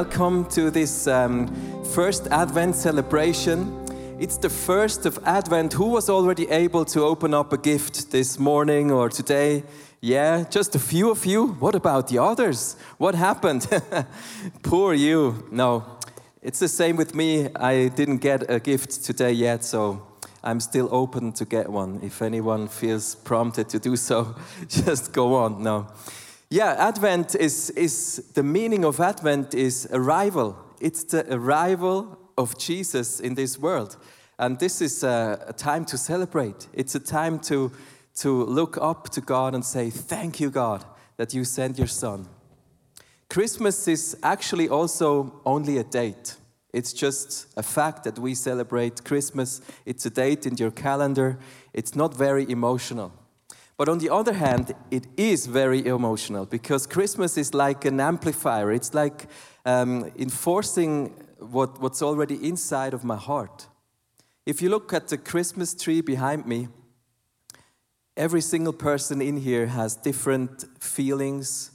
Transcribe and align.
welcome 0.00 0.46
to 0.46 0.70
this 0.70 1.06
um, 1.06 1.46
first 1.84 2.26
Advent 2.28 2.74
celebration. 2.74 3.58
It's 4.18 4.38
the 4.38 4.48
first 4.48 5.04
of 5.04 5.18
Advent. 5.26 5.74
Who 5.74 5.88
was 5.90 6.08
already 6.08 6.48
able 6.48 6.86
to 6.86 7.02
open 7.02 7.34
up 7.34 7.52
a 7.52 7.58
gift 7.58 8.10
this 8.10 8.38
morning 8.38 8.90
or 8.90 9.10
today? 9.10 9.62
Yeah, 10.00 10.44
just 10.48 10.74
a 10.74 10.78
few 10.78 11.10
of 11.10 11.26
you. 11.26 11.48
What 11.60 11.74
about 11.74 12.08
the 12.08 12.16
others? 12.16 12.76
What 12.96 13.14
happened? 13.14 13.66
Poor 14.62 14.94
you. 14.94 15.46
No, 15.52 15.84
it's 16.40 16.60
the 16.60 16.68
same 16.68 16.96
with 16.96 17.14
me. 17.14 17.50
I 17.54 17.88
didn't 17.88 18.22
get 18.22 18.50
a 18.50 18.58
gift 18.58 19.04
today 19.04 19.32
yet, 19.32 19.64
so 19.64 20.00
I'm 20.42 20.60
still 20.60 20.88
open 20.90 21.32
to 21.32 21.44
get 21.44 21.68
one. 21.68 22.00
If 22.02 22.22
anyone 22.22 22.68
feels 22.68 23.16
prompted 23.16 23.68
to 23.68 23.78
do 23.78 23.96
so, 23.96 24.34
just 24.66 25.12
go 25.12 25.34
on. 25.34 25.62
No. 25.62 25.88
Yeah, 26.52 26.74
Advent 26.78 27.36
is, 27.36 27.70
is 27.70 28.24
the 28.34 28.42
meaning 28.42 28.84
of 28.84 28.98
Advent 28.98 29.54
is 29.54 29.86
arrival. 29.92 30.56
It's 30.80 31.04
the 31.04 31.24
arrival 31.32 32.18
of 32.36 32.58
Jesus 32.58 33.20
in 33.20 33.36
this 33.36 33.56
world. 33.56 33.96
And 34.36 34.58
this 34.58 34.80
is 34.80 35.04
a, 35.04 35.44
a, 35.46 35.52
time 35.52 35.84
to 35.84 35.96
celebrate. 35.96 36.66
It's 36.72 36.96
a 36.96 36.98
time 36.98 37.38
to, 37.40 37.70
to 38.16 38.44
look 38.46 38.76
up 38.78 39.10
to 39.10 39.20
God 39.20 39.54
and 39.54 39.64
say, 39.64 39.90
Thank 39.90 40.40
you, 40.40 40.50
God, 40.50 40.84
that 41.18 41.32
you 41.32 41.44
sent 41.44 41.78
your 41.78 41.86
son. 41.86 42.26
Christmas 43.28 43.86
is 43.86 44.16
actually 44.24 44.68
also 44.68 45.40
only 45.46 45.78
a 45.78 45.84
date. 45.84 46.34
It's 46.72 46.92
just 46.92 47.46
a 47.56 47.62
fact 47.62 48.02
that 48.02 48.18
we 48.18 48.34
celebrate 48.34 49.04
Christmas. 49.04 49.60
It's 49.86 50.04
a 50.04 50.10
date 50.10 50.46
in 50.46 50.56
your 50.56 50.72
calendar. 50.72 51.38
It's 51.72 51.94
not 51.94 52.12
very 52.12 52.50
emotional. 52.50 53.12
But 53.80 53.88
on 53.88 53.96
the 53.96 54.10
other 54.10 54.34
hand, 54.34 54.74
it 54.90 55.06
is 55.16 55.46
very 55.46 55.86
emotional 55.86 56.44
because 56.44 56.86
Christmas 56.86 57.38
is 57.38 57.54
like 57.54 57.86
an 57.86 57.98
amplifier. 57.98 58.70
It's 58.72 58.92
like 58.92 59.26
um, 59.64 60.12
enforcing 60.18 61.14
what, 61.38 61.80
what's 61.80 62.02
already 62.02 62.46
inside 62.46 62.92
of 62.92 63.04
my 63.04 63.16
heart. 63.16 63.68
If 64.44 64.60
you 64.60 64.68
look 64.68 64.92
at 64.92 65.08
the 65.08 65.16
Christmas 65.16 65.72
tree 65.72 66.02
behind 66.02 66.44
me, 66.44 66.68
every 68.18 68.42
single 68.42 68.74
person 68.74 69.22
in 69.22 69.38
here 69.38 69.68
has 69.68 69.96
different 69.96 70.66
feelings, 70.78 71.70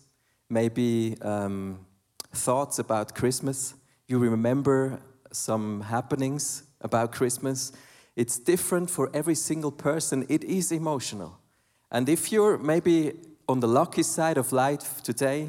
maybe 0.47 1.17
um, 1.23 1.87
thoughts 2.31 2.77
about 2.77 3.15
Christmas. 3.15 3.73
You 4.07 4.19
remember 4.19 5.01
some 5.31 5.81
happenings 5.81 6.65
about 6.81 7.11
Christmas. 7.13 7.71
It's 8.15 8.37
different 8.37 8.91
for 8.91 9.09
every 9.11 9.33
single 9.33 9.71
person. 9.71 10.23
It 10.29 10.43
is 10.43 10.71
emotional. 10.71 11.39
And 11.95 12.09
if 12.09 12.29
you're 12.29 12.57
maybe 12.57 13.13
on 13.47 13.61
the 13.61 13.69
lucky 13.69 14.03
side 14.03 14.37
of 14.37 14.51
life 14.51 15.01
today, 15.01 15.47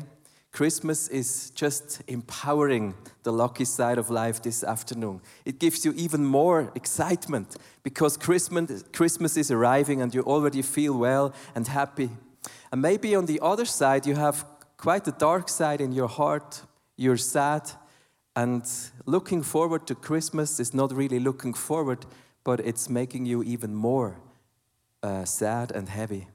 Christmas 0.52 1.08
is 1.08 1.50
just 1.50 2.02
empowering 2.06 2.94
the 3.24 3.32
lucky 3.32 3.64
side 3.64 3.98
of 3.98 4.10
life 4.10 4.42
this 4.42 4.62
afternoon. 4.62 5.22
It 5.44 5.58
gives 5.58 5.84
you 5.84 5.92
even 5.96 6.24
more 6.24 6.70
excitement 6.76 7.56
because 7.82 8.16
Christmas, 8.16 9.36
is 9.36 9.50
arriving 9.50 10.00
and 10.00 10.14
you 10.14 10.22
already 10.22 10.62
feel 10.62 10.96
well 10.96 11.34
and 11.56 11.66
happy. 11.66 12.10
And 12.70 12.80
maybe 12.80 13.16
on 13.16 13.26
the 13.26 13.40
other 13.42 13.64
side, 13.64 14.06
you 14.06 14.14
have 14.14 14.44
quite 14.76 15.08
a 15.08 15.12
dark 15.18 15.48
side 15.48 15.80
in 15.80 15.90
your 15.90 16.08
heart. 16.08 16.62
You're 16.96 17.16
sad, 17.16 17.72
and 18.36 18.62
looking 19.04 19.42
forward 19.42 19.88
to 19.88 19.96
Christmas 19.96 20.60
is 20.60 20.72
not 20.72 20.92
really 20.92 21.18
looking 21.18 21.54
forward, 21.54 22.06
but 22.44 22.60
it's 22.60 22.88
making 22.88 23.26
you 23.26 23.42
even 23.42 23.74
more 23.74 24.20
uh, 25.02 25.24
sad 25.24 25.72
and 25.72 25.88
heavy. 25.88 26.28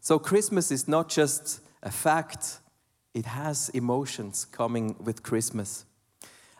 So, 0.00 0.18
Christmas 0.18 0.70
is 0.70 0.88
not 0.88 1.08
just 1.08 1.60
a 1.82 1.90
fact, 1.90 2.60
it 3.14 3.26
has 3.26 3.68
emotions 3.70 4.44
coming 4.44 4.96
with 5.02 5.22
Christmas. 5.22 5.84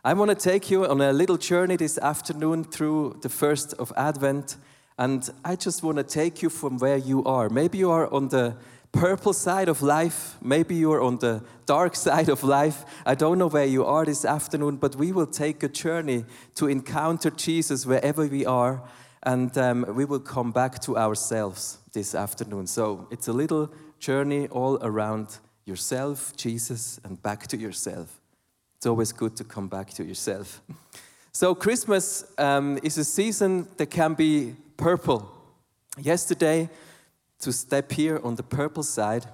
I 0.05 0.12
want 0.15 0.31
to 0.31 0.37
take 0.37 0.71
you 0.71 0.87
on 0.87 1.01
a 1.01 1.12
little 1.12 1.37
journey 1.37 1.77
this 1.77 1.99
afternoon 1.99 2.65
through 2.65 3.19
the 3.23 3.28
first 3.28 3.75
of 3.75 3.93
Advent, 3.97 4.56
and 4.99 5.28
I 5.45 5.56
just 5.56 5.83
want 5.83 5.99
to 5.99 6.05
take 6.05 6.43
you 6.43 6.49
from 6.49 6.78
where 6.78 6.97
you 6.97 7.25
are. 7.25 7.49
Maybe 7.49 7.78
you 7.78 7.91
are 7.91 8.12
on 8.12 8.28
the 8.28 8.56
purple 8.93 9.33
side 9.33 9.69
of 9.69 9.83
life, 9.83 10.37
maybe 10.41 10.77
you're 10.77 11.03
on 11.03 11.19
the 11.19 11.43
dark 11.67 11.97
side 12.06 12.28
of 12.28 12.45
life. 12.45 12.84
I 13.05 13.15
don't 13.17 13.39
know 13.39 13.49
where 13.49 13.67
you 13.67 13.84
are 13.84 14.05
this 14.05 14.25
afternoon, 14.25 14.77
but 14.77 14.97
we 14.97 15.12
will 15.12 15.27
take 15.27 15.62
a 15.62 15.69
journey 15.69 16.25
to 16.55 16.69
encounter 16.69 17.31
Jesus 17.31 17.84
wherever 17.84 18.27
we 18.27 18.47
are 18.47 18.83
and 19.25 19.59
um, 19.59 19.84
we 19.95 20.05
will 20.05 20.21
come 20.21 20.53
back 20.53 20.78
to 20.78 20.97
ourselves 20.97 21.78
this 21.97 22.15
afternoon. 22.15 22.67
So 22.67 23.09
it's 23.11 23.27
a 23.27 23.33
little 23.33 23.73
journey 23.99 24.49
all 24.49 24.79
around 24.83 25.39
yourself, 25.65 26.37
Jesus, 26.37 27.01
and 27.05 27.23
back 27.23 27.47
to 27.47 27.57
yourself. 27.57 28.21
It's 28.77 28.84
always 28.84 29.12
good 29.12 29.34
to 29.37 29.45
come 29.45 29.69
back 29.69 29.91
to 29.95 30.05
yourself. 30.05 30.61
So, 31.33 31.55
Christmas 31.55 32.25
um, 32.39 32.79
is 32.83 32.97
a 32.97 33.05
season 33.05 33.69
that 33.77 33.91
can 33.91 34.15
be 34.15 34.55
purple. 34.79 35.31
Yesterday, 35.99 36.71
to 37.41 37.53
step 37.53 37.93
here 37.93 38.19
on 38.25 38.37
the 38.37 38.43
purple 38.43 38.83
side, 38.83 39.27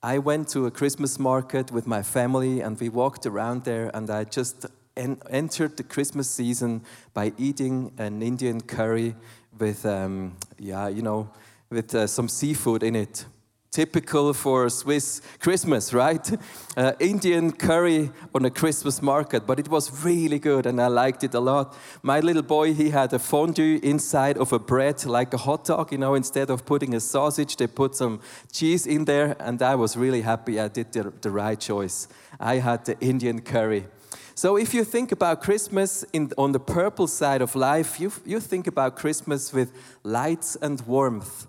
I 0.00 0.18
went 0.18 0.46
to 0.50 0.66
a 0.66 0.70
Christmas 0.70 1.18
market 1.18 1.72
with 1.72 1.88
my 1.88 2.02
family 2.02 2.60
and 2.60 2.78
we 2.78 2.88
walked 2.88 3.26
around 3.26 3.64
there, 3.64 3.90
and 3.92 4.08
I 4.10 4.22
just 4.36 4.66
en- 4.96 5.20
entered 5.28 5.76
the 5.76 5.82
Christmas 5.82 6.30
season 6.30 6.82
by 7.14 7.32
eating 7.36 7.90
an 7.98 8.22
Indian 8.22 8.60
curry 8.60 9.16
with, 9.58 9.84
um, 9.84 10.36
yeah, 10.56 10.86
you 10.86 11.02
know, 11.02 11.30
with 11.70 11.94
uh, 11.94 12.06
some 12.06 12.28
seafood 12.28 12.82
in 12.82 12.96
it. 12.96 13.24
Typical 13.70 14.34
for 14.34 14.68
Swiss 14.68 15.22
Christmas, 15.38 15.94
right? 15.94 16.30
Uh, 16.76 16.92
Indian 17.00 17.50
curry 17.50 18.10
on 18.32 18.44
a 18.44 18.50
Christmas 18.50 19.02
market, 19.02 19.44
but 19.44 19.58
it 19.58 19.68
was 19.68 20.04
really 20.04 20.38
good 20.38 20.66
and 20.66 20.80
I 20.80 20.86
liked 20.86 21.24
it 21.24 21.34
a 21.34 21.40
lot. 21.40 21.76
My 22.02 22.20
little 22.20 22.42
boy, 22.42 22.72
he 22.72 22.90
had 22.90 23.12
a 23.12 23.18
fondue 23.18 23.80
inside 23.82 24.38
of 24.38 24.52
a 24.52 24.58
bread, 24.58 25.04
like 25.04 25.34
a 25.34 25.36
hot 25.36 25.64
dog, 25.64 25.92
you 25.92 25.98
know, 25.98 26.14
instead 26.14 26.48
of 26.48 26.64
putting 26.64 26.94
a 26.94 27.00
sausage, 27.00 27.56
they 27.56 27.66
put 27.66 27.96
some 27.96 28.20
cheese 28.52 28.86
in 28.86 29.04
there, 29.04 29.36
and 29.40 29.60
I 29.60 29.74
was 29.74 29.96
really 29.96 30.22
happy 30.22 30.60
I 30.60 30.68
did 30.68 30.92
the, 30.92 31.12
the 31.20 31.30
right 31.30 31.58
choice. 31.58 32.08
I 32.38 32.56
had 32.56 32.84
the 32.84 32.98
Indian 33.00 33.40
curry. 33.40 33.86
So 34.34 34.56
if 34.56 34.72
you 34.72 34.84
think 34.84 35.12
about 35.12 35.42
Christmas 35.42 36.04
in, 36.12 36.32
on 36.38 36.52
the 36.52 36.60
purple 36.60 37.08
side 37.08 37.42
of 37.42 37.54
life, 37.54 38.00
you, 38.00 38.12
you 38.24 38.40
think 38.40 38.68
about 38.68 38.96
Christmas 38.96 39.52
with 39.52 39.72
lights 40.02 40.56
and 40.62 40.80
warmth. 40.86 41.46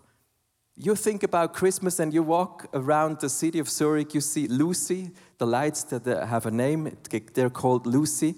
You 0.83 0.95
think 0.95 1.21
about 1.21 1.53
Christmas 1.53 1.99
and 1.99 2.11
you 2.11 2.23
walk 2.23 2.65
around 2.73 3.19
the 3.19 3.29
city 3.29 3.59
of 3.59 3.69
Zurich, 3.69 4.15
you 4.15 4.21
see 4.21 4.47
Lucy, 4.47 5.11
the 5.37 5.45
lights 5.45 5.83
that 5.83 6.07
uh, 6.07 6.25
have 6.25 6.47
a 6.47 6.51
name, 6.51 6.97
they're 7.35 7.51
called 7.51 7.85
Lucy. 7.85 8.33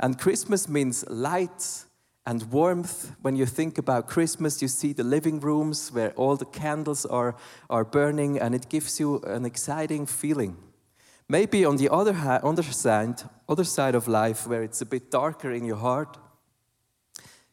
And 0.00 0.18
Christmas 0.18 0.68
means 0.68 1.08
light 1.08 1.86
and 2.26 2.42
warmth. 2.52 3.12
When 3.22 3.34
you 3.34 3.46
think 3.46 3.78
about 3.78 4.08
Christmas, 4.08 4.60
you 4.60 4.68
see 4.68 4.92
the 4.92 5.04
living 5.04 5.40
rooms 5.40 5.90
where 5.90 6.10
all 6.16 6.36
the 6.36 6.44
candles 6.44 7.06
are, 7.06 7.34
are 7.70 7.84
burning, 7.84 8.38
and 8.38 8.54
it 8.54 8.68
gives 8.68 9.00
you 9.00 9.20
an 9.20 9.46
exciting 9.46 10.04
feeling. 10.04 10.58
Maybe 11.30 11.64
on 11.64 11.78
the 11.78 11.88
other, 11.88 12.14
other, 12.42 12.62
side, 12.62 13.22
other 13.48 13.64
side 13.64 13.94
of 13.94 14.06
life, 14.06 14.46
where 14.46 14.62
it's 14.62 14.82
a 14.82 14.86
bit 14.86 15.10
darker 15.10 15.50
in 15.50 15.64
your 15.64 15.78
heart, 15.78 16.18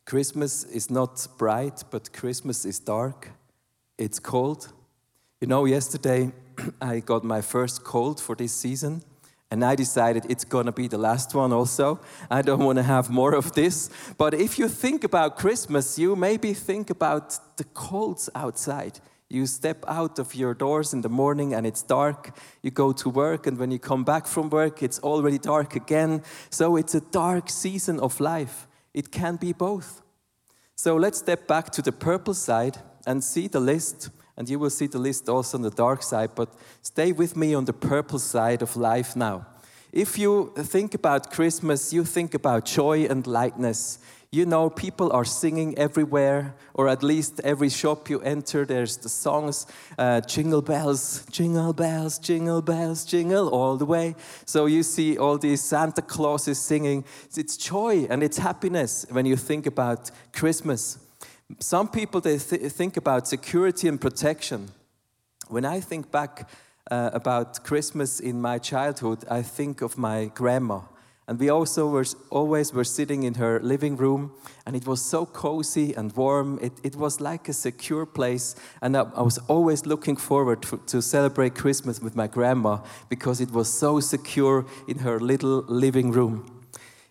Christmas 0.05 0.65
is 0.65 0.91
not 0.91 1.25
bright, 1.37 1.85
but 1.89 2.11
Christmas 2.11 2.65
is 2.65 2.79
dark. 2.79 3.29
It's 3.97 4.19
cold. 4.19 4.73
You 5.39 5.47
know, 5.47 5.65
yesterday 5.65 6.31
I 6.81 6.99
got 6.99 7.23
my 7.23 7.41
first 7.41 7.83
cold 7.83 8.19
for 8.19 8.35
this 8.35 8.51
season, 8.51 9.03
and 9.51 9.63
I 9.63 9.75
decided 9.75 10.25
it's 10.29 10.45
gonna 10.45 10.71
be 10.71 10.87
the 10.87 10.97
last 10.97 11.35
one 11.35 11.53
also. 11.53 11.99
I 12.31 12.41
don't 12.41 12.63
wanna 12.63 12.81
have 12.81 13.11
more 13.11 13.35
of 13.35 13.51
this. 13.53 13.91
But 14.17 14.33
if 14.33 14.57
you 14.57 14.67
think 14.67 15.03
about 15.03 15.37
Christmas, 15.37 15.99
you 15.99 16.15
maybe 16.15 16.55
think 16.55 16.89
about 16.89 17.39
the 17.57 17.65
colds 17.65 18.31
outside. 18.33 18.99
You 19.29 19.45
step 19.45 19.85
out 19.87 20.17
of 20.17 20.33
your 20.33 20.55
doors 20.55 20.93
in 20.93 21.01
the 21.01 21.09
morning 21.09 21.53
and 21.53 21.67
it's 21.67 21.83
dark. 21.83 22.35
You 22.63 22.71
go 22.71 22.93
to 22.93 23.09
work, 23.09 23.45
and 23.45 23.59
when 23.59 23.69
you 23.69 23.77
come 23.77 24.03
back 24.03 24.25
from 24.25 24.49
work, 24.49 24.81
it's 24.81 24.99
already 24.99 25.37
dark 25.37 25.75
again. 25.75 26.23
So 26.49 26.77
it's 26.77 26.95
a 26.95 27.01
dark 27.01 27.51
season 27.51 27.99
of 27.99 28.19
life. 28.19 28.67
It 28.91 29.11
can 29.11 29.35
be 29.35 29.53
both. 29.53 30.01
So 30.75 30.95
let's 30.95 31.19
step 31.19 31.47
back 31.47 31.69
to 31.71 31.83
the 31.83 31.91
purple 31.91 32.33
side 32.33 32.79
and 33.05 33.23
see 33.23 33.47
the 33.47 33.59
list. 33.59 34.09
And 34.35 34.49
you 34.49 34.57
will 34.57 34.69
see 34.69 34.87
the 34.87 34.97
list 34.97 35.29
also 35.29 35.57
on 35.57 35.61
the 35.61 35.69
dark 35.69 36.01
side, 36.01 36.31
but 36.35 36.49
stay 36.81 37.11
with 37.11 37.35
me 37.35 37.53
on 37.53 37.65
the 37.65 37.73
purple 37.73 38.19
side 38.19 38.61
of 38.61 38.75
life 38.75 39.15
now. 39.15 39.45
If 39.91 40.17
you 40.17 40.51
think 40.57 40.95
about 40.95 41.31
Christmas, 41.31 41.93
you 41.93 42.03
think 42.03 42.33
about 42.33 42.65
joy 42.65 43.05
and 43.05 43.27
lightness. 43.27 43.99
You 44.31 44.47
know, 44.47 44.71
people 44.71 45.11
are 45.11 45.23
singing 45.23 45.77
everywhere, 45.77 46.55
or 46.73 46.87
at 46.87 47.03
least 47.03 47.39
every 47.43 47.69
shop 47.69 48.09
you 48.09 48.19
enter, 48.21 48.65
there's 48.65 48.97
the 48.97 49.07
songs, 49.07 49.67
uh, 49.99 50.21
jingle 50.21 50.63
bells, 50.63 51.23
jingle 51.29 51.73
bells, 51.73 52.17
jingle 52.17 52.63
bells, 52.63 53.05
jingle 53.05 53.49
all 53.49 53.77
the 53.77 53.85
way. 53.85 54.15
So 54.47 54.65
you 54.65 54.81
see 54.81 55.19
all 55.19 55.37
these 55.37 55.61
Santa 55.61 56.01
Clauses 56.01 56.57
singing. 56.57 57.05
It's 57.37 57.55
joy 57.55 58.07
and 58.09 58.23
it's 58.23 58.39
happiness 58.39 59.05
when 59.11 59.27
you 59.27 59.35
think 59.35 59.67
about 59.67 60.09
Christmas. 60.33 60.97
Some 61.59 61.87
people, 61.87 62.21
they 62.21 62.37
th- 62.37 62.71
think 62.71 62.97
about 62.97 63.27
security 63.27 63.87
and 63.87 63.99
protection. 63.99 64.69
When 65.47 65.65
I 65.65 65.81
think 65.81 66.11
back 66.11 66.49
uh, 66.89 67.09
about 67.13 67.63
Christmas 67.63 68.19
in 68.19 68.41
my 68.41 68.59
childhood, 68.59 69.25
I 69.29 69.41
think 69.41 69.81
of 69.81 69.97
my 69.97 70.25
grandma 70.33 70.81
And 71.27 71.39
we 71.39 71.49
also 71.49 71.87
were 71.87 72.05
always 72.29 72.73
were 72.73 72.83
sitting 72.83 73.23
in 73.23 73.35
her 73.35 73.59
living 73.61 73.95
room, 73.95 74.33
and 74.65 74.75
it 74.75 74.85
was 74.85 75.01
so 75.01 75.25
cozy 75.25 75.93
and 75.95 76.11
warm. 76.15 76.59
It, 76.61 76.73
it 76.83 76.95
was 76.97 77.21
like 77.21 77.47
a 77.47 77.53
secure 77.53 78.05
place. 78.05 78.55
And 78.81 78.97
I, 78.97 79.03
I 79.15 79.21
was 79.21 79.37
always 79.47 79.85
looking 79.85 80.17
forward 80.17 80.61
to, 80.63 80.77
to 80.87 81.01
celebrate 81.01 81.55
Christmas 81.55 82.01
with 82.01 82.15
my 82.15 82.27
grandma 82.27 82.79
because 83.09 83.39
it 83.39 83.51
was 83.51 83.71
so 83.71 84.01
secure 84.01 84.65
in 84.87 84.99
her 84.99 85.19
little 85.19 85.63
living 85.69 86.11
room. 86.11 86.62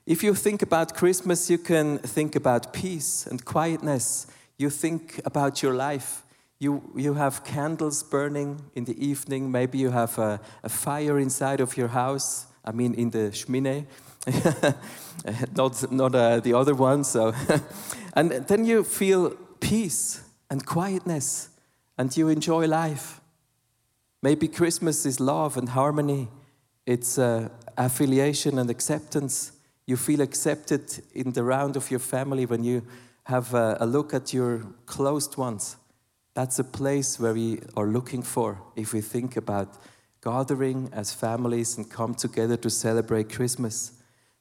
If 0.05 0.25
you 0.25 0.35
think 0.35 0.63
about 0.63 0.95
Christmas, 0.95 1.49
you 1.49 1.59
can 1.59 1.99
think 1.99 2.35
about 2.35 2.73
peace 2.73 3.25
and 3.27 3.45
quietness. 3.45 4.27
You 4.59 4.69
think 4.69 5.21
about 5.25 5.63
your 5.63 5.75
life. 5.75 6.25
You, 6.59 6.83
you 6.97 7.15
have 7.15 7.45
candles 7.45 8.03
burning 8.03 8.63
in 8.75 8.85
the 8.85 8.97
evening. 9.05 9.51
Maybe 9.53 9.79
you 9.79 9.91
have 9.91 10.19
a, 10.19 10.41
a 10.65 10.69
fire 10.69 11.21
inside 11.21 11.61
of 11.61 11.77
your 11.77 11.89
house. 11.89 12.47
I 12.65 12.73
mean, 12.73 12.95
in 12.95 13.11
the 13.11 13.31
Schmine, 13.31 13.87
not, 15.57 15.93
not 15.93 16.15
uh, 16.15 16.41
the 16.41 16.55
other 16.55 16.75
one. 16.75 17.05
So, 17.05 17.33
and 18.15 18.31
then 18.31 18.65
you 18.65 18.83
feel 18.83 19.31
peace 19.61 20.23
and 20.51 20.67
quietness, 20.67 21.49
and 21.97 22.17
you 22.17 22.29
enjoy 22.29 22.67
life. 22.67 23.21
Maybe 24.21 24.49
Christmas 24.49 25.07
is 25.07 25.21
love 25.21 25.57
and 25.57 25.69
harmony. 25.69 26.29
It's 26.87 27.19
uh, 27.19 27.49
affiliation 27.77 28.59
and 28.59 28.69
acceptance. 28.69 29.53
You 29.93 29.99
feel 29.99 30.23
accepted 30.23 31.03
in 31.13 31.33
the 31.33 31.43
round 31.43 31.77
of 31.77 31.91
your 31.91 32.01
family 32.01 32.47
when 32.47 32.65
you 32.65 32.83
have 33.25 33.53
a, 33.53 33.77
a 33.79 33.85
look 33.85 34.15
at 34.15 34.33
your 34.33 34.63
closed 34.87 35.37
ones. 35.37 35.77
That's 36.33 36.59
a 36.59 36.65
place 36.65 37.21
where 37.21 37.35
we 37.35 37.61
are 37.77 37.85
looking 37.85 38.23
for 38.23 38.59
if 38.75 38.95
we 38.95 39.03
think 39.03 39.37
about 39.37 39.69
gathering 40.25 40.89
as 40.95 41.13
families 41.13 41.77
and 41.77 41.91
come 41.91 42.15
together 42.15 42.57
to 42.57 42.71
celebrate 42.71 43.29
Christmas. 43.29 43.93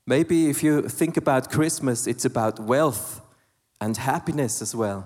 Maybe 0.07 0.50
if 0.50 0.63
you 0.63 0.88
think 0.88 1.18
about 1.18 1.51
Christmas, 1.51 2.07
it's 2.07 2.24
about 2.24 2.57
wealth 2.57 3.19
and 3.81 3.97
happiness 3.97 4.62
as 4.62 4.74
well. 4.74 5.06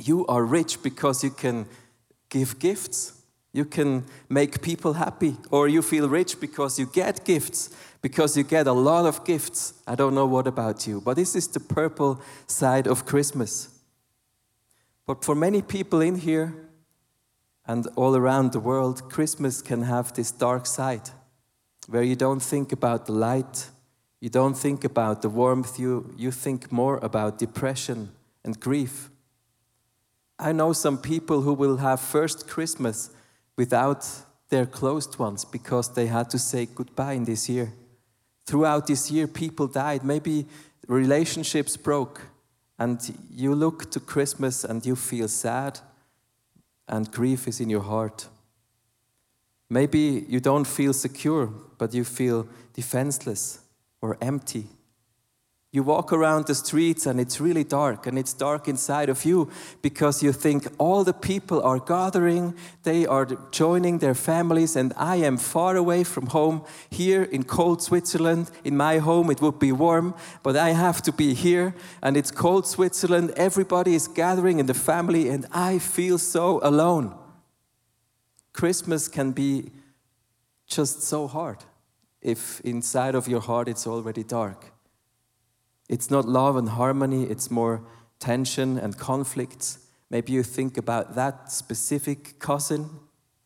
You 0.00 0.26
are 0.26 0.42
rich 0.42 0.82
because 0.82 1.22
you 1.22 1.32
can 1.32 1.66
give 2.30 2.58
gifts. 2.58 3.15
You 3.56 3.64
can 3.64 4.04
make 4.28 4.60
people 4.60 4.92
happy. 4.92 5.38
Or 5.50 5.66
you 5.66 5.80
feel 5.80 6.10
rich 6.10 6.38
because 6.38 6.78
you 6.78 6.84
get 6.84 7.24
gifts, 7.24 7.74
because 8.02 8.36
you 8.36 8.42
get 8.42 8.66
a 8.66 8.72
lot 8.72 9.06
of 9.06 9.24
gifts. 9.24 9.72
I 9.86 9.94
don't 9.94 10.14
know 10.14 10.26
what 10.26 10.46
about 10.46 10.86
you, 10.86 11.00
but 11.00 11.16
this 11.16 11.34
is 11.34 11.48
the 11.48 11.60
purple 11.60 12.20
side 12.46 12.86
of 12.86 13.06
Christmas. 13.06 13.70
But 15.06 15.24
for 15.24 15.34
many 15.34 15.62
people 15.62 16.02
in 16.02 16.16
here, 16.16 16.54
and 17.66 17.86
all 17.96 18.14
around 18.14 18.52
the 18.52 18.60
world, 18.60 19.10
Christmas 19.10 19.62
can 19.62 19.82
have 19.82 20.12
this 20.12 20.30
dark 20.30 20.66
side 20.66 21.08
where 21.88 22.02
you 22.02 22.14
don't 22.14 22.42
think 22.42 22.72
about 22.72 23.06
the 23.06 23.12
light, 23.12 23.70
you 24.20 24.28
don't 24.28 24.54
think 24.54 24.84
about 24.84 25.22
the 25.22 25.30
warmth, 25.30 25.78
you, 25.78 26.12
you 26.18 26.30
think 26.30 26.70
more 26.70 26.98
about 26.98 27.38
depression 27.38 28.10
and 28.44 28.60
grief. 28.60 29.08
I 30.38 30.52
know 30.52 30.74
some 30.74 30.98
people 30.98 31.40
who 31.40 31.54
will 31.54 31.78
have 31.78 32.00
first 32.00 32.46
Christmas 32.46 33.15
without 33.56 34.06
their 34.48 34.66
closed 34.66 35.18
ones 35.18 35.44
because 35.44 35.94
they 35.94 36.06
had 36.06 36.30
to 36.30 36.38
say 36.38 36.66
goodbye 36.66 37.14
in 37.14 37.24
this 37.24 37.48
year. 37.48 37.72
Throughout 38.46 38.86
this 38.86 39.10
year, 39.10 39.26
people 39.26 39.66
died. 39.66 40.04
Maybe 40.04 40.46
relationships 40.86 41.76
broke. 41.76 42.22
And 42.78 43.00
you 43.30 43.54
look 43.54 43.90
to 43.90 44.00
Christmas 44.00 44.62
and 44.62 44.84
you 44.84 44.94
feel 44.94 45.28
sad 45.28 45.80
and 46.88 47.10
grief 47.10 47.48
is 47.48 47.60
in 47.60 47.70
your 47.70 47.82
heart. 47.82 48.28
Maybe 49.68 50.24
you 50.28 50.40
don't 50.40 50.66
feel 50.66 50.92
secure, 50.92 51.46
but 51.78 51.92
you 51.92 52.04
feel 52.04 52.46
defenseless 52.74 53.60
or 54.00 54.16
empty. 54.20 54.66
You 55.76 55.82
walk 55.82 56.10
around 56.10 56.46
the 56.46 56.54
streets 56.54 57.04
and 57.04 57.20
it's 57.20 57.38
really 57.38 57.62
dark, 57.62 58.06
and 58.06 58.18
it's 58.18 58.32
dark 58.32 58.66
inside 58.66 59.10
of 59.10 59.26
you 59.26 59.50
because 59.82 60.22
you 60.22 60.32
think 60.32 60.68
all 60.78 61.04
the 61.04 61.12
people 61.12 61.60
are 61.60 61.78
gathering, 61.78 62.54
they 62.82 63.04
are 63.04 63.26
joining 63.50 63.98
their 63.98 64.14
families, 64.14 64.74
and 64.74 64.94
I 64.96 65.16
am 65.16 65.36
far 65.36 65.76
away 65.76 66.02
from 66.02 66.28
home 66.28 66.64
here 66.88 67.24
in 67.24 67.44
cold 67.44 67.82
Switzerland. 67.82 68.50
In 68.64 68.74
my 68.74 69.00
home, 69.00 69.30
it 69.30 69.42
would 69.42 69.58
be 69.58 69.70
warm, 69.70 70.14
but 70.42 70.56
I 70.56 70.70
have 70.70 71.02
to 71.02 71.12
be 71.12 71.34
here, 71.34 71.74
and 72.02 72.16
it's 72.16 72.30
cold 72.30 72.66
Switzerland. 72.66 73.32
Everybody 73.36 73.94
is 73.94 74.08
gathering 74.08 74.58
in 74.58 74.64
the 74.64 74.72
family, 74.72 75.28
and 75.28 75.44
I 75.52 75.78
feel 75.78 76.16
so 76.16 76.58
alone. 76.62 77.14
Christmas 78.54 79.08
can 79.08 79.32
be 79.32 79.72
just 80.66 81.02
so 81.02 81.26
hard 81.26 81.58
if 82.22 82.62
inside 82.62 83.14
of 83.14 83.28
your 83.28 83.42
heart 83.42 83.68
it's 83.68 83.86
already 83.86 84.24
dark. 84.24 84.72
It's 85.88 86.10
not 86.10 86.26
love 86.26 86.56
and 86.56 86.70
harmony, 86.70 87.24
it's 87.24 87.50
more 87.50 87.82
tension 88.18 88.78
and 88.78 88.96
conflicts. 88.98 89.78
Maybe 90.10 90.32
you 90.32 90.42
think 90.42 90.78
about 90.78 91.14
that 91.14 91.50
specific 91.50 92.38
cousin 92.38 92.90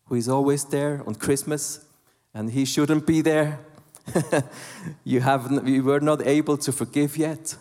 who 0.07 0.15
is 0.15 0.29
always 0.29 0.65
there 0.65 1.03
on 1.07 1.15
Christmas 1.15 1.85
and 2.35 2.51
he 2.51 2.65
shouldn't 2.65 3.07
be 3.07 3.21
there. 3.21 3.61
you, 5.05 5.21
have, 5.21 5.67
you 5.67 5.83
were 5.83 6.01
not 6.01 6.27
able 6.27 6.57
to 6.59 6.73
forgive 6.73 7.17
yet. 7.17 7.57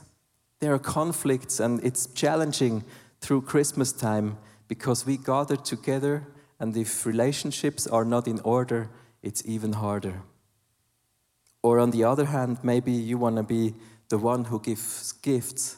There 0.60 0.74
are 0.74 0.80
conflicts 0.80 1.60
and 1.60 1.84
it's 1.84 2.08
challenging 2.08 2.84
through 3.22 3.42
Christmas 3.42 3.92
time 3.92 4.38
because 4.68 5.06
we 5.06 5.18
gather 5.18 5.56
together 5.56 6.28
and 6.60 6.76
if 6.76 7.06
relationships 7.06 7.88
are 7.88 8.06
not 8.06 8.28
in 8.28 8.40
order, 8.42 8.90
it's 9.22 9.44
even 9.46 9.74
harder. 9.74 10.22
Or 11.62 11.80
on 11.80 11.92
the 11.92 12.04
other 12.04 12.26
hand, 12.26 12.60
maybe 12.64 12.92
you 12.92 13.18
want 13.18 13.38
to 13.38 13.44
be 13.44 13.74
the 14.10 14.18
one 14.18 14.46
who 14.46 14.60
gives 14.60 15.12
gifts, 15.14 15.78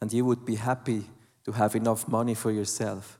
and 0.00 0.12
you 0.12 0.24
would 0.24 0.44
be 0.44 0.56
happy 0.56 1.04
to 1.44 1.52
have 1.52 1.74
enough 1.74 2.06
money 2.06 2.34
for 2.34 2.50
yourself. 2.50 3.18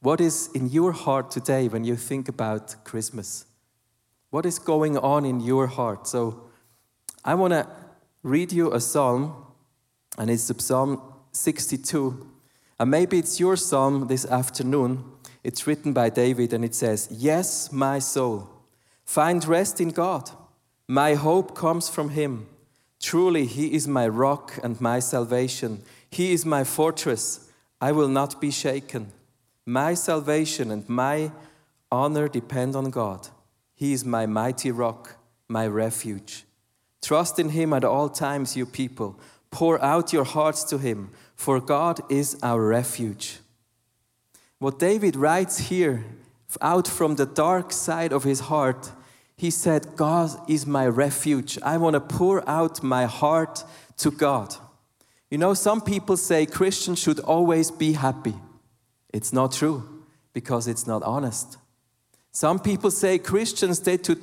What 0.00 0.20
is 0.20 0.48
in 0.54 0.68
your 0.68 0.92
heart 0.92 1.30
today 1.30 1.68
when 1.68 1.84
you 1.84 1.96
think 1.96 2.28
about 2.28 2.84
Christmas? 2.84 3.44
What 4.30 4.46
is 4.46 4.58
going 4.58 4.96
on 4.98 5.24
in 5.24 5.40
your 5.40 5.66
heart? 5.66 6.06
So, 6.06 6.48
I 7.24 7.34
want 7.34 7.52
to 7.52 7.66
read 8.22 8.52
you 8.52 8.72
a 8.72 8.80
psalm, 8.80 9.34
and 10.16 10.30
it's 10.30 10.52
Psalm 10.64 11.00
62. 11.32 12.30
And 12.78 12.90
maybe 12.90 13.18
it's 13.18 13.40
your 13.40 13.56
psalm 13.56 14.06
this 14.06 14.24
afternoon. 14.26 15.04
It's 15.42 15.66
written 15.66 15.92
by 15.92 16.10
David, 16.10 16.52
and 16.52 16.64
it 16.64 16.74
says, 16.74 17.08
Yes, 17.10 17.72
my 17.72 17.98
soul, 17.98 18.48
find 19.04 19.44
rest 19.44 19.80
in 19.80 19.90
God. 19.90 20.30
My 20.86 21.14
hope 21.14 21.56
comes 21.56 21.88
from 21.88 22.10
Him. 22.10 22.46
Truly, 23.06 23.46
He 23.46 23.72
is 23.72 23.86
my 23.86 24.08
rock 24.08 24.58
and 24.64 24.80
my 24.80 24.98
salvation. 24.98 25.82
He 26.10 26.32
is 26.32 26.44
my 26.44 26.64
fortress. 26.64 27.48
I 27.80 27.92
will 27.92 28.08
not 28.08 28.40
be 28.40 28.50
shaken. 28.50 29.12
My 29.64 29.94
salvation 29.94 30.72
and 30.72 30.88
my 30.88 31.30
honor 31.92 32.26
depend 32.26 32.74
on 32.74 32.90
God. 32.90 33.28
He 33.76 33.92
is 33.92 34.04
my 34.04 34.26
mighty 34.26 34.72
rock, 34.72 35.18
my 35.46 35.68
refuge. 35.68 36.46
Trust 37.00 37.38
in 37.38 37.50
Him 37.50 37.72
at 37.72 37.84
all 37.84 38.08
times, 38.08 38.56
you 38.56 38.66
people. 38.66 39.20
Pour 39.52 39.80
out 39.84 40.12
your 40.12 40.24
hearts 40.24 40.64
to 40.64 40.76
Him, 40.76 41.10
for 41.36 41.60
God 41.60 42.00
is 42.10 42.36
our 42.42 42.60
refuge. 42.60 43.38
What 44.58 44.80
David 44.80 45.14
writes 45.14 45.58
here, 45.58 46.04
out 46.60 46.88
from 46.88 47.14
the 47.14 47.26
dark 47.26 47.72
side 47.72 48.12
of 48.12 48.24
his 48.24 48.40
heart, 48.40 48.90
he 49.36 49.50
said, 49.50 49.96
God 49.96 50.30
is 50.48 50.66
my 50.66 50.86
refuge. 50.86 51.58
I 51.62 51.76
want 51.76 51.94
to 51.94 52.00
pour 52.00 52.48
out 52.48 52.82
my 52.82 53.04
heart 53.04 53.64
to 53.98 54.10
God. 54.10 54.54
You 55.30 55.38
know, 55.38 55.54
some 55.54 55.80
people 55.80 56.16
say 56.16 56.46
Christians 56.46 56.98
should 56.98 57.20
always 57.20 57.70
be 57.70 57.92
happy. 57.92 58.34
It's 59.12 59.32
not 59.32 59.52
true 59.52 60.04
because 60.32 60.68
it's 60.68 60.86
not 60.86 61.02
honest. 61.02 61.58
Some 62.32 62.58
people 62.58 62.90
say 62.90 63.18
Christians 63.18 63.80
they, 63.80 63.96
to, 63.98 64.18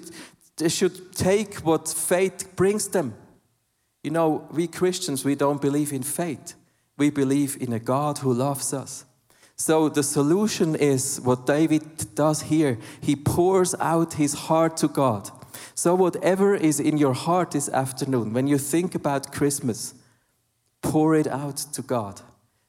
they 0.57 0.69
should 0.69 1.13
take 1.13 1.55
what 1.57 1.87
faith 1.87 2.55
brings 2.55 2.87
them. 2.87 3.15
You 4.03 4.11
know, 4.11 4.47
we 4.51 4.67
Christians, 4.67 5.23
we 5.23 5.35
don't 5.35 5.61
believe 5.61 5.93
in 5.93 6.03
fate. 6.03 6.55
We 6.97 7.09
believe 7.09 7.57
in 7.59 7.73
a 7.73 7.79
God 7.79 8.19
who 8.19 8.33
loves 8.33 8.73
us. 8.73 9.05
So 9.55 9.89
the 9.89 10.03
solution 10.03 10.75
is 10.75 11.21
what 11.21 11.45
David 11.45 12.15
does 12.15 12.43
here. 12.43 12.77
He 13.01 13.15
pours 13.15 13.75
out 13.79 14.13
his 14.13 14.33
heart 14.33 14.77
to 14.77 14.87
God. 14.87 15.29
So, 15.75 15.95
whatever 15.95 16.55
is 16.55 16.79
in 16.79 16.97
your 16.97 17.13
heart 17.13 17.51
this 17.51 17.69
afternoon, 17.69 18.33
when 18.33 18.47
you 18.47 18.57
think 18.57 18.95
about 18.95 19.31
Christmas, 19.31 19.93
pour 20.81 21.15
it 21.15 21.27
out 21.27 21.57
to 21.57 21.81
God 21.81 22.21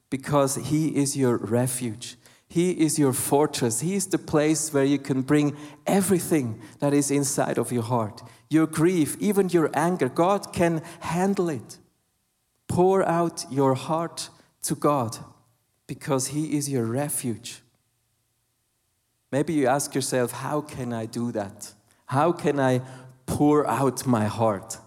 because 0.08 0.54
He 0.56 0.96
is 0.96 1.16
your 1.16 1.36
refuge. 1.36 2.16
He 2.48 2.70
is 2.70 2.98
your 2.98 3.12
fortress. 3.12 3.80
He 3.80 3.94
is 3.94 4.06
the 4.06 4.18
place 4.18 4.72
where 4.72 4.84
you 4.84 4.98
can 4.98 5.22
bring 5.22 5.56
everything 5.86 6.60
that 6.78 6.94
is 6.94 7.10
inside 7.10 7.58
of 7.58 7.72
your 7.72 7.82
heart 7.82 8.22
your 8.50 8.66
grief, 8.68 9.16
even 9.18 9.48
your 9.48 9.68
anger. 9.74 10.08
God 10.08 10.52
can 10.52 10.80
handle 11.00 11.48
it. 11.48 11.78
Pour 12.68 13.02
out 13.02 13.44
your 13.50 13.74
heart 13.74 14.28
to 14.62 14.76
God 14.76 15.18
because 15.86 16.28
He 16.28 16.56
is 16.56 16.68
your 16.68 16.84
refuge. 16.84 17.60
Maybe 19.30 19.52
you 19.52 19.66
ask 19.66 19.94
yourself, 19.94 20.30
how 20.30 20.60
can 20.60 20.92
I 20.92 21.06
do 21.06 21.32
that? 21.32 21.72
How 22.06 22.30
can 22.32 22.60
I 22.60 22.82
pour 23.26 23.66
out 23.66 24.06
my 24.06 24.26
heart. 24.26 24.78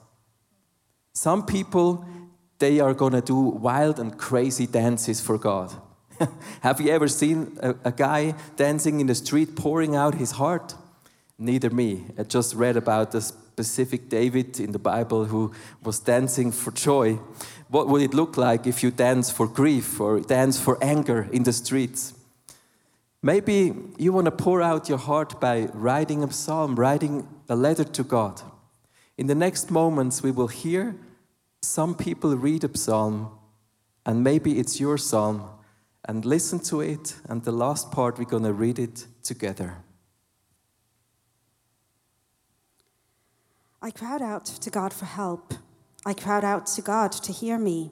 Some 1.14 1.46
people, 1.46 2.06
they 2.60 2.80
are 2.80 2.94
going 2.94 3.14
to 3.14 3.22
do 3.22 3.38
wild 3.38 4.00
and 4.00 4.18
crazy 4.18 4.68
dances 4.68 5.22
for 5.22 5.38
God. 5.38 5.74
Have 6.62 6.82
you 6.82 6.92
ever 6.92 7.08
seen 7.08 7.58
a, 7.62 7.76
a, 7.86 7.92
guy 7.92 8.34
dancing 8.56 9.00
in 9.00 9.08
the 9.08 9.16
street 9.16 9.56
pouring 9.56 9.96
out 9.96 10.16
his 10.16 10.32
heart? 10.32 10.74
Neither 11.38 11.70
me. 11.70 12.06
I 12.18 12.24
just 12.24 12.56
read 12.56 12.76
about 12.76 13.12
the 13.12 13.32
specific 13.58 14.08
David 14.08 14.60
in 14.60 14.72
the 14.72 14.78
Bible 14.78 15.26
who 15.26 15.52
was 15.82 16.00
dancing 16.00 16.52
for 16.52 16.70
joy. 16.70 17.16
What 17.70 17.88
would 17.88 18.04
it 18.04 18.14
look 18.14 18.38
like 18.38 18.68
if 18.68 18.84
you 18.84 18.92
dance 18.92 19.32
for 19.32 19.48
grief 19.48 20.00
or 20.00 20.20
dance 20.20 20.60
for 20.60 20.78
anger 20.80 21.28
in 21.32 21.42
the 21.42 21.52
streets? 21.52 22.14
Maybe 23.24 23.74
you 23.98 24.14
want 24.14 24.26
to 24.26 24.32
pour 24.32 24.62
out 24.62 24.90
your 24.90 25.00
heart 25.00 25.42
by 25.42 25.70
writing 25.74 26.24
a 26.24 26.32
psalm, 26.32 26.76
writing 26.76 27.28
a 27.50 27.56
letter 27.56 27.84
to 27.84 28.04
God. 28.04 28.44
In 29.18 29.26
the 29.26 29.34
next 29.34 29.72
moments, 29.72 30.22
we 30.22 30.30
will 30.30 30.50
hear 30.50 30.96
some 31.64 31.96
people 31.96 32.36
read 32.36 32.64
a 32.64 32.78
psalm, 32.78 33.32
and 34.06 34.24
maybe 34.24 34.60
it's 34.60 34.80
your 34.80 35.00
psalm, 35.00 35.50
and 36.06 36.26
listen 36.26 36.60
to 36.60 36.82
it. 36.82 37.16
And 37.28 37.44
the 37.44 37.52
last 37.52 37.92
part, 37.92 38.20
we're 38.20 38.26
going 38.26 38.44
to 38.44 38.54
read 38.54 38.78
it 38.78 39.08
together. 39.24 39.78
I 43.80 43.92
cried 43.92 44.24
out 44.24 44.46
to 44.46 44.72
God 44.72 44.92
for 44.92 45.06
help. 45.06 45.54
I 46.04 46.16
cried 46.16 46.44
out 46.44 46.66
to 46.68 46.82
God 46.82 47.12
to 47.12 47.32
hear 47.32 47.60
me. 47.60 47.92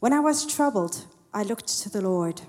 When 0.00 0.14
I 0.14 0.20
was 0.20 0.46
troubled, 0.46 1.04
I 1.34 1.42
looked 1.42 1.68
to 1.82 1.90
the 1.90 2.00
Lord. 2.00 2.40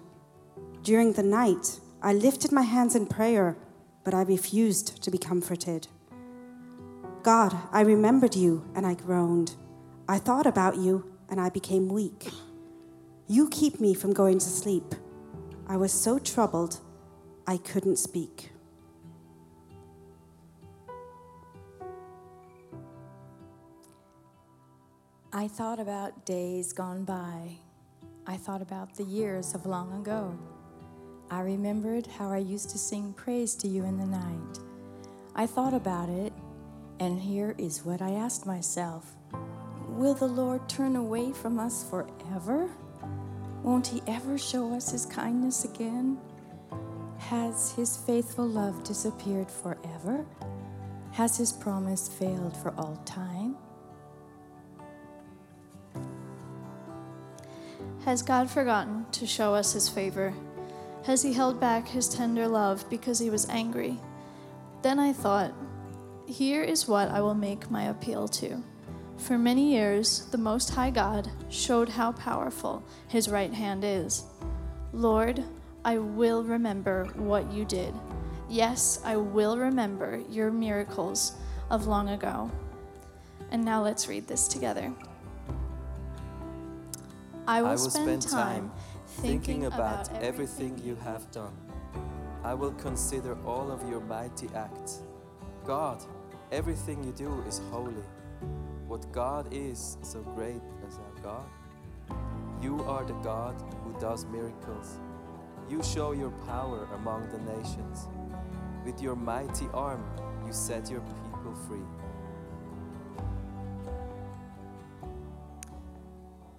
During 0.81 1.11
the 1.11 1.23
night, 1.23 1.81
I 2.01 2.13
lifted 2.13 2.53
my 2.53 2.61
hands 2.61 2.95
in 2.95 3.05
prayer, 3.05 3.57
but 4.05 4.13
I 4.13 4.21
refused 4.21 5.03
to 5.03 5.11
be 5.11 5.17
comforted. 5.17 5.89
God, 7.21 7.53
I 7.73 7.81
remembered 7.81 8.33
you 8.33 8.65
and 8.73 8.87
I 8.87 8.93
groaned. 8.93 9.55
I 10.07 10.17
thought 10.17 10.47
about 10.47 10.77
you 10.77 11.03
and 11.27 11.41
I 11.41 11.49
became 11.49 11.89
weak. 11.89 12.29
You 13.27 13.49
keep 13.49 13.81
me 13.81 13.93
from 13.93 14.13
going 14.13 14.39
to 14.39 14.45
sleep. 14.45 14.95
I 15.67 15.75
was 15.75 15.91
so 15.91 16.17
troubled, 16.17 16.79
I 17.45 17.57
couldn't 17.57 17.97
speak. 17.97 18.51
I 25.37 25.47
thought 25.47 25.79
about 25.79 26.25
days 26.25 26.73
gone 26.73 27.03
by. 27.03 27.57
I 28.25 28.37
thought 28.37 28.63
about 28.63 28.95
the 28.95 29.03
years 29.03 29.53
of 29.53 29.67
long 29.67 29.93
ago. 29.93 30.35
I 31.29 31.41
remembered 31.41 32.07
how 32.07 32.31
I 32.31 32.39
used 32.39 32.71
to 32.71 32.79
sing 32.79 33.13
praise 33.13 33.53
to 33.57 33.67
you 33.67 33.85
in 33.85 33.97
the 33.97 34.07
night. 34.07 34.57
I 35.35 35.45
thought 35.45 35.75
about 35.75 36.09
it, 36.09 36.33
and 36.99 37.19
here 37.19 37.53
is 37.59 37.85
what 37.85 38.01
I 38.01 38.13
asked 38.13 38.47
myself 38.47 39.15
Will 39.89 40.15
the 40.15 40.25
Lord 40.25 40.67
turn 40.67 40.95
away 40.95 41.31
from 41.33 41.59
us 41.59 41.87
forever? 41.87 42.67
Won't 43.61 43.85
He 43.85 44.01
ever 44.07 44.39
show 44.39 44.73
us 44.73 44.89
His 44.89 45.05
kindness 45.05 45.65
again? 45.65 46.17
Has 47.19 47.73
His 47.73 47.95
faithful 47.95 48.47
love 48.47 48.83
disappeared 48.83 49.51
forever? 49.51 50.25
Has 51.11 51.37
His 51.37 51.53
promise 51.53 52.07
failed 52.07 52.57
for 52.57 52.73
all 52.75 52.99
time? 53.05 53.55
Has 58.07 58.21
God 58.21 58.49
forgotten 58.49 59.05
to 59.11 59.27
show 59.27 59.53
us 59.53 59.73
his 59.73 59.89
favor? 59.89 60.33
Has 61.03 61.21
he 61.23 61.33
held 61.33 61.59
back 61.59 61.85
his 61.89 62.07
tender 62.07 62.47
love 62.47 62.89
because 62.89 63.19
he 63.19 63.29
was 63.29 63.49
angry? 63.49 63.99
Then 64.81 64.97
I 64.97 65.11
thought, 65.11 65.53
here 66.25 66.63
is 66.63 66.87
what 66.87 67.09
I 67.09 67.19
will 67.19 67.35
make 67.35 67.69
my 67.69 67.89
appeal 67.89 68.29
to. 68.29 68.63
For 69.17 69.37
many 69.37 69.73
years, 69.73 70.25
the 70.27 70.37
Most 70.37 70.69
High 70.69 70.89
God 70.89 71.29
showed 71.49 71.89
how 71.89 72.13
powerful 72.13 72.81
his 73.09 73.27
right 73.27 73.53
hand 73.53 73.83
is. 73.83 74.23
Lord, 74.93 75.43
I 75.83 75.97
will 75.97 76.45
remember 76.45 77.09
what 77.15 77.51
you 77.51 77.65
did. 77.65 77.93
Yes, 78.47 79.01
I 79.03 79.17
will 79.17 79.57
remember 79.57 80.21
your 80.29 80.49
miracles 80.49 81.33
of 81.69 81.87
long 81.87 82.07
ago. 82.07 82.49
And 83.51 83.65
now 83.65 83.83
let's 83.83 84.07
read 84.07 84.27
this 84.27 84.47
together. 84.47 84.93
I 87.47 87.61
will, 87.61 87.69
I 87.69 87.71
will 87.71 87.89
spend, 87.89 88.23
spend 88.23 88.43
time 88.43 88.71
thinking 89.07 89.65
about 89.65 90.13
everything 90.21 90.77
you 90.83 90.95
have 90.95 91.31
done. 91.31 91.55
I 92.43 92.53
will 92.53 92.73
consider 92.73 93.37
all 93.45 93.71
of 93.71 93.87
your 93.89 94.01
mighty 94.01 94.49
acts. 94.53 95.01
God, 95.63 96.03
everything 96.51 97.01
you 97.05 97.13
do 97.13 97.41
is 97.47 97.61
holy. 97.71 98.03
What 98.87 99.09
God 99.13 99.47
is 99.51 99.97
so 100.01 100.19
great 100.21 100.61
as 100.85 100.97
our 100.97 101.23
God? 101.23 101.45
You 102.61 102.83
are 102.83 103.05
the 103.05 103.13
God 103.15 103.55
who 103.83 103.97
does 103.99 104.25
miracles. 104.25 104.97
You 105.69 105.81
show 105.83 106.11
your 106.11 106.31
power 106.47 106.87
among 106.95 107.29
the 107.29 107.39
nations. 107.39 108.07
With 108.85 109.01
your 109.01 109.15
mighty 109.15 109.67
arm, 109.73 110.03
you 110.45 110.51
set 110.51 110.89
your 110.89 111.01
people 111.01 111.55
free. 111.67 111.79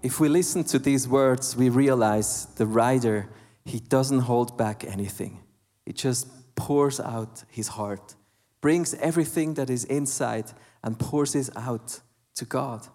If 0.02 0.20
we 0.20 0.28
listen 0.28 0.64
to 0.64 0.78
these 0.78 1.08
words, 1.08 1.56
we 1.56 1.68
realize 1.68 2.46
the 2.56 2.66
writer, 2.66 3.28
he 3.64 3.80
doesn't 3.80 4.20
hold 4.20 4.56
back 4.56 4.84
anything. 4.84 5.40
He 5.84 5.92
just 5.92 6.28
pours 6.54 7.00
out 7.00 7.44
his 7.48 7.68
heart, 7.68 8.14
brings 8.60 8.94
everything 8.94 9.54
that 9.54 9.70
is 9.70 9.84
inside 9.84 10.52
and 10.82 10.98
pours 10.98 11.34
it 11.34 11.50
out 11.56 12.00
to 12.36 12.44
God. 12.44 12.86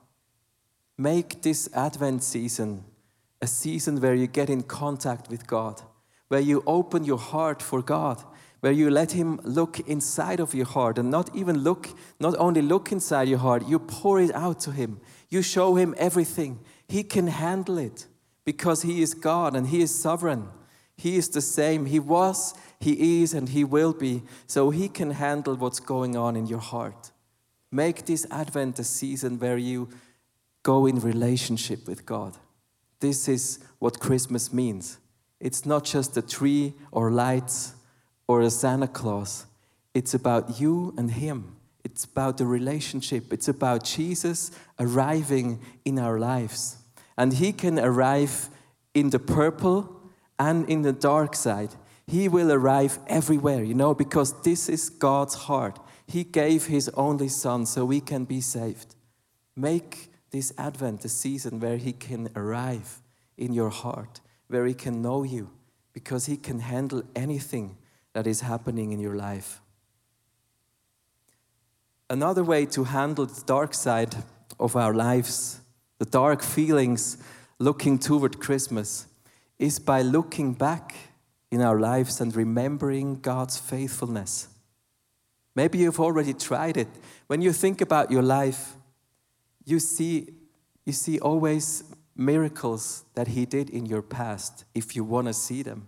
Make 0.97 1.41
this 1.41 1.69
Advent 1.73 2.23
season 2.23 2.85
a 3.41 3.47
season 3.47 3.99
where 3.99 4.15
you 4.15 4.27
get 4.27 4.49
in 4.49 4.63
contact 4.63 5.29
with 5.29 5.45
God, 5.45 5.81
where 6.29 6.39
you 6.39 6.63
open 6.65 7.03
your 7.03 7.17
heart 7.17 7.61
for 7.61 7.81
God, 7.81 8.23
where 8.61 8.71
you 8.71 8.89
let 8.89 9.11
Him 9.11 9.41
look 9.43 9.81
inside 9.81 10.39
of 10.39 10.53
your 10.53 10.65
heart 10.65 10.97
and 10.97 11.11
not 11.11 11.35
even 11.35 11.59
look, 11.59 11.89
not 12.21 12.35
only 12.37 12.61
look 12.61 12.93
inside 12.93 13.27
your 13.27 13.39
heart, 13.39 13.67
you 13.67 13.79
pour 13.79 14.21
it 14.21 14.33
out 14.33 14.61
to 14.61 14.71
Him. 14.71 15.01
You 15.29 15.41
show 15.41 15.75
Him 15.75 15.93
everything. 15.97 16.59
He 16.93 17.01
can 17.01 17.25
handle 17.25 17.79
it 17.79 18.05
because 18.45 18.83
He 18.83 19.01
is 19.01 19.15
God 19.15 19.55
and 19.55 19.65
He 19.65 19.81
is 19.81 19.99
sovereign. 19.99 20.49
He 20.95 21.15
is 21.15 21.27
the 21.27 21.41
same. 21.41 21.87
He 21.87 21.97
was, 21.97 22.53
He 22.79 23.23
is, 23.23 23.33
and 23.33 23.49
He 23.49 23.63
will 23.63 23.93
be. 23.93 24.21
So 24.45 24.69
He 24.69 24.89
can 24.89 25.09
handle 25.09 25.55
what's 25.55 25.79
going 25.79 26.15
on 26.15 26.35
in 26.35 26.45
your 26.45 26.59
heart. 26.59 27.09
Make 27.71 28.05
this 28.05 28.27
Advent 28.29 28.77
a 28.77 28.83
season 28.83 29.39
where 29.39 29.57
you 29.57 29.89
go 30.61 30.85
in 30.85 30.99
relationship 30.99 31.87
with 31.87 32.05
God. 32.05 32.37
This 32.99 33.27
is 33.27 33.57
what 33.79 33.99
Christmas 33.99 34.53
means. 34.53 34.99
It's 35.39 35.65
not 35.65 35.85
just 35.85 36.15
a 36.15 36.21
tree 36.21 36.75
or 36.91 37.09
lights 37.09 37.73
or 38.27 38.41
a 38.41 38.51
Santa 38.51 38.87
Claus. 38.87 39.47
It's 39.95 40.13
about 40.13 40.61
you 40.61 40.93
and 40.95 41.09
Him. 41.09 41.55
It's 41.83 42.05
about 42.05 42.37
the 42.37 42.45
relationship. 42.45 43.33
It's 43.33 43.47
about 43.47 43.83
Jesus 43.83 44.51
arriving 44.79 45.59
in 45.85 45.97
our 45.97 46.19
lives. 46.19 46.77
And 47.17 47.33
He 47.33 47.53
can 47.53 47.79
arrive 47.79 48.49
in 48.93 49.09
the 49.09 49.19
purple 49.19 50.01
and 50.39 50.69
in 50.69 50.81
the 50.81 50.93
dark 50.93 51.35
side. 51.35 51.75
He 52.07 52.27
will 52.27 52.51
arrive 52.51 52.99
everywhere, 53.07 53.63
you 53.63 53.73
know, 53.73 53.93
because 53.93 54.41
this 54.41 54.67
is 54.67 54.89
God's 54.89 55.35
heart. 55.35 55.79
He 56.05 56.23
gave 56.23 56.65
His 56.65 56.89
only 56.89 57.29
Son 57.29 57.65
so 57.65 57.85
we 57.85 58.01
can 58.01 58.25
be 58.25 58.41
saved. 58.41 58.95
Make 59.55 60.11
this 60.31 60.51
Advent 60.57 61.05
a 61.05 61.09
season 61.09 61.59
where 61.59 61.77
He 61.77 61.93
can 61.93 62.29
arrive 62.35 63.01
in 63.37 63.53
your 63.53 63.69
heart, 63.69 64.19
where 64.47 64.65
He 64.65 64.73
can 64.73 65.01
know 65.01 65.23
you, 65.23 65.51
because 65.93 66.25
He 66.25 66.37
can 66.37 66.59
handle 66.59 67.03
anything 67.15 67.77
that 68.13 68.27
is 68.27 68.41
happening 68.41 68.91
in 68.91 68.99
your 68.99 69.15
life. 69.15 69.61
Another 72.09 72.43
way 72.43 72.65
to 72.67 72.83
handle 72.83 73.25
the 73.25 73.43
dark 73.45 73.73
side 73.73 74.15
of 74.59 74.75
our 74.75 74.93
lives, 74.93 75.61
the 76.03 76.09
dark 76.09 76.43
feelings 76.43 77.15
looking 77.59 77.97
toward 77.97 78.37
Christmas, 78.37 79.07
is 79.57 79.79
by 79.79 80.01
looking 80.01 80.53
back 80.53 80.93
in 81.49 81.61
our 81.61 81.79
lives 81.79 82.19
and 82.19 82.35
remembering 82.35 83.21
God's 83.21 83.57
faithfulness. 83.57 84.49
Maybe 85.55 85.77
you've 85.77 86.01
already 86.01 86.33
tried 86.33 86.75
it. 86.75 86.89
When 87.27 87.41
you 87.41 87.53
think 87.53 87.79
about 87.79 88.11
your 88.11 88.21
life, 88.21 88.75
you 89.63 89.79
see, 89.79 90.33
you 90.85 90.91
see 90.91 91.19
always 91.19 91.85
miracles 92.17 93.05
that 93.13 93.29
He 93.29 93.45
did 93.45 93.69
in 93.69 93.85
your 93.85 94.01
past 94.01 94.65
if 94.75 94.97
you 94.97 95.05
want 95.05 95.27
to 95.27 95.33
see 95.33 95.63
them. 95.63 95.87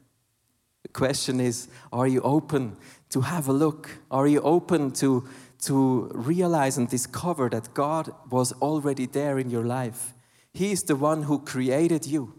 The 0.83 0.93
question 0.93 1.41
is 1.41 1.67
are 1.91 2.07
you 2.07 2.21
open 2.21 2.77
to 3.09 3.19
have 3.19 3.49
a 3.49 3.53
look? 3.53 3.97
Are 4.09 4.27
you 4.27 4.39
open 4.39 4.91
to 4.91 5.27
to 5.65 6.11
realize 6.13 6.77
and 6.77 6.89
discover 6.89 7.49
that 7.49 7.73
God 7.73 8.11
was 8.29 8.53
already 8.61 9.05
there 9.05 9.39
in 9.39 9.49
your 9.49 9.63
life. 9.63 10.13
He 10.53 10.71
is 10.71 10.83
the 10.83 10.95
one 10.95 11.23
who 11.23 11.39
created 11.39 12.05
you. 12.05 12.33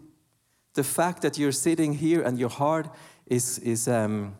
The 0.73 0.83
fact 0.83 1.21
that 1.21 1.37
you're 1.37 1.51
sitting 1.51 1.93
here 1.93 2.21
and 2.21 2.37
your 2.39 2.49
heart 2.49 2.89
is, 3.25 3.59
is, 3.59 3.87
um, 3.87 4.35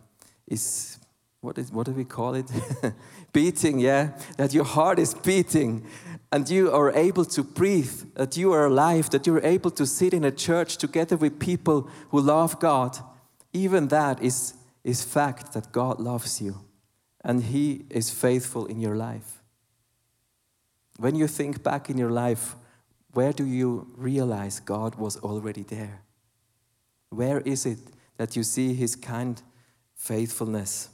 is 0.46 0.98
what 1.40 1.58
is 1.58 1.70
what 1.70 1.86
do 1.86 1.92
we 1.92 2.04
call 2.04 2.34
it? 2.34 2.50
beating, 3.32 3.78
yeah, 3.78 4.10
that 4.36 4.52
your 4.52 4.64
heart 4.64 4.98
is 4.98 5.14
beating 5.14 5.86
and 6.32 6.48
you 6.48 6.72
are 6.72 6.92
able 6.92 7.24
to 7.24 7.42
breathe, 7.42 8.14
that 8.14 8.36
you 8.36 8.52
are 8.52 8.66
alive, 8.66 9.10
that 9.10 9.26
you're 9.26 9.44
able 9.44 9.70
to 9.70 9.86
sit 9.86 10.12
in 10.12 10.24
a 10.24 10.30
church 10.30 10.76
together 10.76 11.16
with 11.16 11.38
people 11.38 11.88
who 12.10 12.20
love 12.20 12.58
God, 12.58 12.98
even 13.52 13.88
that 13.88 14.22
is, 14.22 14.54
is 14.82 15.04
fact 15.04 15.52
that 15.52 15.72
God 15.72 16.00
loves 16.00 16.40
you 16.40 16.67
and 17.24 17.44
He 17.44 17.84
is 17.90 18.10
faithful 18.10 18.66
in 18.66 18.80
your 18.80 18.96
life. 18.96 19.42
When 20.98 21.14
you 21.14 21.26
think 21.26 21.62
back 21.62 21.90
in 21.90 21.98
your 21.98 22.10
life, 22.10 22.56
where 23.12 23.32
do 23.32 23.44
you 23.44 23.88
realize 23.96 24.60
God 24.60 24.96
was 24.96 25.16
already 25.18 25.62
there? 25.62 26.02
Where 27.10 27.40
is 27.40 27.64
it 27.66 27.78
that 28.16 28.36
you 28.36 28.42
see 28.42 28.74
His 28.74 28.96
kind 28.96 29.40
faithfulness? 29.94 30.90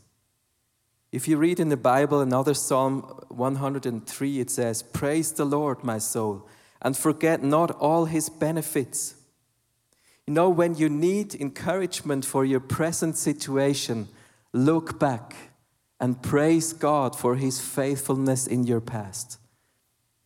If 1.14 1.28
you 1.28 1.36
read 1.36 1.60
in 1.60 1.68
the 1.68 1.76
Bible 1.76 2.20
another 2.20 2.54
Psalm 2.54 3.02
103, 3.28 4.40
it 4.40 4.50
says, 4.50 4.82
Praise 4.82 5.30
the 5.32 5.44
Lord, 5.44 5.84
my 5.84 5.98
soul, 5.98 6.48
and 6.82 6.96
forget 6.96 7.40
not 7.40 7.70
all 7.70 8.06
his 8.06 8.28
benefits. 8.28 9.14
You 10.26 10.34
know, 10.34 10.48
when 10.48 10.74
you 10.74 10.88
need 10.88 11.36
encouragement 11.36 12.24
for 12.24 12.44
your 12.44 12.58
present 12.58 13.16
situation, 13.16 14.08
look 14.52 14.98
back 14.98 15.36
and 16.00 16.22
praise 16.22 16.72
God 16.72 17.16
for 17.16 17.36
his 17.36 17.60
faithfulness 17.60 18.46
in 18.46 18.64
your 18.64 18.80
past. 18.80 19.38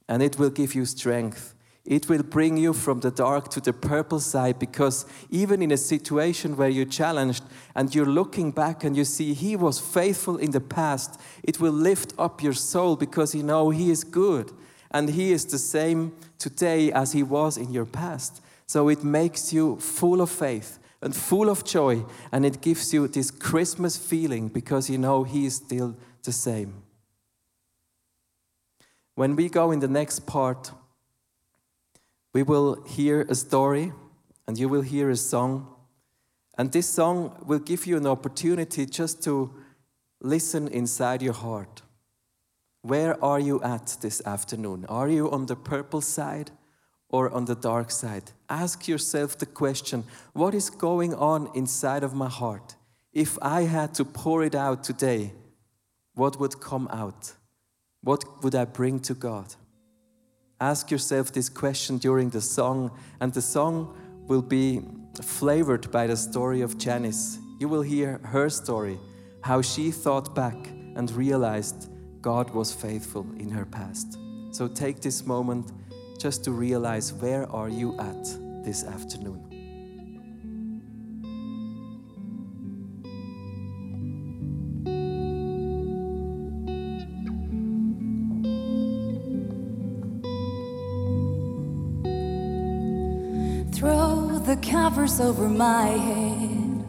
And 0.08 0.22
it 0.22 0.38
will 0.38 0.50
give 0.50 0.74
you 0.74 0.84
strength 0.84 1.54
it 1.88 2.06
will 2.06 2.22
bring 2.22 2.58
you 2.58 2.74
from 2.74 3.00
the 3.00 3.10
dark 3.10 3.48
to 3.48 3.62
the 3.62 3.72
purple 3.72 4.20
side 4.20 4.58
because 4.58 5.06
even 5.30 5.62
in 5.62 5.72
a 5.72 5.78
situation 5.78 6.54
where 6.54 6.68
you're 6.68 6.84
challenged 6.84 7.42
and 7.74 7.94
you're 7.94 8.04
looking 8.04 8.50
back 8.50 8.84
and 8.84 8.94
you 8.94 9.06
see 9.06 9.32
He 9.32 9.56
was 9.56 9.80
faithful 9.80 10.36
in 10.36 10.50
the 10.50 10.60
past, 10.60 11.18
it 11.42 11.60
will 11.60 11.72
lift 11.72 12.12
up 12.18 12.42
your 12.42 12.52
soul 12.52 12.94
because 12.94 13.34
you 13.34 13.42
know 13.42 13.70
He 13.70 13.90
is 13.90 14.04
good 14.04 14.52
and 14.90 15.08
He 15.08 15.32
is 15.32 15.46
the 15.46 15.56
same 15.56 16.12
today 16.38 16.92
as 16.92 17.12
He 17.12 17.22
was 17.22 17.56
in 17.56 17.72
your 17.72 17.86
past. 17.86 18.42
So 18.66 18.90
it 18.90 19.02
makes 19.02 19.54
you 19.54 19.76
full 19.76 20.20
of 20.20 20.28
faith 20.28 20.78
and 21.00 21.14
full 21.14 21.48
of 21.48 21.64
joy 21.64 22.04
and 22.32 22.44
it 22.44 22.60
gives 22.60 22.92
you 22.92 23.06
this 23.08 23.30
Christmas 23.30 23.96
feeling 23.96 24.48
because 24.48 24.90
you 24.90 24.98
know 24.98 25.24
He 25.24 25.46
is 25.46 25.56
still 25.56 25.96
the 26.22 26.32
same. 26.32 26.82
When 29.14 29.36
we 29.36 29.48
go 29.48 29.70
in 29.70 29.80
the 29.80 29.88
next 29.88 30.26
part, 30.26 30.72
we 32.32 32.42
will 32.42 32.82
hear 32.84 33.22
a 33.22 33.34
story 33.34 33.92
and 34.46 34.58
you 34.58 34.68
will 34.68 34.82
hear 34.82 35.10
a 35.10 35.16
song. 35.16 35.74
And 36.56 36.72
this 36.72 36.88
song 36.88 37.42
will 37.46 37.58
give 37.58 37.86
you 37.86 37.96
an 37.96 38.06
opportunity 38.06 38.86
just 38.86 39.22
to 39.24 39.52
listen 40.20 40.68
inside 40.68 41.22
your 41.22 41.32
heart. 41.34 41.82
Where 42.82 43.22
are 43.24 43.40
you 43.40 43.62
at 43.62 43.96
this 44.00 44.22
afternoon? 44.24 44.86
Are 44.88 45.08
you 45.08 45.30
on 45.30 45.46
the 45.46 45.56
purple 45.56 46.00
side 46.00 46.50
or 47.08 47.30
on 47.30 47.44
the 47.44 47.54
dark 47.54 47.90
side? 47.90 48.32
Ask 48.48 48.88
yourself 48.88 49.36
the 49.36 49.46
question 49.46 50.04
what 50.32 50.54
is 50.54 50.70
going 50.70 51.14
on 51.14 51.50
inside 51.54 52.02
of 52.02 52.14
my 52.14 52.28
heart? 52.28 52.76
If 53.12 53.38
I 53.42 53.62
had 53.62 53.94
to 53.94 54.04
pour 54.04 54.42
it 54.42 54.54
out 54.54 54.84
today, 54.84 55.32
what 56.14 56.38
would 56.40 56.60
come 56.60 56.88
out? 56.90 57.32
What 58.02 58.42
would 58.42 58.54
I 58.54 58.64
bring 58.64 59.00
to 59.00 59.14
God? 59.14 59.54
Ask 60.60 60.90
yourself 60.90 61.32
this 61.32 61.48
question 61.48 61.98
during 61.98 62.30
the 62.30 62.40
song, 62.40 62.90
and 63.20 63.32
the 63.32 63.42
song 63.42 63.96
will 64.26 64.42
be 64.42 64.82
flavored 65.22 65.90
by 65.90 66.06
the 66.06 66.16
story 66.16 66.60
of 66.60 66.78
Janice. 66.78 67.38
You 67.60 67.68
will 67.68 67.82
hear 67.82 68.18
her 68.24 68.50
story, 68.50 68.98
how 69.42 69.62
she 69.62 69.90
thought 69.90 70.34
back 70.34 70.56
and 70.96 71.10
realized 71.12 71.90
God 72.20 72.50
was 72.50 72.72
faithful 72.72 73.26
in 73.38 73.50
her 73.50 73.64
past. 73.64 74.18
So 74.50 74.68
take 74.68 75.00
this 75.00 75.24
moment 75.26 75.70
just 76.18 76.42
to 76.44 76.50
realize 76.50 77.12
where 77.12 77.50
are 77.50 77.68
you 77.68 77.96
at 77.98 78.24
this 78.64 78.84
afternoon. 78.84 79.44
Throw 93.72 94.40
the 94.40 94.56
covers 94.56 95.20
over 95.20 95.48
my 95.48 95.86
head. 95.86 96.84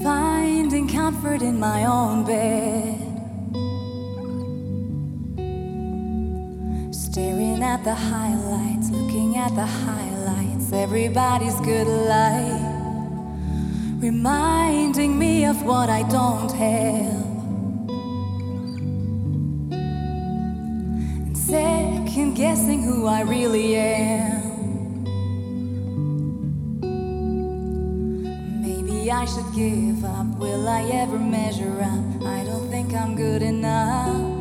Finding 0.00 0.86
comfort 0.88 1.42
in 1.42 1.58
my 1.58 1.84
own 1.86 2.24
bed. 2.24 3.07
At 7.68 7.84
the 7.84 7.94
highlights, 7.94 8.88
looking 8.90 9.36
at 9.36 9.54
the 9.54 9.66
highlights, 9.66 10.72
everybody's 10.72 11.60
good 11.60 11.86
life. 11.86 12.62
Reminding 14.00 15.18
me 15.18 15.44
of 15.44 15.62
what 15.64 15.90
I 15.90 16.02
don't 16.08 16.50
have. 16.52 17.26
And 21.26 21.36
second 21.36 22.36
guessing 22.36 22.82
who 22.82 23.06
I 23.06 23.20
really 23.20 23.76
am. 23.76 25.04
Maybe 28.62 29.10
I 29.10 29.26
should 29.26 29.52
give 29.54 30.02
up. 30.06 30.38
Will 30.38 30.66
I 30.66 30.84
ever 31.02 31.18
measure 31.18 31.82
up? 31.82 32.22
I 32.22 32.44
don't 32.44 32.70
think 32.70 32.94
I'm 32.94 33.14
good 33.14 33.42
enough. 33.42 34.37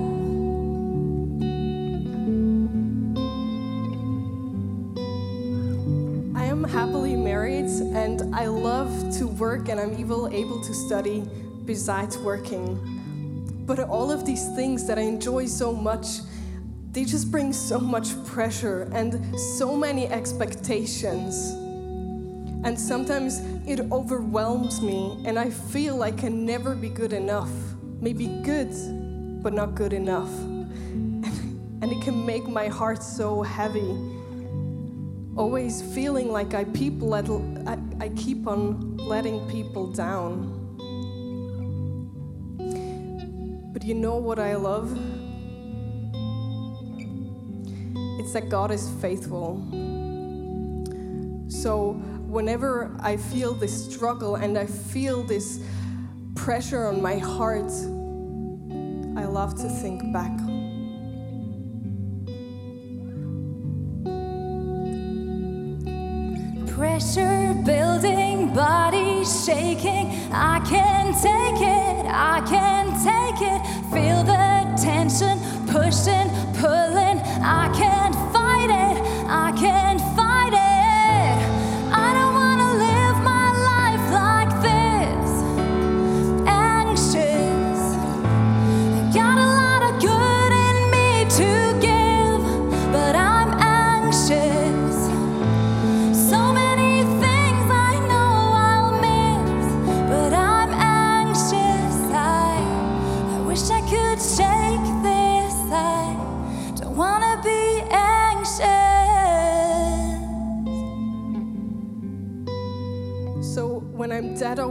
Work 9.39 9.69
and 9.69 9.79
I'm 9.79 9.97
even 9.99 10.33
able 10.33 10.61
to 10.61 10.73
study 10.73 11.23
besides 11.65 12.17
working. 12.17 13.63
But 13.65 13.79
all 13.79 14.11
of 14.11 14.25
these 14.25 14.47
things 14.55 14.87
that 14.87 14.97
I 14.97 15.01
enjoy 15.01 15.47
so 15.47 15.73
much 15.73 16.07
they 16.97 17.05
just 17.05 17.29
bring 17.29 17.53
so 17.53 17.79
much 17.79 18.07
pressure 18.25 18.89
and 18.91 19.39
so 19.39 19.75
many 19.75 20.07
expectations. 20.07 21.51
And 22.63 22.75
sometimes 22.75 23.39
it 23.67 23.81
overwhelms 23.91 24.81
me, 24.81 25.21
and 25.23 25.37
I 25.37 25.51
feel 25.51 26.01
I 26.01 26.09
can 26.09 26.43
never 26.43 26.73
be 26.73 26.89
good 26.89 27.13
enough. 27.13 27.51
Maybe 28.01 28.25
good, 28.43 28.71
but 29.43 29.53
not 29.53 29.75
good 29.75 29.93
enough. 29.93 30.31
And 31.79 31.91
it 31.91 32.01
can 32.01 32.25
make 32.25 32.47
my 32.47 32.67
heart 32.67 33.03
so 33.03 33.43
heavy. 33.43 34.16
Always 35.37 35.81
feeling 35.93 36.31
like 36.31 36.53
I, 36.53 36.63
people 36.65 37.09
let, 37.09 37.29
I, 37.67 37.77
I 38.05 38.09
keep 38.09 38.47
on 38.47 38.97
letting 38.97 39.47
people 39.47 39.91
down. 39.93 40.53
But 43.73 43.83
you 43.83 43.93
know 43.93 44.17
what 44.17 44.39
I 44.39 44.55
love? 44.55 44.97
it's 48.27 48.33
that 48.33 48.49
God 48.49 48.71
is 48.71 48.89
faithful. 48.99 49.55
So 51.47 51.93
whenever 52.27 52.93
I 52.99 53.15
feel 53.15 53.53
this 53.53 53.85
struggle 53.89 54.35
and 54.35 54.57
I 54.57 54.65
feel 54.65 55.23
this 55.23 55.63
pressure 56.35 56.87
on 56.87 57.01
my 57.01 57.17
heart, 57.19 57.71
I 59.15 59.23
love 59.23 59.55
to 59.61 59.69
think 59.69 60.11
back. 60.11 60.37
Pressure 66.97 67.53
building, 67.63 68.55
body 68.55 69.23
shaking. 69.23 70.09
I 70.33 70.59
can 70.67 71.13
take 71.13 71.61
it, 71.61 72.05
I 72.09 72.41
can 72.49 72.85
take 73.05 73.39
it. 73.53 73.61
Feel 73.93 74.23
the 74.23 74.65
tension 74.81 75.37
pushing, 75.67 76.27
pulling. 76.57 77.19
I 77.45 77.71
can't 77.77 78.06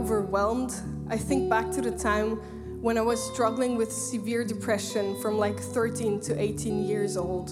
overwhelmed, 0.07 0.73
I 1.09 1.17
think 1.17 1.49
back 1.49 1.69
to 1.71 1.81
the 1.81 1.91
time 1.91 2.37
when 2.81 2.97
I 2.97 3.01
was 3.01 3.21
struggling 3.21 3.75
with 3.75 3.91
severe 3.91 4.45
depression 4.45 5.21
from 5.21 5.37
like 5.37 5.59
13 5.59 6.21
to 6.21 6.41
18 6.41 6.85
years 6.85 7.17
old. 7.17 7.51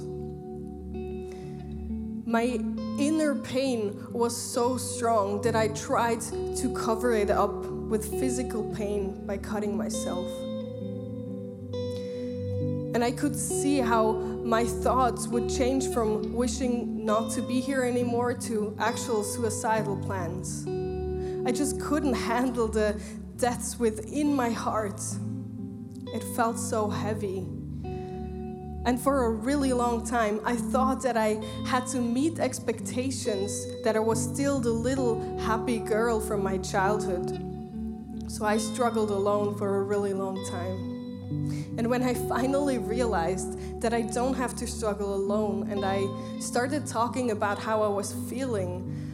My 2.26 2.58
inner 2.98 3.36
pain 3.36 4.02
was 4.10 4.34
so 4.38 4.78
strong 4.78 5.42
that 5.42 5.54
I 5.54 5.68
tried 5.68 6.22
to 6.22 6.74
cover 6.74 7.12
it 7.12 7.30
up 7.30 7.66
with 7.66 8.10
physical 8.22 8.74
pain 8.74 9.26
by 9.28 9.38
cutting 9.38 9.76
myself. 9.76 10.32
And 12.96 13.04
I 13.04 13.12
could 13.12 13.36
see 13.36 13.80
how 13.80 14.14
my 14.46 14.64
thoughts 14.64 15.28
would 15.28 15.50
change 15.50 15.90
from 15.90 16.34
wishing 16.34 17.04
not 17.04 17.34
to 17.34 17.42
be 17.42 17.60
here 17.60 17.84
anymore 17.84 18.34
to 18.48 18.74
actual 18.80 19.26
suicidal 19.26 19.98
plans. 19.98 20.66
I 21.46 21.52
just 21.52 21.80
couldn't 21.80 22.14
handle 22.14 22.68
the 22.68 23.00
deaths 23.38 23.80
within 23.80 24.34
my 24.34 24.50
heart. 24.50 25.02
It 26.08 26.24
felt 26.36 26.58
so 26.58 26.90
heavy. 26.90 27.46
And 28.86 29.00
for 29.00 29.26
a 29.26 29.30
really 29.30 29.74
long 29.74 30.06
time, 30.06 30.40
I 30.46 30.56
thought 30.56 31.02
that 31.04 31.18
I 31.18 31.42
had 31.66 31.88
to 31.88 32.00
meet 32.00 32.40
expectations, 32.40 33.66
that 33.84 33.96
I 33.96 34.00
was 34.00 34.22
still 34.24 34.60
the 34.60 34.72
little 34.72 35.38
happy 35.40 35.80
girl 35.80 36.20
from 36.20 36.44
my 36.44 36.58
childhood. 36.60 37.42
So 38.28 38.46
I 38.46 38.58
struggled 38.58 39.12
alone 39.12 39.58
for 39.58 39.78
a 39.78 39.84
really 39.84 40.14
long 40.14 40.44
time. 40.46 41.76
And 41.78 41.88
when 41.90 42.04
I 42.04 42.14
finally 42.14 42.78
realized 42.78 43.82
that 43.82 43.94
I 43.94 44.02
don't 44.02 44.36
have 44.36 44.56
to 44.56 44.68
struggle 44.68 45.14
alone, 45.14 45.68
and 45.70 45.84
I 45.84 46.06
started 46.40 46.86
talking 46.88 47.32
about 47.32 47.60
how 47.60 47.84
I 47.84 47.88
was 47.88 48.14
feeling, 48.30 49.05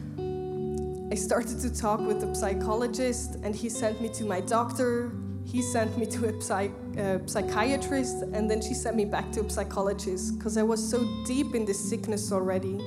I 1.12 1.14
started 1.14 1.60
to 1.60 1.68
talk 1.68 2.00
with 2.00 2.24
a 2.24 2.34
psychologist, 2.34 3.34
and 3.42 3.54
he 3.54 3.68
sent 3.68 4.00
me 4.00 4.08
to 4.14 4.24
my 4.24 4.40
doctor. 4.40 5.12
He 5.44 5.60
sent 5.60 5.98
me 5.98 6.06
to 6.06 6.30
a 6.30 6.32
uh, 6.32 7.18
psychiatrist, 7.26 8.22
and 8.32 8.50
then 8.50 8.62
she 8.62 8.72
sent 8.72 8.96
me 8.96 9.04
back 9.04 9.30
to 9.32 9.44
a 9.44 9.50
psychologist 9.50 10.38
because 10.38 10.56
I 10.56 10.62
was 10.62 10.80
so 10.82 11.06
deep 11.26 11.54
in 11.54 11.66
this 11.66 11.78
sickness 11.78 12.32
already. 12.32 12.80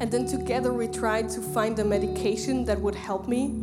And 0.00 0.10
then 0.12 0.26
together 0.26 0.74
we 0.74 0.86
tried 0.88 1.30
to 1.30 1.40
find 1.40 1.78
a 1.78 1.84
medication 1.84 2.66
that 2.66 2.78
would 2.78 2.94
help 2.94 3.26
me 3.26 3.54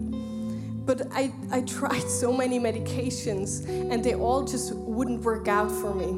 but 0.86 1.08
I, 1.14 1.32
I 1.50 1.62
tried 1.62 2.10
so 2.10 2.34
many 2.34 2.60
medications 2.60 3.66
and 3.92 4.04
they 4.04 4.16
all 4.16 4.44
just 4.44 4.74
wouldn't 4.74 5.22
work 5.22 5.48
out 5.48 5.72
for 5.72 5.94
me. 5.94 6.10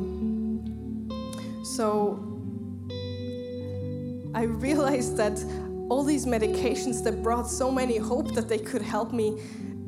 So 1.64 2.18
I 4.34 4.44
realized 4.44 5.18
that 5.18 5.38
all 5.90 6.04
these 6.04 6.26
medications 6.26 7.04
that 7.04 7.22
brought 7.22 7.48
so 7.48 7.72
many 7.72 7.98
hope 7.98 8.34
that 8.34 8.48
they 8.50 8.58
could 8.58 8.82
help 8.82 9.14
me, 9.14 9.40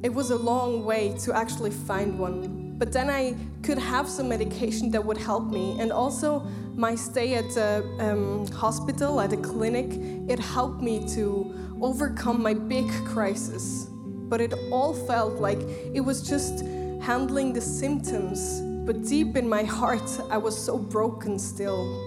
it 0.04 0.14
was 0.14 0.32
a 0.32 0.36
long 0.36 0.86
way 0.86 1.16
to 1.20 1.36
actually 1.36 1.72
find 1.72 2.20
one. 2.20 2.78
But 2.78 2.94
then 2.94 3.10
I 3.10 3.36
could 3.64 3.80
have 3.80 4.08
some 4.08 4.30
medication 4.30 4.92
that 4.92 5.04
would 5.04 5.18
help 5.18 5.50
me. 5.52 5.80
And 5.80 5.92
also, 5.92 6.46
my 6.76 6.94
stay 6.94 7.34
at 7.34 7.50
the 7.56 7.84
um, 8.00 8.48
hospital, 8.52 9.20
at 9.20 9.34
a 9.34 9.38
clinic, 9.38 9.88
it 10.30 10.40
helped 10.40 10.82
me 10.82 11.08
to 11.16 11.78
overcome 11.82 12.42
my 12.42 12.54
big 12.54 12.88
crisis 13.06 13.88
but 14.30 14.42
it 14.42 14.54
all 14.72 14.94
felt 14.94 15.36
like 15.36 15.60
it 15.94 16.02
was 16.02 16.28
just 16.28 16.66
handling 17.02 17.54
the 17.54 17.62
symptoms. 17.62 18.62
But 18.86 19.04
deep 19.04 19.36
in 19.36 19.48
my 19.48 19.64
heart, 19.64 20.10
I 20.30 20.38
was 20.38 20.58
so 20.58 20.78
broken 20.78 21.40
still. 21.40 22.07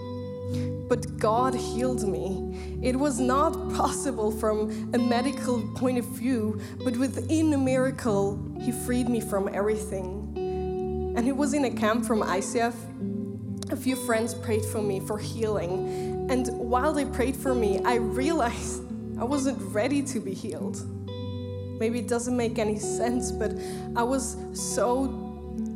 But 0.91 1.19
God 1.19 1.55
healed 1.55 2.03
me. 2.03 2.81
It 2.83 2.97
was 2.97 3.21
not 3.21 3.53
possible 3.75 4.33
from 4.33 4.91
a 4.93 4.99
medical 4.99 5.63
point 5.77 5.99
of 5.99 6.05
view, 6.05 6.61
but 6.83 6.97
within 6.97 7.53
a 7.53 7.57
miracle, 7.57 8.37
He 8.61 8.73
freed 8.73 9.09
me 9.09 9.21
from 9.21 9.49
everything. 9.55 11.15
And 11.17 11.29
it 11.29 11.37
was 11.37 11.55
in 11.55 11.65
a 11.65 11.71
camp 11.71 12.05
from 12.05 12.23
ICF. 12.23 12.75
A 13.71 13.77
few 13.77 13.95
friends 13.95 14.35
prayed 14.35 14.65
for 14.65 14.83
me 14.83 14.99
for 14.99 15.17
healing. 15.17 16.27
And 16.29 16.49
while 16.59 16.93
they 16.93 17.05
prayed 17.05 17.37
for 17.37 17.55
me, 17.55 17.81
I 17.85 17.95
realized 17.95 18.83
I 19.17 19.23
wasn't 19.23 19.59
ready 19.73 20.03
to 20.03 20.19
be 20.19 20.35
healed. 20.35 20.85
Maybe 21.79 22.01
it 22.01 22.09
doesn't 22.09 22.37
make 22.37 22.59
any 22.59 22.81
sense, 22.81 23.31
but 23.31 23.53
I 23.95 24.03
was 24.03 24.37
so 24.55 25.07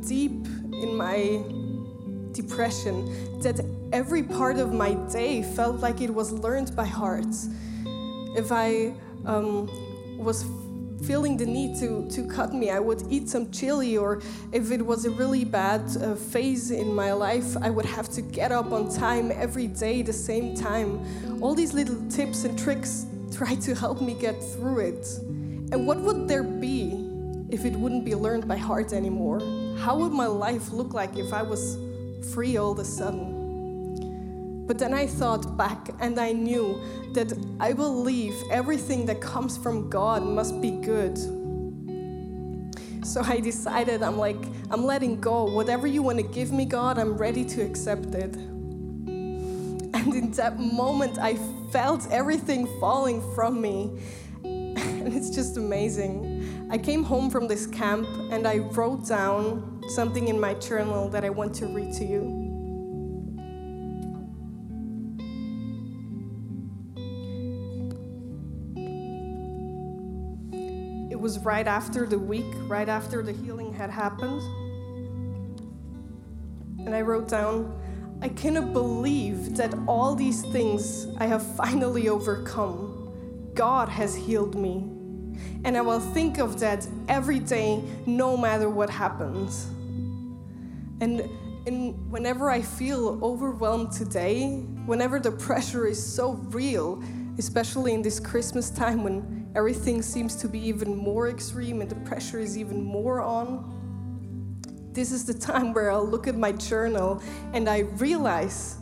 deep 0.05 0.45
in 0.73 0.93
my 0.93 1.41
depression 2.33 3.39
that 3.39 3.61
every 3.91 4.23
part 4.23 4.57
of 4.57 4.73
my 4.73 4.93
day 5.11 5.41
felt 5.41 5.79
like 5.81 6.01
it 6.01 6.13
was 6.13 6.31
learned 6.31 6.75
by 6.75 6.85
heart. 6.85 7.35
If 8.35 8.51
I 8.51 8.93
um, 9.25 9.69
was 10.17 10.45
feeling 11.05 11.37
the 11.37 11.45
need 11.45 11.75
to, 11.77 12.07
to 12.09 12.27
cut 12.27 12.53
me, 12.53 12.69
I 12.69 12.79
would 12.79 13.03
eat 13.09 13.29
some 13.29 13.51
chili, 13.51 13.97
or 13.97 14.21
if 14.51 14.71
it 14.71 14.83
was 14.85 15.05
a 15.05 15.11
really 15.11 15.45
bad 15.45 15.81
uh, 15.97 16.15
phase 16.15 16.71
in 16.71 16.93
my 16.93 17.13
life, 17.13 17.55
I 17.61 17.69
would 17.69 17.85
have 17.85 18.09
to 18.09 18.21
get 18.21 18.51
up 18.51 18.71
on 18.71 18.89
time 18.93 19.31
every 19.31 19.67
day, 19.67 20.01
the 20.01 20.13
same 20.13 20.55
time. 20.55 20.99
All 21.41 21.53
these 21.53 21.73
little 21.73 22.01
tips 22.09 22.43
and 22.43 22.57
tricks 22.57 23.05
try 23.31 23.55
to 23.55 23.75
help 23.75 24.01
me 24.01 24.15
get 24.15 24.41
through 24.41 24.79
it. 24.79 25.07
And 25.71 25.85
what 25.85 25.99
would 25.99 26.27
there 26.27 26.43
be 26.43 27.01
if 27.49 27.65
it 27.65 27.73
wouldn't 27.73 28.05
be 28.05 28.15
learned 28.15 28.47
by 28.47 28.57
heart 28.57 28.93
anymore? 28.93 29.39
How 29.77 29.97
would 29.99 30.11
my 30.11 30.27
life 30.27 30.71
look 30.71 30.93
like 30.93 31.17
if 31.17 31.33
I 31.33 31.41
was 31.41 31.77
free 32.33 32.57
all 32.57 32.71
of 32.71 32.79
a 32.79 32.85
sudden? 32.85 33.34
But 34.65 34.79
then 34.79 34.93
I 34.93 35.05
thought 35.05 35.57
back 35.57 35.89
and 35.99 36.19
I 36.19 36.31
knew 36.31 36.81
that 37.13 37.33
I 37.59 37.73
believe 37.73 38.35
everything 38.49 39.05
that 39.05 39.21
comes 39.21 39.57
from 39.57 39.89
God 39.89 40.23
must 40.23 40.59
be 40.61 40.71
good. 40.71 41.17
So 43.05 43.21
I 43.23 43.39
decided 43.39 44.01
I'm 44.01 44.17
like, 44.17 44.43
I'm 44.71 44.83
letting 44.83 45.21
go. 45.21 45.43
Whatever 45.43 45.85
you 45.85 46.01
want 46.01 46.17
to 46.17 46.23
give 46.23 46.51
me, 46.51 46.65
God, 46.65 46.97
I'm 46.97 47.15
ready 47.15 47.45
to 47.45 47.61
accept 47.61 48.15
it. 48.15 48.35
And 48.35 50.13
in 50.13 50.31
that 50.31 50.59
moment, 50.59 51.19
I 51.19 51.35
felt 51.71 52.07
everything 52.11 52.67
falling 52.79 53.21
from 53.35 53.61
me 53.61 53.99
and 55.05 55.13
it's 55.13 55.29
just 55.29 55.55
amazing. 55.57 56.67
I 56.71 56.79
came 56.79 57.03
home 57.03 57.29
from 57.29 57.47
this 57.47 57.67
camp 57.67 58.07
and 58.31 58.47
I 58.47 58.57
wrote 58.57 59.07
down 59.07 59.83
something 59.89 60.27
in 60.27 60.39
my 60.39 60.55
journal 60.55 61.09
that 61.09 61.23
I 61.23 61.29
want 61.29 61.53
to 61.55 61.67
read 61.67 61.93
to 61.93 62.05
you. 62.05 62.44
Was 71.25 71.39
right 71.39 71.65
after 71.65 72.05
the 72.05 72.19
week, 72.19 72.53
right 72.67 72.87
after 72.87 73.23
the 73.23 73.31
healing 73.31 73.73
had 73.73 73.89
happened. 73.89 74.43
And 76.85 76.93
I 76.93 77.01
wrote 77.01 77.27
down, 77.27 77.75
I 78.21 78.29
cannot 78.29 78.73
believe 78.73 79.57
that 79.57 79.73
all 79.87 80.13
these 80.13 80.43
things 80.43 81.07
I 81.17 81.25
have 81.25 81.41
finally 81.55 82.09
overcome. 82.09 83.09
God 83.55 83.89
has 83.89 84.15
healed 84.15 84.53
me. 84.53 84.87
And 85.63 85.75
I 85.75 85.81
will 85.81 85.99
think 85.99 86.37
of 86.37 86.59
that 86.59 86.87
every 87.09 87.39
day, 87.39 87.81
no 88.05 88.37
matter 88.37 88.69
what 88.69 88.91
happens. 88.91 89.65
And, 91.01 91.27
and 91.65 92.11
whenever 92.11 92.51
I 92.51 92.61
feel 92.61 93.17
overwhelmed 93.23 93.91
today, 93.93 94.59
whenever 94.85 95.19
the 95.19 95.31
pressure 95.31 95.87
is 95.87 95.97
so 96.05 96.33
real, 96.51 97.01
especially 97.39 97.95
in 97.95 98.03
this 98.03 98.19
Christmas 98.19 98.69
time 98.69 99.03
when 99.03 99.44
everything 99.55 100.01
seems 100.01 100.35
to 100.35 100.47
be 100.49 100.59
even 100.59 100.95
more 100.95 101.29
extreme 101.29 101.81
and 101.81 101.89
the 101.89 101.95
pressure 102.07 102.39
is 102.39 102.57
even 102.57 102.83
more 102.83 103.21
on, 103.21 103.71
this 104.91 105.11
is 105.11 105.25
the 105.25 105.33
time 105.33 105.73
where 105.73 105.91
I'll 105.91 106.07
look 106.07 106.27
at 106.27 106.35
my 106.35 106.51
journal 106.51 107.21
and 107.53 107.69
I 107.69 107.79
realize 107.97 108.77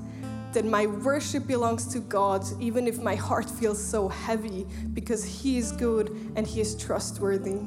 that 0.53 0.65
my 0.65 0.85
worship 0.85 1.47
belongs 1.47 1.87
to 1.87 1.99
God, 1.99 2.45
even 2.59 2.87
if 2.87 2.99
my 2.99 3.15
heart 3.15 3.49
feels 3.49 3.83
so 3.83 4.07
heavy, 4.07 4.67
because 4.93 5.23
He 5.23 5.57
is 5.57 5.71
good 5.71 6.09
and 6.35 6.45
He 6.45 6.61
is 6.61 6.75
trustworthy. 6.75 7.57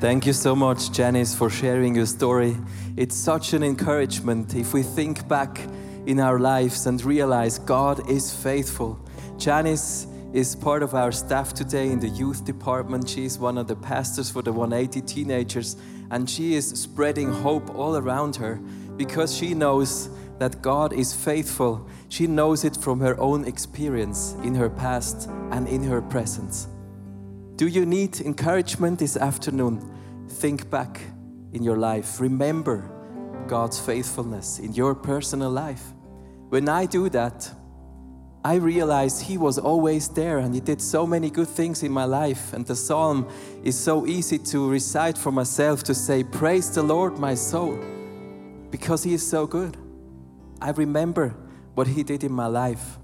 Thank 0.00 0.26
you 0.26 0.32
so 0.32 0.54
much, 0.54 0.92
Janice, 0.92 1.34
for 1.34 1.50
sharing 1.50 1.96
your 1.96 2.06
story. 2.06 2.56
It's 2.96 3.16
such 3.16 3.52
an 3.52 3.64
encouragement 3.64 4.54
if 4.54 4.72
we 4.72 4.84
think 4.84 5.26
back 5.26 5.58
in 6.06 6.20
our 6.20 6.38
lives 6.38 6.86
and 6.86 7.04
realize 7.04 7.58
God 7.58 8.08
is 8.08 8.32
faithful. 8.32 9.04
Janice 9.38 10.06
is 10.32 10.54
part 10.54 10.84
of 10.84 10.94
our 10.94 11.10
staff 11.10 11.52
today 11.52 11.90
in 11.90 11.98
the 11.98 12.10
youth 12.10 12.44
department. 12.44 13.08
She 13.08 13.24
is 13.24 13.40
one 13.40 13.58
of 13.58 13.66
the 13.66 13.74
pastors 13.74 14.30
for 14.30 14.40
the 14.40 14.52
180 14.52 15.00
teenagers, 15.00 15.74
and 16.12 16.30
she 16.30 16.54
is 16.54 16.68
spreading 16.68 17.32
hope 17.32 17.74
all 17.74 17.96
around 17.96 18.36
her 18.36 18.60
because 18.96 19.36
she 19.36 19.52
knows 19.52 20.10
that 20.38 20.62
God 20.62 20.92
is 20.92 21.12
faithful. 21.12 21.88
She 22.08 22.28
knows 22.28 22.64
it 22.64 22.76
from 22.76 23.00
her 23.00 23.18
own 23.18 23.44
experience 23.44 24.36
in 24.44 24.54
her 24.54 24.70
past 24.70 25.28
and 25.50 25.66
in 25.66 25.82
her 25.82 26.00
presence. 26.00 26.68
Do 27.58 27.66
you 27.66 27.84
need 27.84 28.20
encouragement 28.20 29.00
this 29.00 29.16
afternoon? 29.16 29.82
Think 30.28 30.70
back 30.70 31.00
in 31.52 31.64
your 31.64 31.76
life. 31.76 32.20
Remember 32.20 32.88
God's 33.48 33.80
faithfulness 33.80 34.60
in 34.60 34.74
your 34.74 34.94
personal 34.94 35.50
life. 35.50 35.82
When 36.50 36.68
I 36.68 36.86
do 36.86 37.08
that, 37.08 37.50
I 38.44 38.54
realize 38.54 39.20
He 39.20 39.36
was 39.38 39.58
always 39.58 40.06
there 40.06 40.38
and 40.38 40.54
He 40.54 40.60
did 40.60 40.80
so 40.80 41.04
many 41.04 41.30
good 41.30 41.48
things 41.48 41.82
in 41.82 41.90
my 41.90 42.04
life. 42.04 42.52
And 42.52 42.64
the 42.64 42.76
psalm 42.76 43.28
is 43.64 43.76
so 43.76 44.06
easy 44.06 44.38
to 44.38 44.70
recite 44.70 45.18
for 45.18 45.32
myself 45.32 45.82
to 45.82 45.96
say, 45.96 46.22
Praise 46.22 46.72
the 46.72 46.84
Lord, 46.84 47.18
my 47.18 47.34
soul, 47.34 47.76
because 48.70 49.02
He 49.02 49.14
is 49.14 49.28
so 49.28 49.48
good. 49.48 49.76
I 50.62 50.70
remember 50.70 51.34
what 51.74 51.88
He 51.88 52.04
did 52.04 52.22
in 52.22 52.30
my 52.30 52.46
life. 52.46 53.00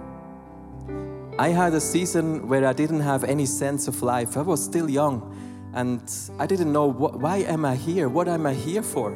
I 1.36 1.48
had 1.48 1.74
a 1.74 1.80
season 1.80 2.46
where 2.46 2.64
I 2.64 2.72
didn't 2.72 3.00
have 3.00 3.24
any 3.24 3.44
sense 3.44 3.88
of 3.88 4.02
life. 4.02 4.36
I 4.36 4.42
was 4.42 4.62
still 4.62 4.88
young 4.88 5.36
and 5.74 6.00
I 6.38 6.46
didn't 6.46 6.72
know 6.72 6.86
why 6.92 7.38
am 7.38 7.64
I 7.64 7.74
here? 7.74 8.08
What 8.08 8.28
am 8.28 8.46
I 8.46 8.54
here 8.54 8.84
for? 8.84 9.10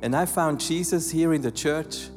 And 0.00 0.14
I 0.14 0.26
found 0.26 0.60
Jesus 0.60 1.10
here 1.10 1.34
in 1.34 1.42
the 1.42 1.50
church. 1.50 2.08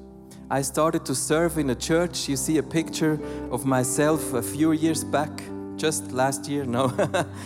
I 0.51 0.61
started 0.61 1.03
to 1.05 1.15
serve 1.15 1.57
in 1.57 1.65
the 1.65 1.75
church. 1.75 2.29
You 2.29 2.35
see 2.35 2.59
a 2.59 2.63
picture 2.63 3.19
of 3.49 3.65
myself 3.65 4.33
a 4.35 4.41
few 4.43 4.71
years 4.71 5.03
back, 5.03 5.31
just 5.77 6.11
last 6.11 6.47
year, 6.47 6.63
no. 6.63 6.93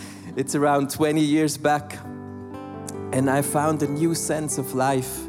it's 0.36 0.54
around 0.54 0.90
20 0.90 1.22
years 1.22 1.56
back. 1.56 1.98
And 3.12 3.30
I 3.30 3.40
found 3.40 3.82
a 3.82 3.88
new 3.88 4.14
sense 4.14 4.58
of 4.58 4.74
life 4.74 5.20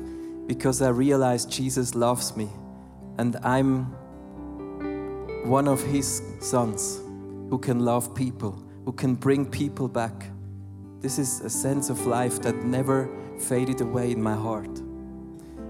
because 0.45 0.81
I 0.81 0.89
realized 0.89 1.49
Jesus 1.49 1.95
loves 1.95 2.35
me 2.35 2.49
and 3.17 3.37
I'm 3.43 3.95
one 5.43 5.67
of 5.67 5.83
his 5.83 6.21
sons 6.39 6.99
who 7.49 7.57
can 7.57 7.79
love 7.79 8.13
people, 8.13 8.63
who 8.85 8.91
can 8.91 9.15
bring 9.15 9.45
people 9.45 9.87
back. 9.87 10.29
This 11.01 11.17
is 11.17 11.41
a 11.41 11.49
sense 11.49 11.89
of 11.89 12.05
life 12.05 12.41
that 12.41 12.55
never 12.63 13.09
faded 13.39 13.81
away 13.81 14.11
in 14.11 14.21
my 14.21 14.35
heart. 14.35 14.81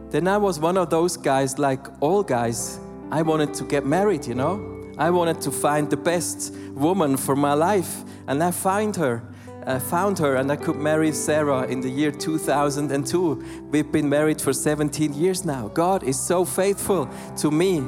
Then 0.10 0.28
I 0.28 0.38
was 0.38 0.60
one 0.60 0.78
of 0.78 0.90
those 0.90 1.16
guys, 1.18 1.60
like 1.60 1.88
all 2.02 2.24
guys, 2.24 2.80
I 3.12 3.22
wanted 3.22 3.54
to 3.56 3.64
get 3.64 3.86
married, 3.86 4.26
you 4.26 4.36
know? 4.36 4.94
I 4.98 5.12
wanted 5.12 5.40
to 5.42 5.52
find 5.52 5.90
the 5.90 5.98
best 5.98 6.54
woman 6.74 7.16
for 7.16 7.36
my 7.36 7.54
life, 7.54 8.04
and 8.28 8.44
I 8.44 8.52
find 8.52 8.96
her. 8.96 9.24
I 9.66 9.78
found 9.78 10.18
her 10.20 10.36
and 10.38 10.52
I 10.52 10.56
could 10.56 10.78
marry 10.78 11.12
Sarah 11.12 11.68
in 11.68 11.82
the 11.82 11.90
year 11.90 12.12
2002. 12.12 13.70
We've 13.70 13.92
been 13.92 14.10
married 14.10 14.42
for 14.42 14.52
17 14.52 15.14
years 15.14 15.46
now. 15.46 15.68
God 15.68 16.04
is 16.04 16.20
so 16.20 16.44
faithful 16.44 17.08
to 17.38 17.52
me. 17.52 17.84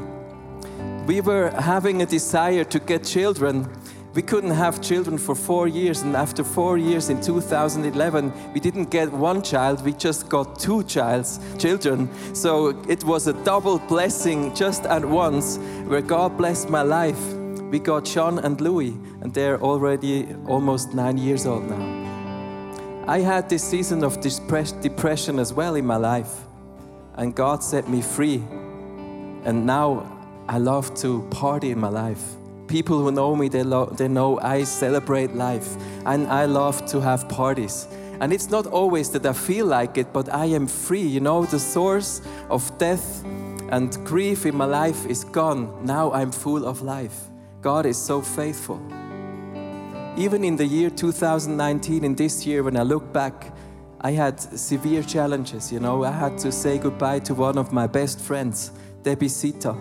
We 1.08 1.20
were 1.20 1.50
having 1.50 2.04
a 2.04 2.06
desire 2.06 2.64
to 2.66 2.80
get 2.80 3.04
children. 3.04 3.68
We 4.14 4.22
couldn't 4.22 4.52
have 4.52 4.82
children 4.82 5.18
for 5.18 5.34
four 5.36 5.68
years, 5.68 6.04
and 6.04 6.16
after 6.16 6.44
four 6.44 6.78
years 6.78 7.10
in 7.10 7.20
2011, 7.22 8.32
we 8.54 8.60
didn't 8.60 8.92
get 8.92 9.12
one 9.12 9.42
child, 9.42 9.84
we 9.84 9.94
just 9.94 10.30
got 10.30 10.60
two 10.60 10.84
childs, 10.84 11.40
children. 11.58 12.08
So 12.36 12.70
it 12.88 13.04
was 13.04 13.28
a 13.28 13.34
double 13.44 13.80
blessing 13.80 14.54
just 14.54 14.86
at 14.86 15.04
once, 15.04 15.58
where 15.88 16.02
God 16.02 16.38
blessed 16.38 16.70
my 16.70 16.84
life. 16.84 17.34
We 17.72 17.80
got 17.80 18.06
Sean 18.06 18.38
and 18.40 18.62
Louis, 18.62 18.94
and 19.22 19.34
they're 19.34 19.60
already 19.60 20.36
almost 20.46 20.94
nine 20.94 21.18
years 21.18 21.48
old 21.48 21.68
now. 21.70 22.02
I 23.08 23.22
had 23.22 23.50
this 23.50 23.64
season 23.64 24.04
of 24.04 24.22
depression 24.22 25.40
as 25.40 25.52
well 25.52 25.76
in 25.76 25.86
my 25.86 25.98
life, 25.98 26.42
and 27.16 27.34
God 27.34 27.64
set 27.64 27.90
me 27.90 28.02
free. 28.02 28.44
And 29.46 29.66
now 29.66 30.21
I 30.48 30.58
love 30.58 30.94
to 30.96 31.22
party 31.30 31.72
in 31.72 31.80
my 31.80 31.90
life. 31.90 32.24
People 32.68 33.00
who 33.00 33.12
know 33.12 33.36
me, 33.36 33.50
they, 33.50 33.64
lo- 33.64 33.94
they 33.98 34.08
know 34.08 34.40
I 34.40 34.64
celebrate 34.64 35.34
life 35.36 35.76
and 36.06 36.28
I 36.28 36.46
love 36.46 36.86
to 36.88 37.00
have 37.02 37.28
parties. 37.30 37.88
And 38.20 38.32
it's 38.32 38.50
not 38.50 38.68
always 38.68 39.10
that 39.12 39.26
I 39.26 39.34
feel 39.34 39.66
like 39.66 39.98
it, 39.98 40.14
but 40.14 40.34
I 40.34 40.46
am 40.46 40.68
free. 40.68 41.02
You 41.02 41.20
know, 41.20 41.44
the 41.44 41.60
source 41.60 42.22
of 42.50 42.78
death 42.78 43.24
and 43.70 43.98
grief 44.06 44.46
in 44.46 44.56
my 44.56 44.66
life 44.66 45.06
is 45.08 45.24
gone. 45.24 45.86
Now 45.86 46.12
I'm 46.12 46.32
full 46.32 46.66
of 46.66 46.82
life. 46.82 47.30
God 47.62 47.86
is 47.86 47.98
so 47.98 48.22
faithful. 48.22 48.80
Even 50.18 50.44
in 50.44 50.56
the 50.56 50.66
year 50.66 50.90
2019, 50.90 52.04
in 52.04 52.16
this 52.16 52.46
year, 52.46 52.64
when 52.64 52.76
I 52.76 52.84
look 52.84 53.12
back, 53.14 53.56
I 54.02 54.12
had 54.12 54.40
severe 54.40 55.04
challenges. 55.04 55.72
You 55.72 55.80
know, 55.80 56.04
I 56.04 56.12
had 56.12 56.38
to 56.40 56.52
say 56.52 56.78
goodbye 56.78 57.20
to 57.20 57.34
one 57.34 57.58
of 57.58 57.72
my 57.72 57.88
best 57.88 58.20
friends, 58.20 58.72
Debbie 59.04 59.30
Sita. 59.30 59.76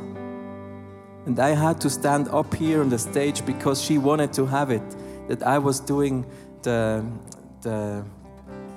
And 1.27 1.39
I 1.39 1.51
had 1.51 1.81
to 1.83 1.91
stand 1.91 2.29
up 2.29 2.55
here 2.55 2.81
on 2.81 2.89
the 2.89 2.99
stage 2.99 3.45
because 3.45 3.83
she 3.83 3.99
wanted 3.99 4.33
to 4.35 4.47
have 4.47 4.71
it, 4.71 4.83
that 5.29 5.43
I 5.43 5.59
was 5.59 5.81
doing 5.81 6.25
the, 6.63 7.05
the 7.63 8.05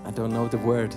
I 0.06 0.12
don't 0.12 0.34
know 0.34 0.48
the 0.48 0.58
word, 0.58 0.96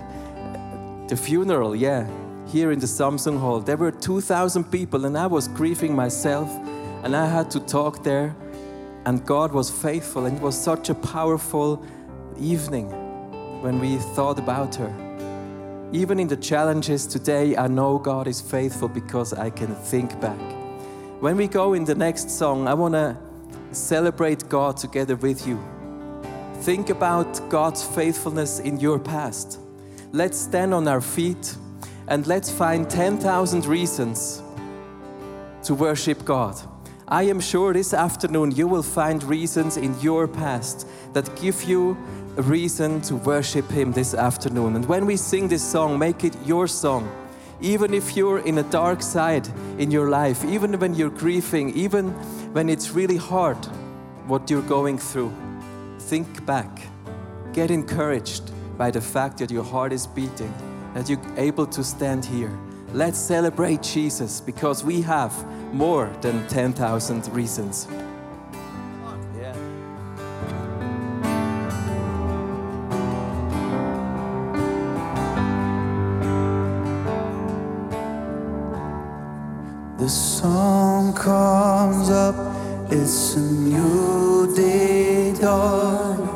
the 1.09 1.17
funeral, 1.17 1.77
yeah, 1.77 2.09
here 2.47 2.73
in 2.73 2.79
the 2.79 2.87
Samsung 2.87 3.39
Hall. 3.39 3.61
There 3.61 3.77
were 3.77 3.93
2,000 3.93 4.65
people, 4.65 5.05
and 5.05 5.17
I 5.17 5.27
was 5.27 5.49
grieving 5.49 5.95
myself, 5.95 6.51
and 7.05 7.15
I 7.15 7.27
had 7.27 7.51
to 7.53 7.61
talk 7.61 8.03
there. 8.03 8.35
And 9.05 9.25
God 9.25 9.53
was 9.53 9.71
faithful, 9.71 10.27
and 10.27 10.37
it 10.37 10.43
was 10.43 10.61
such 10.61 10.89
a 10.89 10.95
powerful 10.95 11.85
evening 12.41 12.91
when 13.63 13.79
we 13.79 13.99
thought 13.99 14.39
about 14.39 14.75
her. 14.75 14.93
Even 15.93 16.19
in 16.19 16.27
the 16.27 16.37
challenges 16.37 17.07
today, 17.07 17.57
I 17.57 17.69
know 17.69 17.99
God 17.99 18.27
is 18.27 18.41
faithful 18.41 18.89
because 18.89 19.33
I 19.33 19.51
can 19.51 19.75
think 19.77 20.21
back. 20.21 20.56
When 21.21 21.39
we 21.39 21.49
go 21.49 21.73
in 21.73 21.87
the 21.87 21.95
next 21.95 22.29
song, 22.29 22.69
I 22.69 22.75
want 22.75 22.93
to 22.93 23.17
celebrate 23.73 24.47
God 24.51 24.77
together 24.77 25.17
with 25.17 25.47
you. 25.47 25.59
Think 26.61 26.91
about 26.91 27.41
God's 27.49 27.83
faithfulness 27.83 28.59
in 28.59 28.79
your 28.79 28.99
past. 28.99 29.59
Let's 30.13 30.37
stand 30.37 30.75
on 30.75 30.87
our 30.87 31.01
feet 31.01 31.57
and 32.09 32.27
let's 32.27 32.51
find 32.51 32.89
10,000 32.91 33.65
reasons 33.65 34.43
to 35.63 35.75
worship 35.75 36.23
God. 36.27 36.55
I 37.09 37.23
am 37.23 37.41
sure 37.41 37.73
this 37.73 37.95
afternoon 37.95 38.51
you 38.51 38.69
will 38.69 38.83
find 38.83 39.25
reasons 39.25 39.79
in 39.79 39.99
your 40.01 40.29
past 40.29 40.87
that 41.15 41.35
give 41.41 41.63
you 41.65 41.97
a 42.37 42.43
reason 42.43 43.01
to 43.03 43.17
worship 43.17 43.71
Him 43.71 43.91
this 43.91 44.13
afternoon. 44.13 44.77
And 44.77 44.85
when 44.85 45.07
we 45.07 45.17
sing 45.17 45.49
this 45.49 45.65
song, 45.65 45.99
make 45.99 46.25
it 46.25 46.37
your 46.45 46.69
song. 46.69 47.11
Even 47.61 47.95
if 47.95 48.17
you're 48.17 48.41
in 48.41 48.59
a 48.59 48.63
dark 48.65 49.03
side 49.03 49.49
in 49.79 49.91
your 49.91 50.11
life, 50.11 50.45
even 50.45 50.79
when 50.79 50.95
you're 50.95 51.11
grieving, 51.11 51.71
even 51.71 52.11
when 52.53 52.69
it's 52.69 52.91
really 52.91 53.17
hard 53.17 53.57
what 54.27 54.51
you're 54.51 54.69
going 54.69 54.99
through, 54.99 55.33
think 56.01 56.45
back. 56.45 56.83
Get 57.53 57.71
encouraged 57.71 58.51
by 58.77 58.91
the 58.91 59.01
fact 59.01 59.39
that 59.39 59.51
your 59.51 59.65
heart 59.65 59.93
is 59.93 60.07
beating, 60.07 60.53
that 60.95 61.09
you're 61.09 61.21
able 61.39 61.67
to 61.67 61.83
stand 61.83 62.25
here. 62.25 62.53
Let's 62.93 63.19
celebrate 63.19 63.83
Jesus 63.83 64.41
because 64.41 64.85
we 64.85 65.01
have 65.03 65.33
more 65.73 66.11
than 66.21 66.47
10,000 66.49 67.29
reasons. 67.29 67.89
The 79.99 80.11
sun 80.11 81.15
comes 81.15 82.11
up, 82.11 82.35
it's 82.93 83.35
a 83.35 83.41
new 83.41 84.55
day 84.55 85.33
dawn. 85.33 86.29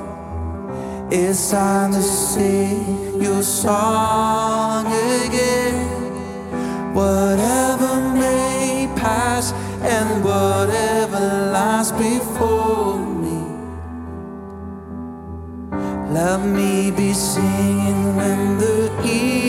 It's 1.13 1.51
time 1.51 1.93
to 1.93 2.01
sing 2.01 3.21
your 3.21 3.43
song 3.43 4.87
again. 4.87 6.95
Whatever 6.95 8.01
may 8.15 8.91
pass 8.97 9.53
and 9.83 10.25
whatever 10.25 11.51
lies 11.53 11.93
before 11.93 12.99
me. 12.99 13.45
Let 16.15 16.41
me 16.41 16.91
be 16.93 17.13
singing 17.13 18.17
when 18.17 18.57
the 18.57 18.91
evening 19.05 19.40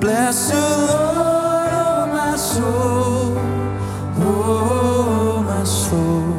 Bless 0.00 0.50
the 0.50 0.56
Lord, 0.56 1.70
oh 1.72 2.06
my 2.10 2.34
soul, 2.34 3.36
oh 4.16 5.42
my 5.46 5.62
soul. 5.64 6.32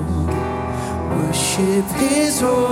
Worship 1.15 1.85
His 1.99 2.41
holy 2.41 2.70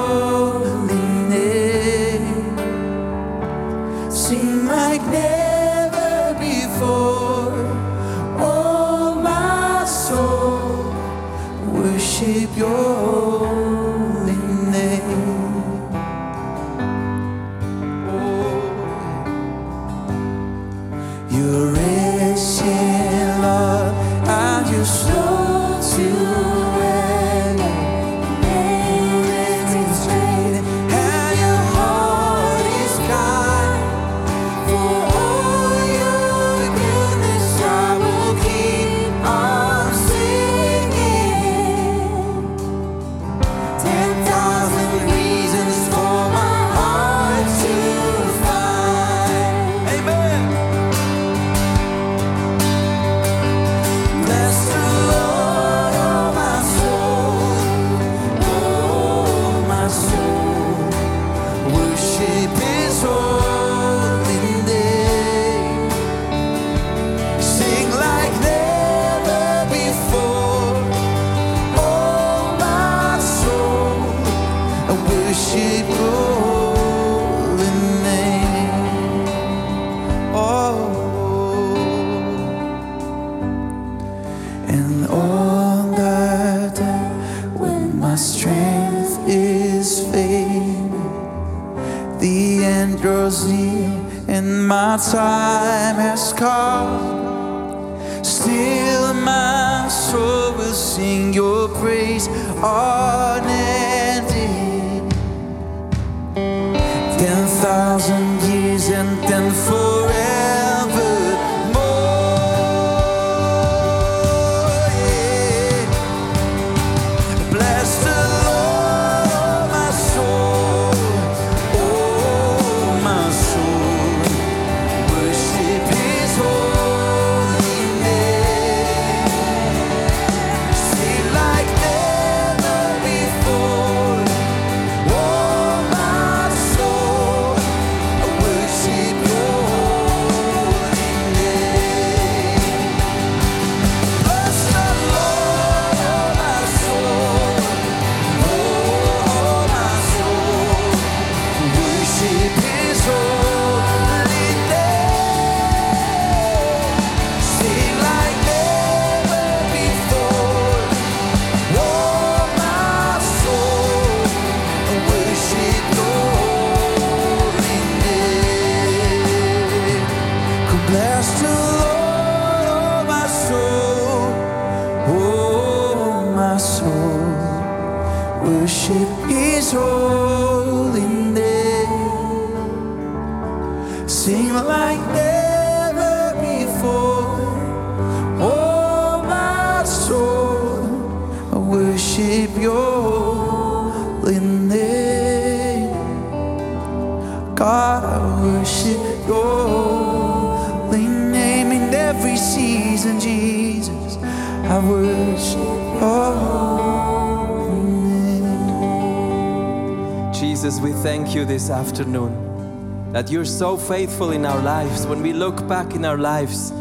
afternoon 211.99 213.11
that 213.11 213.29
you're 213.29 213.43
so 213.43 213.75
faithful 213.75 214.31
in 214.31 214.45
our 214.45 214.61
lives. 214.61 215.05
When 215.05 215.21
we 215.21 215.33
look 215.33 215.67
back 215.67 215.95
in 215.95 216.05
our 216.05 216.17
lives, 216.17 216.71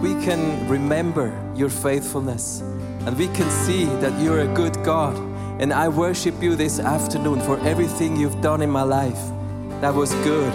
we 0.00 0.14
can 0.24 0.66
remember 0.66 1.28
your 1.54 1.68
faithfulness 1.68 2.60
and 3.04 3.14
we 3.18 3.26
can 3.28 3.50
see 3.50 3.84
that 4.00 4.18
you're 4.22 4.40
a 4.40 4.54
good 4.54 4.82
God. 4.84 5.14
And 5.60 5.70
I 5.70 5.88
worship 5.88 6.42
you 6.42 6.56
this 6.56 6.80
afternoon 6.80 7.40
for 7.40 7.58
everything 7.60 8.16
you've 8.16 8.40
done 8.40 8.62
in 8.62 8.70
my 8.70 8.84
life. 8.84 9.20
That 9.82 9.94
was 9.94 10.14
good. 10.24 10.52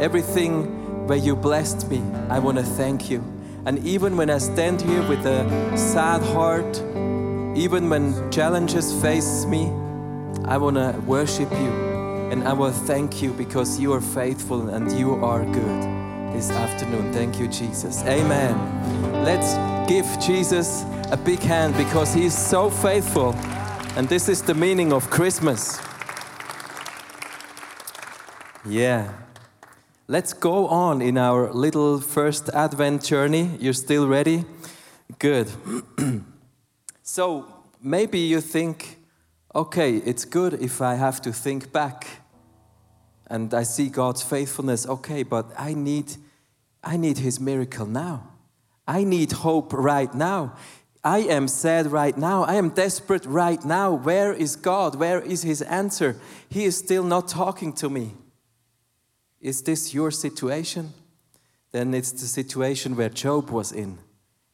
Everything 0.00 1.06
where 1.06 1.18
you 1.18 1.36
blessed 1.36 1.88
me, 1.88 2.02
I 2.28 2.40
want 2.40 2.58
to 2.58 2.64
thank 2.64 3.08
you. 3.08 3.22
And 3.66 3.78
even 3.86 4.16
when 4.16 4.30
I 4.30 4.38
stand 4.38 4.82
here 4.82 5.08
with 5.08 5.24
a 5.26 5.46
sad 5.78 6.22
heart, 6.34 6.76
even 7.56 7.88
when 7.88 8.32
challenges 8.32 9.00
face 9.00 9.44
me, 9.44 9.66
I 10.44 10.56
want 10.56 10.76
to 10.76 11.00
worship 11.06 11.52
you 11.52 11.87
and 12.30 12.46
I 12.46 12.52
will 12.52 12.72
thank 12.72 13.22
you 13.22 13.32
because 13.32 13.80
you 13.80 13.92
are 13.94 14.00
faithful 14.00 14.68
and 14.68 14.92
you 14.92 15.14
are 15.24 15.44
good 15.46 15.82
this 16.34 16.50
afternoon. 16.50 17.12
Thank 17.12 17.40
you, 17.40 17.48
Jesus. 17.48 18.02
Amen. 18.04 18.54
Let's 19.24 19.54
give 19.88 20.06
Jesus 20.20 20.84
a 21.10 21.16
big 21.16 21.40
hand 21.40 21.74
because 21.76 22.12
he 22.12 22.26
is 22.26 22.36
so 22.36 22.68
faithful. 22.68 23.34
And 23.96 24.08
this 24.08 24.28
is 24.28 24.42
the 24.42 24.54
meaning 24.54 24.92
of 24.92 25.08
Christmas. 25.08 25.80
Yeah. 28.66 29.10
Let's 30.06 30.34
go 30.34 30.66
on 30.68 31.00
in 31.00 31.16
our 31.16 31.50
little 31.52 31.98
first 31.98 32.50
Advent 32.50 33.04
journey. 33.04 33.56
You're 33.58 33.72
still 33.72 34.06
ready? 34.06 34.44
Good. 35.18 35.48
so 37.02 37.46
maybe 37.82 38.18
you 38.18 38.42
think, 38.42 38.97
okay, 39.54 39.96
it's 39.96 40.24
good 40.24 40.54
if 40.54 40.80
I 40.80 40.94
have 40.94 41.20
to 41.22 41.32
think 41.32 41.72
back 41.72 42.06
and 43.28 43.52
I 43.52 43.62
see 43.62 43.88
God's 43.88 44.22
faithfulness. 44.22 44.86
Okay, 44.86 45.22
but 45.22 45.50
I 45.58 45.74
need 45.74 46.16
I 46.82 46.96
need 46.96 47.18
his 47.18 47.40
miracle 47.40 47.86
now. 47.86 48.28
I 48.86 49.04
need 49.04 49.32
hope 49.32 49.72
right 49.72 50.14
now. 50.14 50.54
I 51.04 51.18
am 51.18 51.48
sad 51.48 51.92
right 51.92 52.16
now. 52.16 52.44
I 52.44 52.54
am 52.54 52.70
desperate 52.70 53.24
right 53.26 53.62
now. 53.64 53.92
Where 53.92 54.32
is 54.32 54.56
God? 54.56 54.94
Where 54.94 55.20
is 55.20 55.42
his 55.42 55.62
answer? 55.62 56.16
He 56.48 56.64
is 56.64 56.76
still 56.76 57.04
not 57.04 57.28
talking 57.28 57.72
to 57.74 57.90
me. 57.90 58.14
Is 59.40 59.62
this 59.62 59.94
your 59.94 60.10
situation? 60.10 60.92
Then 61.72 61.94
it's 61.94 62.12
the 62.12 62.26
situation 62.26 62.96
where 62.96 63.10
Job 63.10 63.50
was 63.50 63.72
in. 63.72 63.98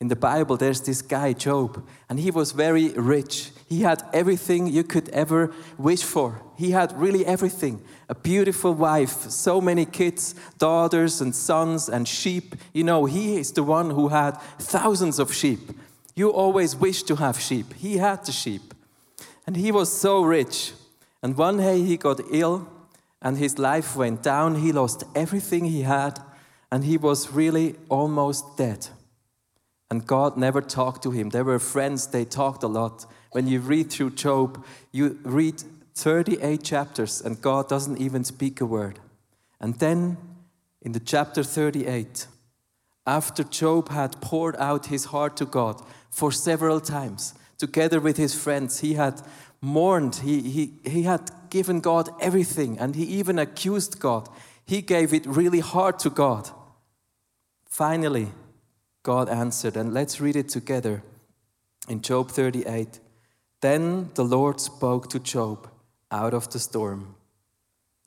In 0.04 0.08
the 0.08 0.16
Bible, 0.16 0.58
there's 0.58 0.82
this 0.82 1.00
guy, 1.00 1.32
Job, 1.32 1.82
and 2.10 2.20
he 2.20 2.30
was 2.30 2.52
very 2.52 2.90
rich. 2.90 3.52
He 3.70 3.80
had 3.80 4.02
everything 4.12 4.66
you 4.66 4.84
could 4.84 5.08
ever 5.08 5.50
wish 5.78 6.02
for. 6.02 6.42
He 6.58 6.72
had 6.72 6.92
really 6.92 7.24
everything 7.24 7.82
a 8.10 8.14
beautiful 8.14 8.74
wife, 8.74 9.30
so 9.30 9.62
many 9.62 9.86
kids, 9.86 10.34
daughters, 10.58 11.22
and 11.22 11.34
sons, 11.34 11.88
and 11.88 12.06
sheep. 12.06 12.54
You 12.74 12.84
know, 12.84 13.06
he 13.06 13.36
is 13.36 13.52
the 13.52 13.62
one 13.62 13.88
who 13.88 14.08
had 14.08 14.32
thousands 14.58 15.18
of 15.18 15.32
sheep. 15.32 15.70
You 16.14 16.30
always 16.30 16.76
wish 16.76 17.02
to 17.04 17.16
have 17.16 17.40
sheep. 17.40 17.72
He 17.72 17.96
had 17.96 18.26
the 18.26 18.32
sheep. 18.32 18.74
And 19.46 19.56
he 19.56 19.72
was 19.72 19.90
so 19.90 20.22
rich. 20.22 20.74
And 21.22 21.34
one 21.34 21.56
day 21.56 21.80
he 21.80 21.96
got 21.96 22.20
ill, 22.30 22.68
and 23.22 23.38
his 23.38 23.58
life 23.58 23.96
went 23.96 24.22
down. 24.22 24.56
He 24.56 24.70
lost 24.70 25.04
everything 25.14 25.64
he 25.64 25.80
had, 25.80 26.20
and 26.70 26.84
he 26.84 26.98
was 26.98 27.30
really 27.30 27.76
almost 27.88 28.58
dead. 28.58 28.88
And 29.90 30.06
God 30.06 30.36
never 30.36 30.60
talked 30.60 31.02
to 31.02 31.10
him. 31.10 31.30
They 31.30 31.42
were 31.42 31.58
friends, 31.58 32.06
they 32.06 32.24
talked 32.24 32.62
a 32.62 32.68
lot. 32.68 33.06
When 33.32 33.46
you 33.46 33.60
read 33.60 33.90
through 33.90 34.10
Job, 34.10 34.64
you 34.92 35.18
read 35.22 35.62
38 35.94 36.62
chapters, 36.62 37.20
and 37.20 37.40
God 37.40 37.68
doesn't 37.68 37.98
even 37.98 38.24
speak 38.24 38.60
a 38.60 38.66
word. 38.66 38.98
And 39.60 39.78
then 39.78 40.16
in 40.82 40.92
the 40.92 41.00
chapter 41.00 41.42
38, 41.42 42.26
after 43.06 43.44
Job 43.44 43.88
had 43.90 44.20
poured 44.20 44.56
out 44.56 44.86
his 44.86 45.06
heart 45.06 45.36
to 45.36 45.46
God 45.46 45.82
for 46.10 46.32
several 46.32 46.80
times, 46.80 47.34
together 47.58 48.00
with 48.00 48.16
his 48.16 48.34
friends, 48.34 48.80
he 48.80 48.94
had 48.94 49.20
mourned, 49.60 50.16
he, 50.16 50.40
he, 50.42 50.72
he 50.84 51.02
had 51.02 51.30
given 51.50 51.80
God 51.80 52.10
everything, 52.20 52.78
and 52.78 52.94
he 52.94 53.04
even 53.04 53.38
accused 53.38 54.00
God. 54.00 54.28
He 54.66 54.82
gave 54.82 55.12
it 55.12 55.26
really 55.26 55.60
hard 55.60 55.98
to 56.00 56.10
God. 56.10 56.50
Finally, 57.66 58.28
God 59.04 59.28
answered, 59.28 59.76
and 59.76 59.92
let's 59.92 60.18
read 60.18 60.34
it 60.34 60.48
together 60.48 61.02
in 61.88 62.00
Job 62.00 62.30
38. 62.30 63.00
Then 63.60 64.10
the 64.14 64.24
Lord 64.24 64.60
spoke 64.60 65.10
to 65.10 65.20
Job 65.20 65.68
out 66.10 66.32
of 66.32 66.50
the 66.50 66.58
storm. 66.58 67.14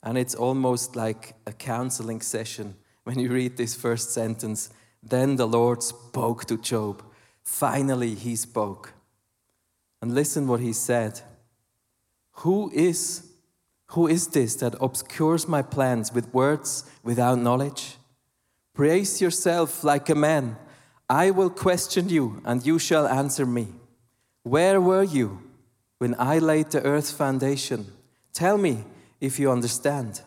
And 0.02 0.18
it's 0.18 0.34
almost 0.34 0.96
like 0.96 1.34
a 1.46 1.52
counseling 1.52 2.20
session 2.20 2.74
when 3.04 3.20
you 3.20 3.30
read 3.30 3.56
this 3.56 3.76
first 3.76 4.10
sentence. 4.10 4.70
Then 5.00 5.36
the 5.36 5.46
Lord 5.46 5.84
spoke 5.84 6.46
to 6.46 6.58
Job. 6.58 7.04
Finally, 7.44 8.14
he 8.14 8.34
spoke. 8.34 8.92
And 10.02 10.12
listen 10.14 10.48
what 10.48 10.60
he 10.60 10.72
said. 10.72 11.20
Who 12.42 12.70
is 12.74 13.24
who 13.92 14.06
is 14.06 14.26
this 14.28 14.56
that 14.56 14.74
obscures 14.82 15.48
my 15.48 15.62
plans 15.62 16.12
with 16.12 16.34
words 16.34 16.84
without 17.02 17.38
knowledge? 17.38 17.96
Praise 18.74 19.22
yourself 19.22 19.82
like 19.82 20.10
a 20.10 20.14
man. 20.14 20.58
I 21.08 21.30
will 21.30 21.50
question 21.50 22.08
you, 22.08 22.42
and 22.44 22.64
you 22.64 22.78
shall 22.78 23.06
answer 23.06 23.46
me. 23.46 23.68
Where 24.42 24.80
were 24.80 25.02
you 25.02 25.42
when 25.98 26.14
I 26.18 26.38
laid 26.38 26.70
the 26.70 26.82
earth's 26.82 27.12
foundation? 27.12 27.86
Tell 28.32 28.58
me 28.58 28.84
if 29.20 29.38
you 29.38 29.50
understand. 29.50 30.20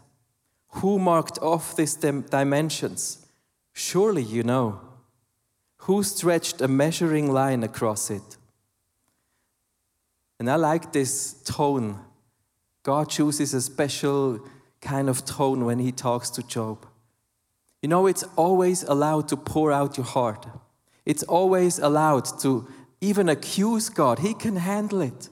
Who 0.76 0.98
marked 0.98 1.38
off 1.40 1.76
these 1.76 1.96
dim- 1.96 2.22
dimensions? 2.22 3.26
Surely 3.74 4.24
you 4.24 4.44
know. 4.44 4.82
Who 5.86 6.04
stretched 6.04 6.62
a 6.62 6.68
measuring 6.68 7.32
line 7.32 7.64
across 7.64 8.10
it? 8.10 8.38
And 10.40 10.50
I 10.50 10.56
like 10.56 10.92
this 10.92 11.34
tone. 11.44 12.00
God 12.84 13.10
chooses 13.10 13.54
a 13.54 13.62
special 13.62 14.40
kind 14.82 15.10
of 15.10 15.26
tone 15.26 15.66
when 15.66 15.80
he 15.80 15.92
talks 15.92 16.30
to 16.32 16.44
Job. 16.44 16.86
You 17.82 17.90
know, 17.90 18.08
it's 18.08 18.24
always 18.36 18.84
allowed 18.84 19.28
to 19.30 19.38
pour 19.38 19.72
out 19.72 19.98
your 19.98 20.06
heart. 20.06 20.48
It's 21.12 21.24
always 21.24 21.78
allowed 21.78 22.40
to 22.40 22.66
even 23.02 23.28
accuse 23.28 23.90
God. 23.90 24.20
He 24.20 24.34
can 24.34 24.56
handle 24.56 25.02
it. 25.02 25.28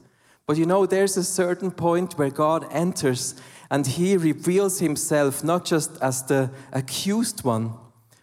But 0.46 0.58
you 0.58 0.66
know, 0.66 0.86
there's 0.86 1.16
a 1.16 1.24
certain 1.24 1.72
point 1.72 2.18
where 2.18 2.30
God 2.30 2.68
enters 2.70 3.36
and 3.72 3.88
he 3.88 4.18
reveals 4.18 4.80
himself 4.80 5.42
not 5.42 5.64
just 5.64 5.92
as 6.02 6.24
the 6.24 6.52
accused 6.74 7.46
one, 7.46 7.76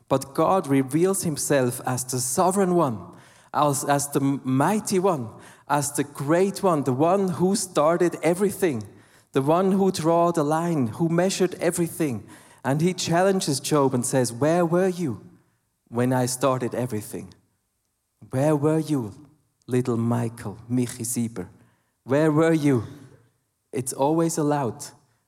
but 0.06 0.34
God 0.34 0.66
reveals 0.66 1.22
himself 1.22 1.80
as 1.86 2.04
the 2.04 2.20
sovereign 2.20 2.74
one, 2.74 2.98
as, 3.54 3.84
as 3.84 4.10
the 4.10 4.20
mighty 4.20 4.98
one, 4.98 5.30
as 5.66 5.92
the 5.92 6.04
great 6.04 6.62
one, 6.62 6.84
the 6.84 6.92
one 6.92 7.28
who 7.40 7.56
started 7.56 8.18
everything, 8.22 8.82
the 9.32 9.40
one 9.40 9.72
who 9.72 9.90
drew 9.90 10.30
the 10.30 10.44
line, 10.44 10.88
who 10.88 11.08
measured 11.08 11.54
everything. 11.54 12.28
And 12.62 12.82
he 12.82 12.92
challenges 12.92 13.60
Job 13.60 13.94
and 13.94 14.04
says, 14.04 14.30
Where 14.30 14.66
were 14.66 14.88
you 14.88 15.24
when 15.88 16.12
I 16.12 16.26
started 16.26 16.74
everything? 16.74 17.32
Where 18.30 18.56
were 18.56 18.78
you, 18.78 19.14
little 19.66 19.96
Michael, 19.96 20.58
Michi 20.70 21.04
Sieber? 21.04 21.48
Where 22.04 22.30
were 22.30 22.52
you? 22.52 22.84
It's 23.72 23.92
always 23.92 24.38
allowed 24.38 24.84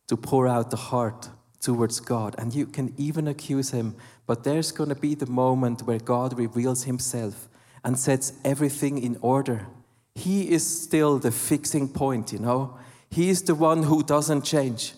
to 0.07 0.16
pour 0.16 0.49
out 0.49 0.70
the 0.70 0.76
heart 0.76 1.28
towards 1.61 2.01
God, 2.01 2.34
and 2.39 2.55
you 2.55 2.66
can 2.66 2.95
even 2.97 3.28
accuse 3.28 3.70
Him, 3.70 3.95
but 4.26 4.45
there's 4.45 4.72
going 4.72 4.89
to 4.89 4.95
be 4.95 5.14
the 5.14 5.26
moment 5.26 5.82
where 5.82 5.99
God 5.99 6.39
reveals 6.39 6.84
Himself 6.84 7.49
and 7.84 7.99
sets 7.99 8.32
everything 8.45 9.03
in 9.03 9.18
order. 9.20 9.66
He 10.14 10.51
is 10.51 10.66
still 10.66 11.18
the 11.18 11.30
fixing 11.30 11.89
point, 11.89 12.32
you 12.32 12.39
know? 12.39 12.76
He 13.11 13.28
is 13.28 13.43
the 13.43 13.55
one 13.55 13.84
who 13.84 14.03
doesn't 14.03 14.43
change. 14.43 14.95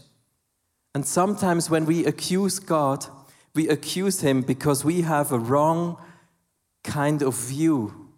And 0.95 1.07
sometimes 1.07 1.71
when 1.71 1.87
we 1.87 2.05
accuse 2.05 2.59
God, 2.59 3.07
we 3.55 3.69
accuse 3.69 4.21
Him 4.21 4.43
because 4.43 4.85
we 4.85 5.03
have 5.03 5.33
a 5.33 5.39
wrong 5.39 5.97
kind 6.83 7.23
of 7.23 7.35
view. 7.37 8.09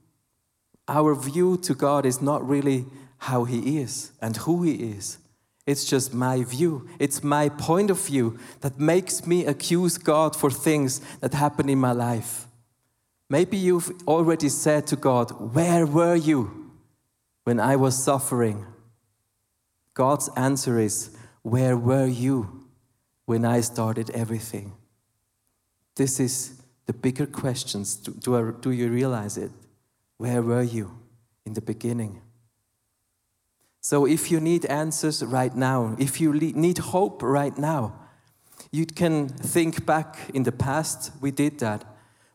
Our 0.88 1.14
view 1.14 1.56
to 1.58 1.74
God 1.74 2.06
is 2.06 2.20
not 2.20 2.46
really 2.46 2.86
how 3.18 3.44
He 3.44 3.78
is 3.78 4.12
and 4.20 4.36
who 4.36 4.62
He 4.62 4.74
is. 4.74 5.18
It's 5.66 5.84
just 5.84 6.12
my 6.12 6.42
view. 6.42 6.88
It's 6.98 7.22
my 7.22 7.48
point 7.48 7.90
of 7.90 8.00
view 8.00 8.38
that 8.60 8.80
makes 8.80 9.26
me 9.26 9.46
accuse 9.46 9.96
God 9.96 10.34
for 10.34 10.50
things 10.50 11.00
that 11.20 11.34
happen 11.34 11.68
in 11.68 11.78
my 11.78 11.92
life. 11.92 12.46
Maybe 13.30 13.56
you've 13.56 13.90
already 14.06 14.48
said 14.48 14.86
to 14.88 14.96
God, 14.96 15.54
Where 15.54 15.86
were 15.86 16.16
you 16.16 16.72
when 17.44 17.60
I 17.60 17.76
was 17.76 18.02
suffering? 18.02 18.66
God's 19.94 20.28
answer 20.36 20.78
is, 20.78 21.16
Where 21.42 21.76
were 21.76 22.06
you 22.06 22.66
when 23.24 23.44
I 23.44 23.60
started 23.60 24.10
everything? 24.10 24.72
This 25.94 26.18
is 26.18 26.61
the 26.92 26.98
bigger 26.98 27.26
questions. 27.26 27.96
Do, 27.96 28.12
do, 28.12 28.36
I- 28.36 28.60
do 28.60 28.70
you 28.70 28.88
realize 28.90 29.38
it? 29.38 29.50
Where 30.18 30.42
were 30.42 30.62
you 30.62 30.90
in 31.46 31.54
the 31.54 31.62
beginning? 31.62 32.20
So, 33.80 34.06
if 34.06 34.30
you 34.30 34.40
need 34.40 34.66
answers 34.66 35.24
right 35.24 35.56
now, 35.56 35.96
if 35.98 36.20
you 36.20 36.32
need 36.34 36.78
hope 36.78 37.22
right 37.22 37.56
now, 37.58 37.94
you 38.70 38.86
can 38.86 39.28
think 39.28 39.84
back 39.86 40.16
in 40.34 40.44
the 40.44 40.52
past, 40.52 41.10
we 41.20 41.30
did 41.30 41.58
that, 41.58 41.84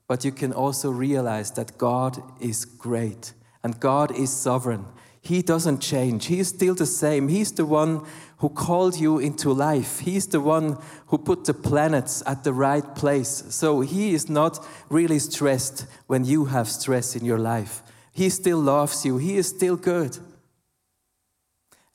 but 0.07 0.25
you 0.25 0.31
can 0.31 0.51
also 0.51 0.89
realize 0.91 1.51
that 1.51 1.77
God 1.77 2.21
is 2.41 2.65
great 2.65 3.33
and 3.63 3.79
God 3.79 4.11
is 4.11 4.31
sovereign. 4.31 4.85
He 5.21 5.41
doesn't 5.41 5.79
change, 5.79 6.25
He 6.25 6.39
is 6.39 6.49
still 6.49 6.75
the 6.75 6.85
same. 6.85 7.29
He's 7.29 7.51
the 7.51 7.65
one 7.65 8.05
who 8.37 8.49
called 8.49 8.97
you 8.97 9.19
into 9.19 9.51
life, 9.51 9.99
He's 9.99 10.27
the 10.27 10.39
one 10.39 10.77
who 11.07 11.17
put 11.17 11.45
the 11.45 11.53
planets 11.53 12.21
at 12.25 12.43
the 12.43 12.53
right 12.53 12.95
place. 12.95 13.43
So, 13.49 13.81
He 13.81 14.13
is 14.13 14.29
not 14.29 14.65
really 14.89 15.19
stressed 15.19 15.85
when 16.07 16.25
you 16.25 16.45
have 16.45 16.69
stress 16.69 17.15
in 17.15 17.25
your 17.25 17.39
life. 17.39 17.81
He 18.11 18.29
still 18.29 18.59
loves 18.59 19.05
you, 19.05 19.17
He 19.17 19.37
is 19.37 19.47
still 19.47 19.75
good. 19.75 20.17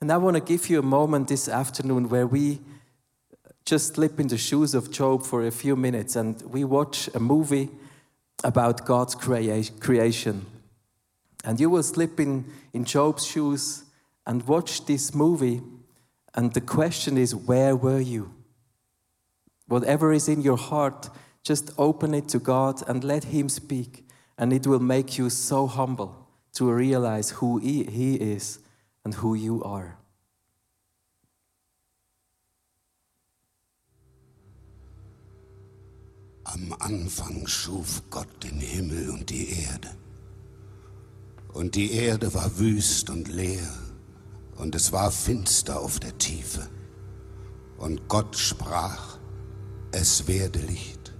And 0.01 0.11
I 0.11 0.17
want 0.17 0.35
to 0.35 0.41
give 0.41 0.69
you 0.69 0.79
a 0.79 0.83
moment 0.83 1.29
this 1.29 1.47
afternoon 1.47 2.09
where 2.09 2.27
we 2.27 2.59
just 3.65 3.95
slip 3.95 4.19
in 4.19 4.27
the 4.27 4.37
shoes 4.37 4.73
of 4.73 4.91
Job 4.91 5.23
for 5.23 5.45
a 5.45 5.51
few 5.51 5.77
minutes 5.77 6.17
and 6.17 6.41
we 6.41 6.65
watch 6.65 7.09
a 7.15 7.19
movie 7.19 7.69
about 8.43 8.85
God's 8.85 9.15
crea- 9.15 9.69
creation. 9.79 10.45
And 11.45 11.59
you 11.59 11.69
will 11.69 11.83
slip 11.83 12.19
in, 12.19 12.45
in 12.73 12.83
Job's 12.83 13.25
shoes 13.25 13.83
and 14.25 14.45
watch 14.47 14.85
this 14.85 15.13
movie. 15.13 15.61
And 16.35 16.53
the 16.53 16.61
question 16.61 17.17
is, 17.17 17.35
where 17.35 17.75
were 17.75 17.99
you? 17.99 18.33
Whatever 19.67 20.11
is 20.11 20.27
in 20.27 20.41
your 20.41 20.57
heart, 20.57 21.09
just 21.43 21.71
open 21.77 22.13
it 22.13 22.27
to 22.29 22.39
God 22.39 22.81
and 22.87 23.03
let 23.03 23.25
Him 23.25 23.49
speak. 23.49 24.07
And 24.37 24.51
it 24.51 24.65
will 24.65 24.79
make 24.79 25.17
you 25.17 25.29
so 25.29 25.67
humble 25.67 26.27
to 26.53 26.71
realize 26.71 27.31
who 27.31 27.57
He, 27.59 27.83
he 27.83 28.15
is 28.15 28.59
and 29.03 29.13
who 29.13 29.35
you 29.35 29.63
are. 29.63 29.97
Am 36.45 36.73
Anfang 36.79 37.47
schuf 37.47 38.03
Gott 38.09 38.43
den 38.43 38.59
Himmel 38.59 39.09
und 39.09 39.29
die 39.29 39.49
Erde. 39.49 39.89
Und 41.53 41.75
die 41.75 41.93
Erde 41.93 42.33
war 42.33 42.59
wüst 42.59 43.09
und 43.09 43.27
leer, 43.27 43.67
und 44.55 44.75
es 44.75 44.91
war 44.91 45.11
finster 45.11 45.79
auf 45.79 45.99
der 45.99 46.17
Tiefe. 46.17 46.67
Und 47.77 48.07
Gott 48.07 48.37
sprach, 48.37 49.17
es 49.91 50.27
werde 50.27 50.59
Licht, 50.59 51.13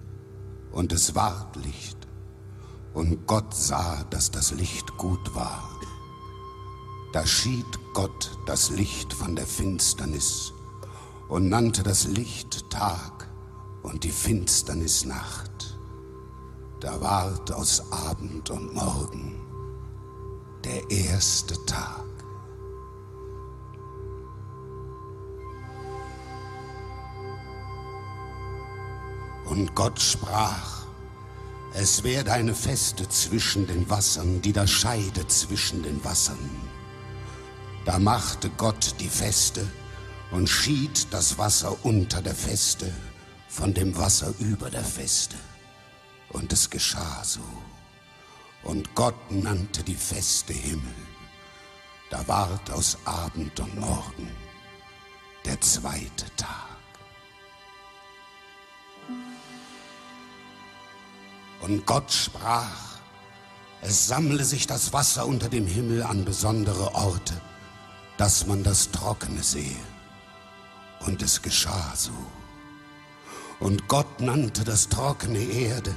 und 0.71 0.91
es 0.93 1.15
ward 1.15 1.55
Licht. 1.57 1.97
Und 2.93 3.27
Gott 3.27 3.53
sah, 3.53 4.03
dass 4.09 4.31
das 4.31 4.51
Licht 4.51 4.97
gut 4.97 5.35
war. 5.35 5.69
Da 7.11 7.27
schied 7.27 7.65
Gott 7.93 8.37
das 8.47 8.71
Licht 8.71 9.13
von 9.13 9.35
der 9.35 9.45
Finsternis 9.45 10.51
und 11.29 11.49
nannte 11.49 11.83
das 11.83 12.05
Licht 12.07 12.69
Tag 12.71 13.29
und 13.83 14.03
die 14.03 14.11
Finsternis 14.11 15.05
Nacht. 15.05 15.77
Da 16.79 16.99
ward 17.01 17.51
aus 17.51 17.91
Abend 17.91 18.49
und 18.49 18.73
Morgen 18.73 19.39
der 20.63 20.89
erste 20.89 21.53
Tag. 21.65 22.02
Und 29.53 29.75
Gott 29.75 30.01
sprach, 30.01 30.87
es 31.75 32.03
werde 32.03 32.31
eine 32.31 32.55
Feste 32.55 33.07
zwischen 33.07 33.67
den 33.67 33.87
Wassern, 33.87 34.41
die 34.41 34.51
da 34.51 34.65
scheide 34.65 35.27
zwischen 35.27 35.83
den 35.83 36.03
Wassern. 36.03 36.49
Da 37.85 37.99
machte 37.99 38.49
Gott 38.57 38.95
die 38.99 39.09
Feste 39.09 39.63
und 40.31 40.49
schied 40.49 41.05
das 41.11 41.37
Wasser 41.37 41.85
unter 41.85 42.23
der 42.23 42.33
Feste 42.33 42.91
von 43.47 43.75
dem 43.75 43.95
Wasser 43.95 44.33
über 44.39 44.71
der 44.71 44.83
Feste. 44.83 45.35
Und 46.29 46.51
es 46.51 46.71
geschah 46.71 47.23
so. 47.23 47.45
Und 48.63 48.95
Gott 48.95 49.29
nannte 49.29 49.83
die 49.83 49.93
Feste 49.93 50.53
Himmel. 50.53 50.95
Da 52.09 52.27
ward 52.27 52.71
aus 52.71 52.97
Abend 53.05 53.59
und 53.59 53.79
Morgen 53.79 54.31
der 55.45 55.61
zweite 55.61 56.25
Tag. 56.37 56.72
Und 61.63 61.85
Gott 61.85 62.11
sprach, 62.11 62.97
es 63.81 64.07
sammle 64.07 64.43
sich 64.43 64.67
das 64.67 64.91
Wasser 64.91 65.25
unter 65.25 65.47
dem 65.47 65.65
Himmel 65.65 66.03
an 66.03 66.25
besondere 66.25 66.93
Orte, 66.93 67.39
dass 68.17 68.45
man 68.47 68.63
das 68.63 68.91
Trockene 68.91 69.41
sehe. 69.41 69.79
Und 71.05 71.21
es 71.21 71.41
geschah 71.41 71.93
so. 71.95 72.11
Und 73.61 73.87
Gott 73.87 74.19
nannte 74.19 74.65
das 74.65 74.89
trockene 74.89 75.39
Erde, 75.39 75.95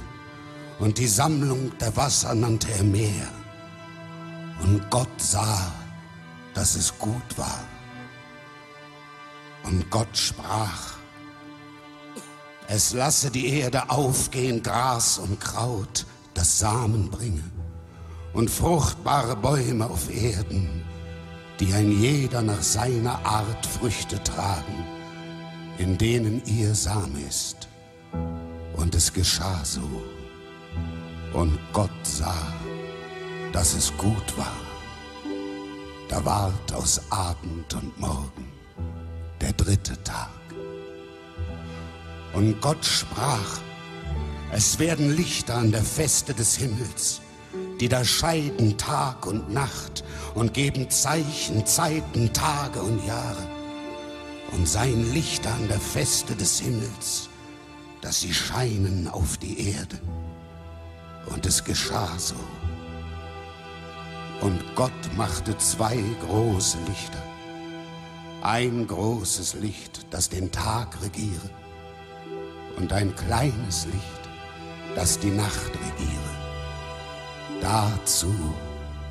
und 0.79 0.99
die 0.99 1.07
Sammlung 1.07 1.77
der 1.79 1.97
Wasser 1.97 2.33
nannte 2.33 2.71
er 2.71 2.83
Meer. 2.83 3.27
Und 4.61 4.89
Gott 4.89 5.19
sah, 5.19 5.73
dass 6.53 6.75
es 6.75 6.97
gut 6.97 7.37
war. 7.37 7.59
Und 9.63 9.89
Gott 9.89 10.17
sprach, 10.17 10.96
es 12.67 12.93
lasse 12.93 13.31
die 13.31 13.47
Erde 13.47 13.89
aufgehen, 13.89 14.61
Gras 14.61 15.17
und 15.19 15.39
Kraut, 15.39 16.05
das 16.33 16.59
Samen 16.59 17.09
bringe, 17.09 17.43
und 18.33 18.49
fruchtbare 18.49 19.35
Bäume 19.35 19.89
auf 19.89 20.13
Erden, 20.13 20.83
die 21.59 21.73
ein 21.73 21.91
jeder 21.91 22.41
nach 22.41 22.61
seiner 22.61 23.25
Art 23.25 23.65
Früchte 23.65 24.21
tragen, 24.23 24.85
in 25.77 25.97
denen 25.97 26.43
ihr 26.45 26.75
Same 26.75 27.19
ist. 27.27 27.67
Und 28.75 28.93
es 28.93 29.11
geschah 29.11 29.63
so. 29.63 30.03
Und 31.33 31.57
Gott 31.73 31.89
sah, 32.03 32.53
dass 33.53 33.73
es 33.73 33.95
gut 33.97 34.37
war. 34.37 34.57
Da 36.09 36.23
ward 36.23 36.73
aus 36.73 37.01
Abend 37.09 37.73
und 37.73 37.97
Morgen 37.99 38.51
der 39.41 39.53
dritte 39.53 40.01
Tag. 40.03 40.36
Und 42.33 42.61
Gott 42.61 42.85
sprach, 42.85 43.59
es 44.51 44.79
werden 44.79 45.15
Lichter 45.15 45.55
an 45.55 45.71
der 45.71 45.83
Feste 45.83 46.33
des 46.33 46.55
Himmels, 46.55 47.21
die 47.79 47.89
da 47.89 48.05
scheiden 48.05 48.77
Tag 48.77 49.25
und 49.25 49.51
Nacht 49.51 50.03
und 50.35 50.53
geben 50.53 50.89
Zeichen, 50.89 51.65
Zeiten, 51.65 52.31
Tage 52.33 52.81
und 52.81 53.05
Jahre. 53.05 53.47
Und 54.51 54.67
seien 54.67 55.13
Lichter 55.13 55.53
an 55.53 55.67
der 55.67 55.79
Feste 55.79 56.33
des 56.35 56.59
Himmels, 56.61 57.29
dass 58.01 58.21
sie 58.21 58.33
scheinen 58.33 59.09
auf 59.09 59.37
die 59.37 59.71
Erde. 59.71 59.99
Und 61.25 61.45
es 61.45 61.63
geschah 61.63 62.17
so. 62.17 62.35
Und 64.39 64.63
Gott 64.75 64.91
machte 65.17 65.57
zwei 65.57 65.97
große 66.25 66.77
Lichter. 66.87 67.23
Ein 68.41 68.87
großes 68.87 69.55
Licht, 69.55 70.05
das 70.11 70.29
den 70.29 70.51
Tag 70.51 71.01
regiere, 71.01 71.49
und 72.77 72.93
ein 72.93 73.15
kleines 73.15 73.85
Licht, 73.85 74.29
das 74.95 75.19
die 75.19 75.31
Nacht 75.31 75.71
regiere. 75.71 76.37
Dazu 77.61 78.33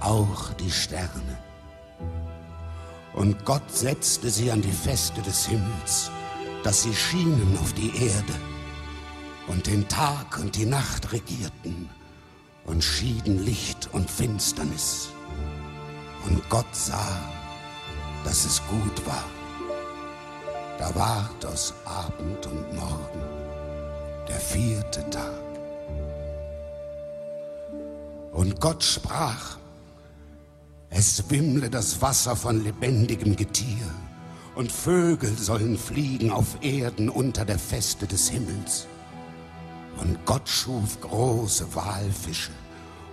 auch 0.00 0.52
die 0.54 0.70
Sterne. 0.70 1.38
Und 3.12 3.44
Gott 3.44 3.70
setzte 3.70 4.30
sie 4.30 4.50
an 4.50 4.62
die 4.62 4.70
Feste 4.70 5.20
des 5.22 5.46
Himmels, 5.46 6.10
dass 6.62 6.82
sie 6.82 6.94
schienen 6.94 7.58
auf 7.60 7.72
die 7.72 7.94
Erde 7.96 8.34
und 9.48 9.66
den 9.66 9.88
Tag 9.88 10.38
und 10.38 10.56
die 10.56 10.66
Nacht 10.66 11.12
regierten 11.12 11.88
und 12.64 12.82
schieden 12.82 13.44
Licht 13.44 13.88
und 13.92 14.10
Finsternis. 14.10 15.08
Und 16.26 16.48
Gott 16.50 16.74
sah, 16.74 17.18
dass 18.24 18.44
es 18.44 18.60
gut 18.68 19.06
war. 19.06 19.24
Da 20.78 20.94
ward 20.94 21.46
aus 21.46 21.72
Abend 21.84 22.44
und 22.46 22.74
Morgen 22.74 23.25
der 24.28 24.40
vierte 24.40 25.08
Tag. 25.10 25.32
Und 28.32 28.60
Gott 28.60 28.84
sprach, 28.84 29.58
es 30.90 31.30
wimmle 31.30 31.70
das 31.70 32.00
Wasser 32.02 32.36
von 32.36 32.62
lebendigem 32.62 33.36
Getier, 33.36 33.86
und 34.54 34.72
Vögel 34.72 35.36
sollen 35.36 35.76
fliegen 35.76 36.30
auf 36.30 36.56
Erden 36.62 37.10
unter 37.10 37.44
der 37.44 37.58
Feste 37.58 38.06
des 38.06 38.30
Himmels. 38.30 38.86
Und 39.98 40.24
Gott 40.24 40.48
schuf 40.48 40.98
große 41.02 41.74
Walfische 41.74 42.52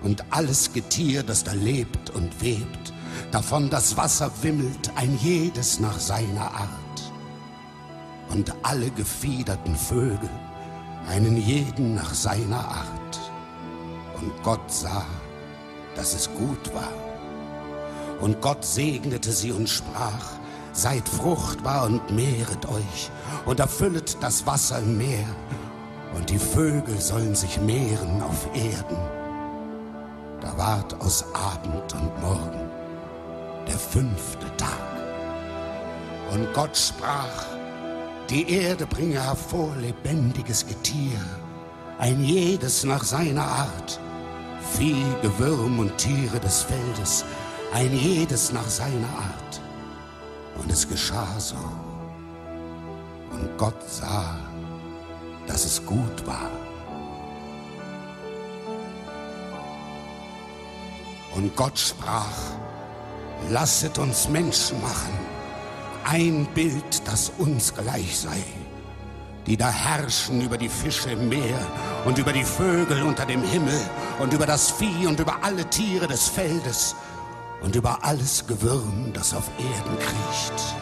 und 0.01 0.23
alles 0.29 0.71
Getier, 0.71 1.23
das 1.23 1.43
da 1.43 1.53
lebt 1.53 2.09
und 2.11 2.41
webt, 2.41 2.93
davon 3.31 3.69
das 3.69 3.97
Wasser 3.97 4.31
wimmelt, 4.41 4.91
ein 4.95 5.17
jedes 5.21 5.79
nach 5.79 5.99
seiner 5.99 6.51
Art. 6.53 6.69
Und 8.29 8.53
alle 8.63 8.89
gefiederten 8.91 9.75
Vögel, 9.75 10.29
einen 11.07 11.37
jeden 11.37 11.95
nach 11.95 12.13
seiner 12.13 12.65
Art. 12.67 13.19
Und 14.21 14.31
Gott 14.43 14.71
sah, 14.71 15.05
dass 15.95 16.13
es 16.13 16.29
gut 16.33 16.73
war. 16.73 16.93
Und 18.21 18.41
Gott 18.41 18.63
segnete 18.63 19.31
sie 19.31 19.51
und 19.51 19.67
sprach, 19.67 20.31
seid 20.71 21.07
fruchtbar 21.07 21.85
und 21.85 22.09
mehret 22.11 22.67
euch 22.67 23.11
und 23.45 23.59
erfüllet 23.59 24.17
das 24.21 24.45
Wasser 24.47 24.79
im 24.79 24.97
Meer 24.97 25.27
und 26.15 26.29
die 26.29 26.39
Vögel 26.39 26.99
sollen 26.99 27.35
sich 27.35 27.59
mehren 27.61 28.21
auf 28.21 28.47
Erden. 28.55 28.97
Da 30.41 30.57
ward 30.57 30.99
aus 31.01 31.25
Abend 31.33 31.93
und 31.93 32.21
Morgen 32.21 32.69
der 33.67 33.77
fünfte 33.77 34.45
Tag. 34.57 34.69
Und 36.31 36.53
Gott 36.53 36.75
sprach, 36.77 37.52
die 38.29 38.49
Erde 38.49 38.85
bringe 38.85 39.21
hervor 39.21 39.75
lebendiges 39.75 40.65
Getier, 40.65 41.19
ein 41.99 42.23
jedes 42.23 42.83
nach 42.83 43.03
seiner 43.03 43.45
Art, 43.45 43.99
Vieh, 44.73 45.05
Gewürm 45.21 45.79
und 45.79 45.97
Tiere 45.97 46.39
des 46.39 46.63
Feldes, 46.63 47.25
ein 47.73 47.93
jedes 47.95 48.51
nach 48.51 48.67
seiner 48.67 49.09
Art. 49.09 49.61
Und 50.57 50.71
es 50.71 50.87
geschah 50.87 51.39
so. 51.39 51.55
Und 53.31 53.57
Gott 53.57 53.81
sah, 53.87 54.35
dass 55.47 55.65
es 55.65 55.85
gut 55.85 56.25
war. 56.25 56.49
Und 61.35 61.55
Gott 61.55 61.77
sprach, 61.77 62.37
lasset 63.49 63.97
uns 63.97 64.29
Menschen 64.29 64.79
machen, 64.81 65.17
ein 66.05 66.47
Bild, 66.53 67.05
das 67.05 67.31
uns 67.37 67.73
gleich 67.73 68.17
sei, 68.17 68.43
die 69.45 69.57
da 69.57 69.69
herrschen 69.69 70.41
über 70.41 70.57
die 70.57 70.69
Fische 70.69 71.11
im 71.11 71.29
Meer 71.29 71.59
und 72.05 72.17
über 72.17 72.33
die 72.33 72.43
Vögel 72.43 73.03
unter 73.03 73.25
dem 73.25 73.43
Himmel 73.43 73.79
und 74.19 74.33
über 74.33 74.45
das 74.45 74.71
Vieh 74.71 75.07
und 75.07 75.19
über 75.19 75.43
alle 75.43 75.69
Tiere 75.69 76.07
des 76.07 76.27
Feldes 76.27 76.95
und 77.61 77.75
über 77.75 78.03
alles 78.03 78.45
Gewürm, 78.45 79.11
das 79.13 79.33
auf 79.33 79.49
Erden 79.57 79.97
kriecht. 79.99 80.75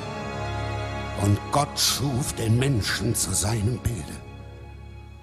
Und 1.21 1.37
Gott 1.51 1.79
schuf 1.79 2.33
den 2.33 2.57
Menschen 2.57 3.13
zu 3.13 3.33
seinem 3.33 3.77
Bilde. 3.79 4.17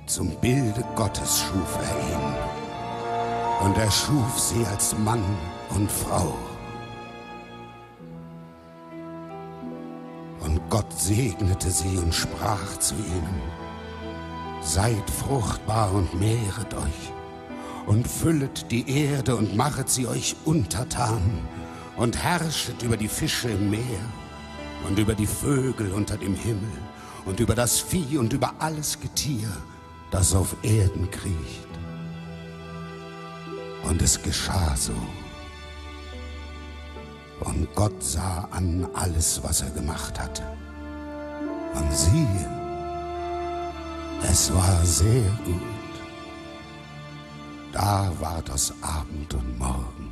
Zum 0.07 0.31
Bilde 0.41 0.85
Gottes 0.95 1.41
schuf 1.41 1.79
er 1.83 1.99
ihn. 2.09 3.67
Und 3.67 3.77
er 3.77 3.91
schuf 3.91 4.39
sie 4.39 4.65
als 4.67 4.97
Mann 4.97 5.25
und 5.71 5.91
Frau. 5.91 6.35
Gott 10.71 10.93
segnete 10.93 11.71
sie 11.71 11.97
und 11.97 12.14
sprach 12.14 12.79
zu 12.79 12.95
ihnen, 12.95 13.43
Seid 14.61 15.09
fruchtbar 15.11 15.93
und 15.95 16.12
mehret 16.19 16.75
euch 16.75 17.12
und 17.87 18.07
füllet 18.07 18.71
die 18.71 18.89
Erde 18.91 19.37
und 19.37 19.57
machet 19.57 19.89
sie 19.89 20.07
euch 20.07 20.37
untertan 20.45 21.41
und 21.97 22.23
herrschet 22.23 22.83
über 22.83 22.97
die 22.97 23.09
Fische 23.09 23.49
im 23.49 23.71
Meer 23.71 24.01
und 24.87 24.99
über 24.99 25.14
die 25.14 25.27
Vögel 25.27 25.93
unter 25.93 26.19
dem 26.19 26.35
Himmel 26.35 26.71
und 27.25 27.41
über 27.41 27.55
das 27.55 27.79
Vieh 27.79 28.19
und 28.19 28.33
über 28.33 28.55
alles 28.59 29.01
Getier, 29.01 29.49
das 30.11 30.35
auf 30.35 30.55
Erden 30.62 31.11
kriecht. 31.11 31.69
Und 33.85 34.03
es 34.03 34.23
geschah 34.23 34.77
so. 34.77 34.93
Und 37.41 37.68
Gott 37.74 38.03
sah 38.03 38.49
an 38.51 38.86
alles, 38.95 39.43
was 39.43 39.62
er 39.62 39.70
gemacht 39.70 40.18
hatte. 40.18 40.43
Und 41.74 41.93
siehe, 41.93 42.51
es 44.22 44.53
war 44.53 44.84
sehr 44.84 45.30
gut. 45.45 45.62
Da 47.72 48.12
war 48.18 48.43
das 48.43 48.72
Abend 48.82 49.32
und 49.34 49.59
Morgen, 49.59 50.11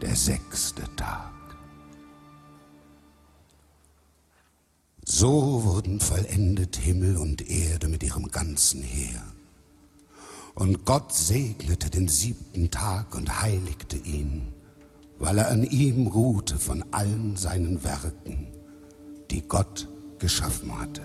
der 0.00 0.14
sechste 0.14 0.82
Tag. 0.96 1.32
So 5.04 5.64
wurden 5.64 5.98
vollendet 5.98 6.76
Himmel 6.76 7.16
und 7.16 7.50
Erde 7.50 7.88
mit 7.88 8.02
ihrem 8.02 8.30
ganzen 8.30 8.82
Heer. 8.82 9.22
Und 10.54 10.84
Gott 10.84 11.12
segnete 11.12 11.90
den 11.90 12.06
siebten 12.06 12.70
Tag 12.70 13.14
und 13.14 13.42
heiligte 13.42 13.96
ihn, 13.96 14.51
weil 15.22 15.38
er 15.38 15.52
an 15.52 15.62
ihm 15.62 16.08
ruhte 16.08 16.58
von 16.58 16.84
allen 16.90 17.36
seinen 17.36 17.84
Werken, 17.84 18.48
die 19.30 19.40
Gott 19.46 19.88
geschaffen 20.18 20.76
hatte. 20.76 21.02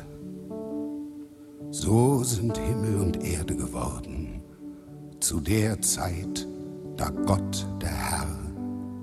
So 1.69 2.23
sind 2.23 2.57
Himmel 2.57 2.99
und 2.99 3.23
Erde 3.23 3.55
geworden, 3.55 4.41
zu 5.19 5.39
der 5.39 5.79
Zeit, 5.83 6.47
da 6.97 7.09
Gott, 7.11 7.67
der 7.79 7.91
Herr, 7.91 8.27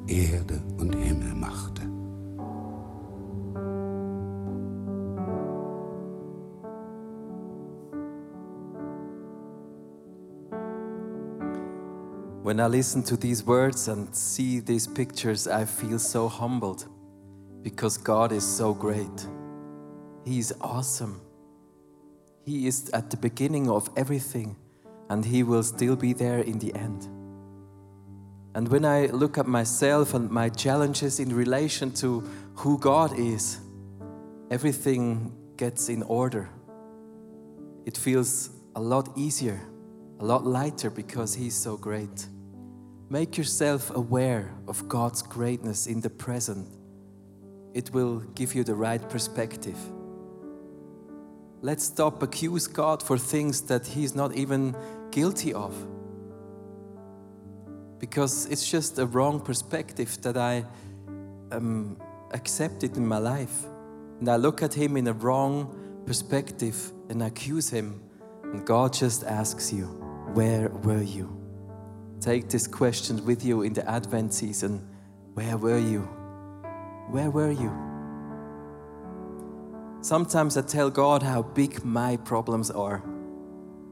Erde 0.08 0.60
und 0.78 0.96
Himmel 0.96 1.34
machte. 1.36 1.82
When 12.44 12.60
I 12.60 12.66
listen 12.66 13.02
to 13.04 13.16
these 13.16 13.42
words 13.42 13.88
and 13.88 14.14
see 14.14 14.60
these 14.60 14.86
pictures, 14.86 15.48
I 15.48 15.64
feel 15.64 15.98
so 15.98 16.28
humbled 16.28 16.84
because 17.62 17.96
God 17.96 18.32
is 18.32 18.46
so 18.46 18.74
great. 18.74 19.26
He 20.26 20.40
is 20.40 20.52
awesome. 20.60 21.22
He 22.44 22.66
is 22.66 22.90
at 22.90 23.08
the 23.08 23.16
beginning 23.16 23.70
of 23.70 23.88
everything 23.96 24.56
and 25.08 25.24
He 25.24 25.42
will 25.42 25.62
still 25.62 25.96
be 25.96 26.12
there 26.12 26.40
in 26.40 26.58
the 26.58 26.74
end. 26.74 27.08
And 28.54 28.68
when 28.68 28.84
I 28.84 29.06
look 29.06 29.38
at 29.38 29.46
myself 29.46 30.12
and 30.12 30.30
my 30.30 30.50
challenges 30.50 31.20
in 31.20 31.34
relation 31.34 31.92
to 31.92 32.20
who 32.56 32.78
God 32.78 33.18
is, 33.18 33.58
everything 34.50 35.32
gets 35.56 35.88
in 35.88 36.02
order. 36.02 36.50
It 37.86 37.96
feels 37.96 38.50
a 38.76 38.82
lot 38.82 39.08
easier, 39.16 39.58
a 40.20 40.24
lot 40.26 40.44
lighter 40.44 40.90
because 40.90 41.32
He's 41.32 41.54
so 41.54 41.78
great. 41.78 42.28
Make 43.10 43.36
yourself 43.36 43.94
aware 43.94 44.50
of 44.66 44.88
God's 44.88 45.22
greatness 45.22 45.86
in 45.86 46.00
the 46.00 46.10
present. 46.10 46.66
It 47.74 47.92
will 47.92 48.20
give 48.34 48.54
you 48.54 48.64
the 48.64 48.74
right 48.74 49.06
perspective. 49.10 49.76
Let's 51.60 51.84
stop 51.84 52.22
accuse 52.22 52.66
God 52.66 53.02
for 53.02 53.18
things 53.18 53.62
that 53.62 53.86
He's 53.86 54.14
not 54.14 54.34
even 54.34 54.74
guilty 55.10 55.52
of. 55.52 55.74
Because 57.98 58.46
it's 58.46 58.68
just 58.68 58.98
a 58.98 59.06
wrong 59.06 59.40
perspective 59.40 60.20
that 60.22 60.36
I 60.36 60.64
um, 61.52 61.98
accepted 62.32 62.96
in 62.96 63.06
my 63.06 63.18
life. 63.18 63.64
And 64.20 64.28
I 64.28 64.36
look 64.36 64.62
at 64.62 64.72
Him 64.72 64.96
in 64.96 65.06
a 65.08 65.12
wrong 65.12 66.02
perspective 66.06 66.92
and 67.10 67.22
accuse 67.22 67.68
Him. 67.68 68.02
And 68.42 68.66
God 68.66 68.92
just 68.92 69.24
asks 69.24 69.72
you, 69.72 69.86
Where 70.32 70.68
were 70.68 71.02
you? 71.02 71.43
Take 72.24 72.48
this 72.48 72.66
question 72.66 73.22
with 73.26 73.44
you 73.44 73.60
in 73.64 73.74
the 73.74 73.86
Advent 73.86 74.32
season. 74.32 74.80
Where 75.34 75.58
were 75.58 75.76
you? 75.76 76.00
Where 77.10 77.30
were 77.30 77.50
you? 77.50 77.70
Sometimes 80.00 80.56
I 80.56 80.62
tell 80.62 80.88
God 80.88 81.22
how 81.22 81.42
big 81.42 81.84
my 81.84 82.16
problems 82.16 82.70
are. 82.70 83.02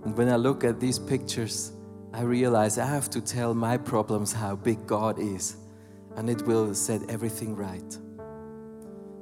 And 0.06 0.16
when 0.16 0.30
I 0.30 0.36
look 0.36 0.64
at 0.64 0.80
these 0.80 0.98
pictures, 0.98 1.72
I 2.14 2.22
realize 2.22 2.78
I 2.78 2.86
have 2.86 3.10
to 3.10 3.20
tell 3.20 3.52
my 3.52 3.76
problems 3.76 4.32
how 4.32 4.56
big 4.56 4.86
God 4.86 5.18
is, 5.18 5.58
and 6.16 6.30
it 6.30 6.40
will 6.46 6.74
set 6.74 7.02
everything 7.10 7.54
right. 7.54 7.98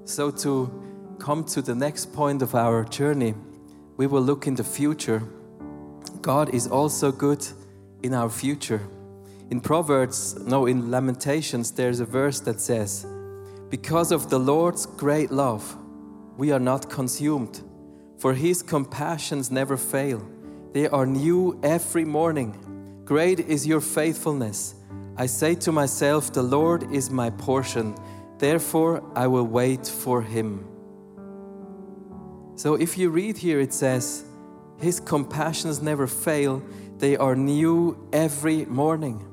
So, 0.05 0.31
to 0.31 0.71
come 1.19 1.43
to 1.47 1.61
the 1.61 1.75
next 1.75 2.13
point 2.13 2.43
of 2.43 2.55
our 2.55 2.85
journey, 2.85 3.35
we 3.97 4.07
will 4.07 4.23
look 4.23 4.47
in 4.47 4.55
the 4.55 4.63
future. 4.63 5.21
God 6.23 6.55
is 6.55 6.69
also 6.69 7.11
good 7.11 7.45
in 8.05 8.15
our 8.15 8.31
future. 8.31 8.81
In 9.51 9.61
Proverbs, 9.61 10.39
no, 10.47 10.67
in 10.67 10.93
Lamentations, 10.93 11.73
there's 11.73 11.99
a 11.99 12.05
verse 12.05 12.39
that 12.41 12.61
says, 12.61 13.05
Because 13.69 14.13
of 14.13 14.31
the 14.31 14.39
Lord's 14.39 14.87
great 14.87 15.33
love, 15.33 15.77
we 16.37 16.53
are 16.53 16.61
not 16.61 16.89
consumed, 16.89 17.61
for 18.21 18.33
his 18.33 18.63
compassions 18.63 19.51
never 19.51 19.77
fail. 19.77 20.25
They 20.73 20.87
are 20.87 21.05
new 21.05 21.59
every 21.65 22.05
morning. 22.05 23.03
Great 23.05 23.41
is 23.41 23.67
your 23.67 23.81
faithfulness. 23.81 24.77
I 25.17 25.27
say 25.27 25.57
to 25.57 25.73
myself, 25.73 26.33
The 26.33 26.45
Lord 26.45 26.93
is 26.93 27.11
my 27.11 27.31
portion, 27.31 27.97
therefore 28.39 29.03
I 29.17 29.27
will 29.27 29.49
wait 29.49 29.85
for 29.85 30.23
him. 30.23 30.65
So 32.55 32.75
if 32.75 32.97
you 32.97 33.11
read 33.11 33.37
here, 33.37 33.59
it 33.59 33.75
says, 33.75 34.25
His 34.79 35.01
compassions 35.01 35.83
never 35.83 36.07
fail, 36.07 36.63
they 36.99 37.17
are 37.17 37.35
new 37.35 38.09
every 38.13 38.65
morning. 38.67 39.27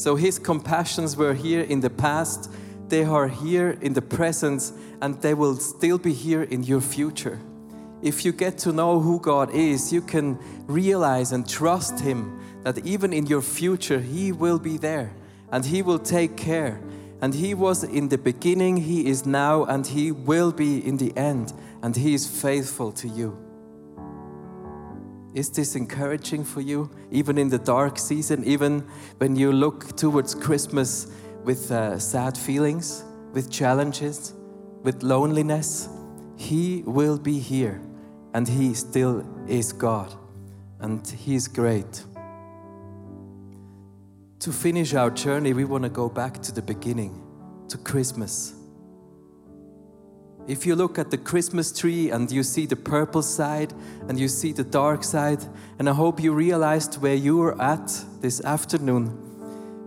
So 0.00 0.16
His 0.16 0.38
compassions 0.38 1.14
were 1.14 1.34
here 1.34 1.60
in 1.60 1.80
the 1.80 1.90
past, 1.90 2.50
they 2.88 3.04
are 3.04 3.28
here 3.28 3.76
in 3.82 3.92
the 3.92 4.00
present, 4.00 4.72
and 5.02 5.20
they 5.20 5.34
will 5.34 5.56
still 5.56 5.98
be 5.98 6.14
here 6.14 6.42
in 6.44 6.62
your 6.62 6.80
future. 6.80 7.38
If 8.00 8.24
you 8.24 8.32
get 8.32 8.56
to 8.60 8.72
know 8.72 8.98
who 9.00 9.20
God 9.20 9.50
is, 9.54 9.92
you 9.92 10.00
can 10.00 10.38
realize 10.66 11.32
and 11.32 11.46
trust 11.46 12.00
Him 12.00 12.40
that 12.62 12.78
even 12.78 13.12
in 13.12 13.26
your 13.26 13.42
future, 13.42 14.00
He 14.00 14.32
will 14.32 14.58
be 14.58 14.78
there 14.78 15.12
and 15.52 15.66
He 15.66 15.82
will 15.82 15.98
take 15.98 16.34
care. 16.34 16.80
And 17.20 17.34
He 17.34 17.52
was 17.52 17.84
in 17.84 18.08
the 18.08 18.16
beginning, 18.16 18.78
He 18.78 19.06
is 19.06 19.26
now, 19.26 19.64
and 19.64 19.86
He 19.86 20.12
will 20.12 20.50
be 20.50 20.78
in 20.78 20.96
the 20.96 21.14
end, 21.14 21.52
and 21.82 21.94
He 21.94 22.14
is 22.14 22.26
faithful 22.26 22.90
to 22.92 23.06
you. 23.06 23.49
Is 25.32 25.48
this 25.50 25.76
encouraging 25.76 26.44
for 26.44 26.60
you, 26.60 26.90
even 27.12 27.38
in 27.38 27.48
the 27.48 27.58
dark 27.58 27.98
season, 27.98 28.42
even 28.44 28.80
when 29.18 29.36
you 29.36 29.52
look 29.52 29.96
towards 29.96 30.34
Christmas 30.34 31.06
with 31.44 31.70
uh, 31.70 31.98
sad 31.98 32.36
feelings, 32.36 33.04
with 33.32 33.50
challenges, 33.50 34.34
with 34.82 35.04
loneliness? 35.04 35.88
He 36.36 36.82
will 36.84 37.18
be 37.18 37.38
here, 37.38 37.80
and 38.34 38.48
He 38.48 38.74
still 38.74 39.24
is 39.46 39.72
God, 39.72 40.12
and 40.80 41.06
He 41.06 41.36
is 41.36 41.46
great. 41.46 42.02
To 44.40 44.52
finish 44.52 44.94
our 44.94 45.10
journey, 45.10 45.52
we 45.52 45.64
want 45.64 45.84
to 45.84 45.90
go 45.90 46.08
back 46.08 46.42
to 46.42 46.52
the 46.52 46.62
beginning, 46.62 47.22
to 47.68 47.78
Christmas. 47.78 48.54
If 50.50 50.66
you 50.66 50.74
look 50.74 50.98
at 50.98 51.12
the 51.12 51.16
Christmas 51.16 51.70
tree 51.70 52.10
and 52.10 52.28
you 52.28 52.42
see 52.42 52.66
the 52.66 52.74
purple 52.74 53.22
side 53.22 53.72
and 54.08 54.18
you 54.18 54.26
see 54.26 54.52
the 54.52 54.64
dark 54.64 55.04
side, 55.04 55.44
and 55.78 55.88
I 55.88 55.92
hope 55.92 56.20
you 56.20 56.32
realized 56.32 57.00
where 57.00 57.14
you 57.14 57.36
were 57.36 57.62
at 57.62 57.86
this 58.20 58.44
afternoon. 58.44 59.16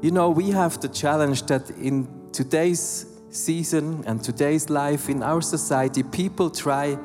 You 0.01 0.11
know, 0.11 0.30
we 0.30 0.51
have 0.51 0.80
the 0.80 0.88
challenge 0.88 1.47
that 1.47 1.70
in 1.72 2.07
today's 2.32 3.05
season 3.30 4.05
and 4.07 4.24
today's 4.24 4.70
life 4.70 5.09
in 5.09 5.22
our 5.22 5.41
society, 5.41 6.01
people 6.01 6.49
try 6.49 6.97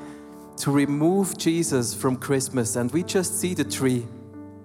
to 0.59 0.70
remove 0.70 1.36
Jesus 1.36 1.92
from 1.92 2.16
Christmas, 2.16 2.76
and 2.76 2.92
we 2.92 3.02
just 3.02 3.40
see 3.40 3.54
the 3.54 3.64
tree 3.64 4.06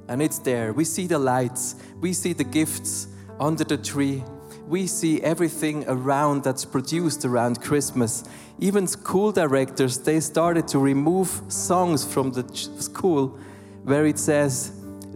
and 0.07 0.21
it's 0.21 0.37
there. 0.37 0.71
We 0.71 0.85
see 0.85 1.07
the 1.07 1.17
lights, 1.17 1.77
we 1.99 2.13
see 2.13 2.33
the 2.33 2.43
gifts 2.43 3.07
under 3.39 3.63
the 3.63 3.77
tree, 3.77 4.23
we 4.67 4.87
see 4.87 5.21
everything 5.21 5.83
around 5.87 6.43
that's 6.43 6.65
produced 6.65 7.25
around 7.25 7.61
Christmas. 7.61 8.23
Even 8.59 8.87
school 8.87 9.31
directors, 9.31 9.97
they 9.99 10.19
started 10.19 10.67
to 10.69 10.79
remove 10.79 11.41
songs 11.49 12.05
from 12.05 12.31
the 12.31 12.43
school 12.55 13.37
where 13.83 14.05
it 14.05 14.17
says, 14.17 14.71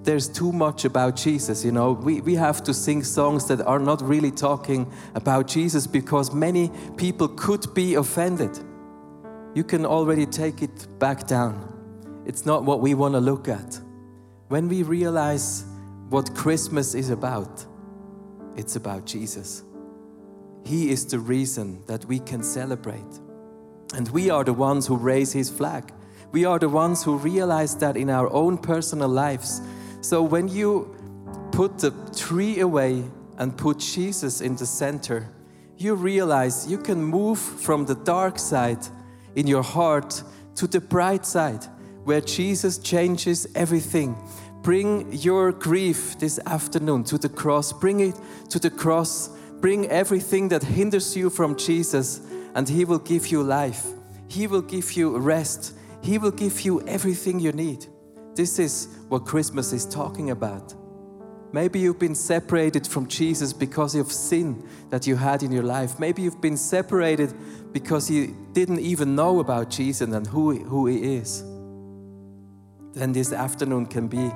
there's 0.07 0.27
too 0.29 0.51
much 0.51 0.85
about 0.85 1.15
Jesus. 1.15 1.65
You 1.65 1.71
know, 1.71 1.91
we, 1.91 2.21
we 2.21 2.35
have 2.35 2.63
to 2.63 2.73
sing 2.73 3.03
songs 3.03 3.45
that 3.47 3.61
are 3.61 3.79
not 3.79 4.01
really 4.01 4.31
talking 4.31 4.91
about 5.15 5.47
Jesus 5.47 5.85
because 5.85 6.33
many 6.33 6.71
people 6.95 7.27
could 7.27 7.73
be 7.73 7.95
offended. 7.95 8.57
You 9.53 9.63
can 9.63 9.85
already 9.85 10.25
take 10.25 10.61
it 10.61 10.87
back 10.99 11.27
down. 11.27 11.73
It's 12.25 12.45
not 12.45 12.63
what 12.63 12.79
we 12.79 12.93
want 12.93 13.15
to 13.15 13.19
look 13.19 13.47
at. 13.47 13.79
When 14.49 14.69
we 14.69 14.83
realize 14.83 15.65
what 16.09 16.33
Christmas 16.35 16.95
is 16.95 17.09
about, 17.09 17.65
it's 18.57 18.75
about 18.75 19.05
Jesus. 19.05 19.63
He 20.65 20.89
is 20.89 21.05
the 21.05 21.19
reason 21.19 21.81
that 21.87 22.03
we 22.05 22.19
can 22.19 22.43
celebrate. 22.43 23.21
And 23.93 24.09
we 24.09 24.29
are 24.29 24.43
the 24.43 24.53
ones 24.53 24.87
who 24.87 24.97
raise 24.97 25.31
His 25.31 25.49
flag. 25.49 25.93
We 26.31 26.43
are 26.43 26.59
the 26.59 26.67
ones 26.67 27.03
who 27.03 27.17
realize 27.17 27.75
that 27.77 27.95
in 27.95 28.09
our 28.09 28.29
own 28.33 28.57
personal 28.57 29.07
lives. 29.07 29.61
So 30.01 30.21
when 30.21 30.49
you 30.49 30.93
put 31.51 31.79
the 31.79 31.91
tree 32.15 32.59
away 32.59 33.03
and 33.37 33.55
put 33.55 33.79
Jesus 33.79 34.41
in 34.41 34.55
the 34.57 34.65
center, 34.65 35.29
you 35.77 35.95
realize 35.95 36.67
you 36.69 36.79
can 36.79 37.01
move 37.01 37.39
from 37.39 37.85
the 37.85 37.95
dark 37.95 38.39
side 38.39 38.85
in 39.35 39.47
your 39.47 39.63
heart 39.63 40.21
to 40.55 40.67
the 40.67 40.81
bright 40.81 41.25
side 41.25 41.65
where 42.03 42.21
Jesus 42.21 42.77
changes 42.77 43.47
everything 43.53 44.15
bring 44.67 45.09
your 45.13 45.53
grief 45.53 46.19
this 46.19 46.41
afternoon 46.45 47.01
to 47.01 47.17
the 47.17 47.29
cross. 47.29 47.71
Bring 47.71 48.01
it 48.01 48.15
to 48.49 48.59
the 48.59 48.69
cross. 48.69 49.29
Bring 49.61 49.85
everything 49.85 50.49
that 50.49 50.61
hinders 50.61 51.15
you 51.15 51.29
from 51.29 51.55
Jesus, 51.55 52.19
and 52.53 52.67
He 52.67 52.83
will 52.83 52.99
give 52.99 53.27
you 53.27 53.43
life. 53.43 53.87
He 54.27 54.45
will 54.45 54.61
give 54.61 54.91
you 54.91 55.19
rest. 55.19 55.73
He 56.03 56.17
will 56.17 56.31
give 56.31 56.59
you 56.65 56.85
everything 56.85 57.39
you 57.39 57.53
need. 57.53 57.85
This 58.35 58.59
is 58.59 58.89
what 59.07 59.23
Christmas 59.23 59.71
is 59.71 59.85
talking 59.85 60.31
about. 60.31 60.75
Maybe 61.53 61.79
you've 61.79 61.97
been 61.97 62.13
separated 62.13 62.85
from 62.85 63.07
Jesus 63.07 63.53
because 63.53 63.95
of 63.95 64.11
sin 64.11 64.67
that 64.89 65.07
you 65.07 65.15
had 65.15 65.43
in 65.43 65.51
your 65.53 65.63
life. 65.63 65.97
Maybe 65.97 66.23
you've 66.23 66.41
been 66.41 66.57
separated 66.57 67.33
because 67.71 68.11
you 68.11 68.35
didn't 68.51 68.79
even 68.79 69.15
know 69.15 69.39
about 69.39 69.69
Jesus 69.69 70.13
and 70.13 70.27
who, 70.27 70.61
who 70.65 70.87
He 70.87 71.15
is. 71.15 71.41
Then 72.91 73.13
this 73.13 73.31
afternoon 73.31 73.85
can 73.85 74.09
be 74.09 74.29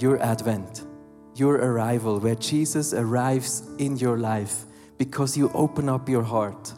your 0.00 0.20
advent, 0.22 0.86
your 1.34 1.56
arrival, 1.56 2.18
where 2.18 2.34
Jesus 2.34 2.94
arrives 2.94 3.62
in 3.78 3.96
your 3.96 4.18
life 4.18 4.64
because 4.98 5.36
you 5.36 5.50
open 5.54 5.88
up 5.88 6.08
your 6.08 6.22
heart. 6.22 6.72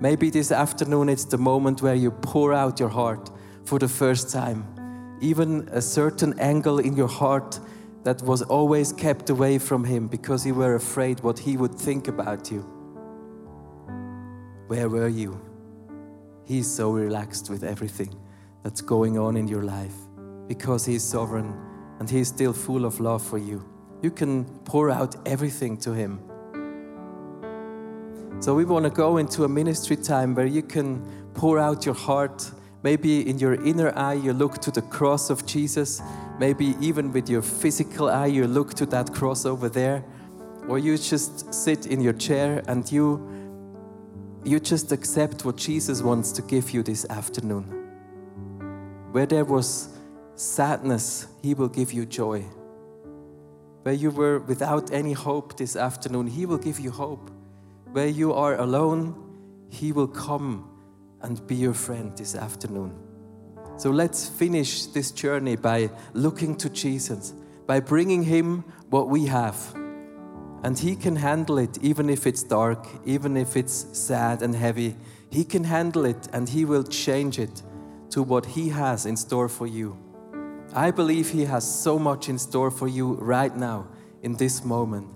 Maybe 0.00 0.30
this 0.30 0.52
afternoon 0.52 1.08
it's 1.08 1.24
the 1.24 1.38
moment 1.38 1.82
where 1.82 1.94
you 1.94 2.10
pour 2.10 2.52
out 2.54 2.78
your 2.78 2.88
heart 2.88 3.30
for 3.64 3.78
the 3.78 3.88
first 3.88 4.30
time. 4.30 4.64
Even 5.20 5.68
a 5.72 5.82
certain 5.82 6.38
angle 6.38 6.78
in 6.78 6.96
your 6.96 7.08
heart 7.08 7.58
that 8.04 8.22
was 8.22 8.42
always 8.42 8.92
kept 8.92 9.28
away 9.28 9.58
from 9.58 9.84
Him 9.84 10.06
because 10.06 10.46
you 10.46 10.54
were 10.54 10.76
afraid 10.76 11.20
what 11.20 11.38
He 11.38 11.56
would 11.56 11.74
think 11.74 12.08
about 12.08 12.50
you. 12.50 12.60
Where 14.68 14.88
were 14.88 15.08
you? 15.08 15.40
He's 16.44 16.70
so 16.70 16.92
relaxed 16.92 17.50
with 17.50 17.64
everything 17.64 18.14
that's 18.62 18.80
going 18.80 19.18
on 19.18 19.36
in 19.36 19.48
your 19.48 19.62
life 19.62 19.94
because 20.46 20.86
He's 20.86 21.02
sovereign 21.02 21.67
and 21.98 22.08
He 22.08 22.20
is 22.20 22.28
still 22.28 22.52
full 22.52 22.84
of 22.84 23.00
love 23.00 23.22
for 23.22 23.38
you. 23.38 23.64
You 24.02 24.10
can 24.10 24.44
pour 24.64 24.90
out 24.90 25.16
everything 25.26 25.76
to 25.78 25.92
Him. 25.92 26.20
So, 28.40 28.54
we 28.54 28.64
want 28.64 28.84
to 28.84 28.90
go 28.90 29.16
into 29.16 29.44
a 29.44 29.48
ministry 29.48 29.96
time 29.96 30.34
where 30.34 30.46
you 30.46 30.62
can 30.62 31.04
pour 31.34 31.58
out 31.58 31.84
your 31.84 31.94
heart. 31.94 32.50
Maybe 32.84 33.28
in 33.28 33.40
your 33.40 33.54
inner 33.64 33.92
eye, 33.98 34.14
you 34.14 34.32
look 34.32 34.58
to 34.58 34.70
the 34.70 34.82
cross 34.82 35.30
of 35.30 35.44
Jesus. 35.44 36.00
Maybe 36.38 36.76
even 36.80 37.12
with 37.12 37.28
your 37.28 37.42
physical 37.42 38.08
eye, 38.08 38.26
you 38.26 38.46
look 38.46 38.74
to 38.74 38.86
that 38.86 39.12
cross 39.12 39.44
over 39.44 39.68
there. 39.68 40.04
Or 40.68 40.78
you 40.78 40.96
just 40.96 41.52
sit 41.52 41.86
in 41.86 42.00
your 42.00 42.12
chair 42.12 42.62
and 42.68 42.90
you, 42.92 43.26
you 44.44 44.60
just 44.60 44.92
accept 44.92 45.44
what 45.44 45.56
Jesus 45.56 46.02
wants 46.02 46.30
to 46.32 46.42
give 46.42 46.70
you 46.70 46.84
this 46.84 47.04
afternoon. 47.10 47.64
Where 49.10 49.26
there 49.26 49.44
was 49.44 49.97
sadness, 50.38 51.26
He 51.42 51.54
will 51.54 51.68
give 51.68 51.92
you 51.92 52.06
joy. 52.06 52.42
Where 53.82 53.94
you 53.94 54.10
were 54.10 54.38
without 54.38 54.92
any 54.92 55.12
hope 55.12 55.56
this 55.56 55.74
afternoon, 55.76 56.28
He 56.28 56.46
will 56.46 56.58
give 56.58 56.78
you 56.78 56.90
hope. 56.90 57.30
Where 57.92 58.06
you 58.06 58.32
are 58.32 58.56
alone, 58.56 59.14
He 59.68 59.92
will 59.92 60.08
come 60.08 60.70
and 61.22 61.44
be 61.46 61.56
your 61.56 61.74
friend 61.74 62.16
this 62.16 62.34
afternoon. 62.34 62.94
So 63.76 63.90
let's 63.90 64.28
finish 64.28 64.86
this 64.86 65.10
journey 65.10 65.56
by 65.56 65.90
looking 66.12 66.56
to 66.56 66.70
Jesus, 66.70 67.34
by 67.66 67.80
bringing 67.80 68.22
Him 68.22 68.64
what 68.90 69.08
we 69.08 69.26
have. 69.26 69.56
And 70.62 70.78
He 70.78 70.94
can 70.94 71.16
handle 71.16 71.58
it 71.58 71.78
even 71.82 72.08
if 72.08 72.26
it's 72.26 72.44
dark, 72.44 72.86
even 73.04 73.36
if 73.36 73.56
it's 73.56 73.86
sad 73.92 74.42
and 74.42 74.54
heavy. 74.54 74.96
He 75.30 75.44
can 75.44 75.64
handle 75.64 76.04
it 76.04 76.28
and 76.32 76.48
He 76.48 76.64
will 76.64 76.84
change 76.84 77.40
it 77.40 77.62
to 78.10 78.22
what 78.22 78.46
He 78.46 78.68
has 78.68 79.04
in 79.04 79.16
store 79.16 79.48
for 79.48 79.66
you. 79.66 79.96
I 80.74 80.90
believe 80.90 81.30
He 81.30 81.44
has 81.46 81.64
so 81.64 81.98
much 81.98 82.28
in 82.28 82.38
store 82.38 82.70
for 82.70 82.88
you 82.88 83.14
right 83.14 83.54
now, 83.56 83.88
in 84.22 84.34
this 84.36 84.64
moment. 84.64 85.08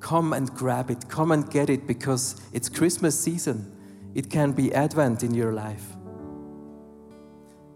Come 0.00 0.32
and 0.32 0.50
grab 0.54 0.90
it, 0.90 1.08
come 1.08 1.32
and 1.32 1.50
get 1.50 1.70
it 1.70 1.86
because 1.86 2.40
it's 2.52 2.68
Christmas 2.68 3.18
season. 3.18 3.70
It 4.14 4.30
can 4.30 4.52
be 4.52 4.72
Advent 4.72 5.22
in 5.22 5.34
your 5.34 5.52
life. 5.52 5.84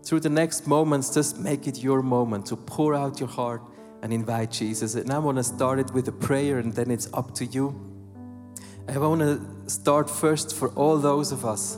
Through 0.04 0.20
the 0.20 0.30
next 0.30 0.66
moments, 0.66 1.12
just 1.12 1.38
make 1.38 1.66
it 1.66 1.82
your 1.82 2.00
moment 2.00 2.46
to 2.46 2.56
pour 2.56 2.94
out 2.94 3.20
your 3.20 3.28
heart 3.28 3.62
and 4.02 4.12
invite 4.12 4.50
Jesus. 4.50 4.94
And 4.94 5.10
I 5.10 5.18
want 5.18 5.36
to 5.36 5.44
start 5.44 5.78
it 5.78 5.92
with 5.92 6.08
a 6.08 6.12
prayer, 6.12 6.58
and 6.58 6.72
then 6.72 6.90
it's 6.90 7.12
up 7.12 7.34
to 7.34 7.44
you. 7.44 7.74
I 8.88 8.96
want 8.96 9.20
to 9.20 9.70
start 9.70 10.08
first 10.08 10.54
for 10.54 10.68
all 10.70 10.96
those 10.96 11.30
of 11.30 11.44
us 11.44 11.76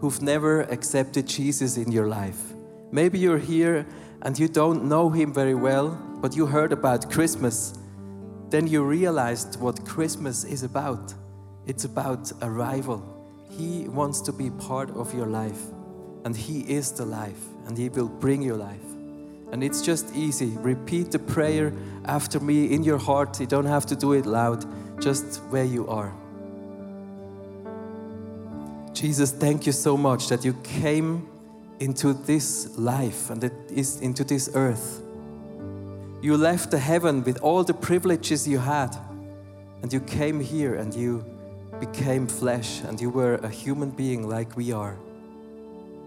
who've 0.00 0.20
never 0.20 0.62
accepted 0.62 1.26
Jesus 1.26 1.76
in 1.76 1.90
your 1.90 2.06
life. 2.06 2.52
Maybe 2.90 3.18
you're 3.18 3.38
here 3.38 3.86
and 4.22 4.38
you 4.38 4.48
don't 4.48 4.84
know 4.84 5.08
him 5.10 5.32
very 5.32 5.54
well, 5.54 5.90
but 6.20 6.36
you 6.36 6.46
heard 6.46 6.72
about 6.72 7.10
Christmas. 7.10 7.78
Then 8.50 8.66
you 8.66 8.82
realized 8.82 9.60
what 9.60 9.84
Christmas 9.86 10.44
is 10.44 10.62
about. 10.62 11.14
It's 11.66 11.84
about 11.84 12.32
arrival. 12.42 13.02
He 13.50 13.88
wants 13.88 14.20
to 14.22 14.32
be 14.32 14.50
part 14.50 14.90
of 14.90 15.14
your 15.14 15.26
life, 15.26 15.60
and 16.24 16.36
He 16.36 16.60
is 16.60 16.92
the 16.92 17.04
life, 17.04 17.42
and 17.66 17.76
He 17.76 17.88
will 17.88 18.08
bring 18.08 18.42
you 18.42 18.54
life. 18.54 18.80
And 19.52 19.64
it's 19.64 19.82
just 19.82 20.14
easy. 20.14 20.56
Repeat 20.58 21.10
the 21.10 21.18
prayer 21.18 21.72
after 22.04 22.38
me 22.38 22.72
in 22.72 22.84
your 22.84 22.98
heart. 22.98 23.40
You 23.40 23.46
don't 23.46 23.66
have 23.66 23.86
to 23.86 23.96
do 23.96 24.12
it 24.12 24.26
loud, 24.26 24.64
just 25.00 25.38
where 25.50 25.64
you 25.64 25.88
are. 25.88 26.12
Jesus, 28.92 29.32
thank 29.32 29.66
you 29.66 29.72
so 29.72 29.96
much 29.96 30.28
that 30.28 30.44
you 30.44 30.52
came 30.62 31.28
into 31.80 32.12
this 32.12 32.78
life 32.78 33.30
and 33.30 33.42
it 33.42 33.52
is 33.70 34.00
into 34.00 34.22
this 34.22 34.50
earth. 34.54 35.02
You 36.22 36.36
left 36.36 36.70
the 36.70 36.78
heaven 36.78 37.24
with 37.24 37.38
all 37.40 37.64
the 37.64 37.72
privileges 37.72 38.46
you 38.46 38.58
had, 38.58 38.94
and 39.82 39.90
you 39.90 40.00
came 40.00 40.38
here 40.38 40.74
and 40.74 40.94
you 40.94 41.24
became 41.80 42.26
flesh, 42.26 42.82
and 42.82 43.00
you 43.00 43.08
were 43.08 43.36
a 43.36 43.48
human 43.48 43.90
being 43.90 44.28
like 44.28 44.54
we 44.54 44.70
are. 44.70 44.98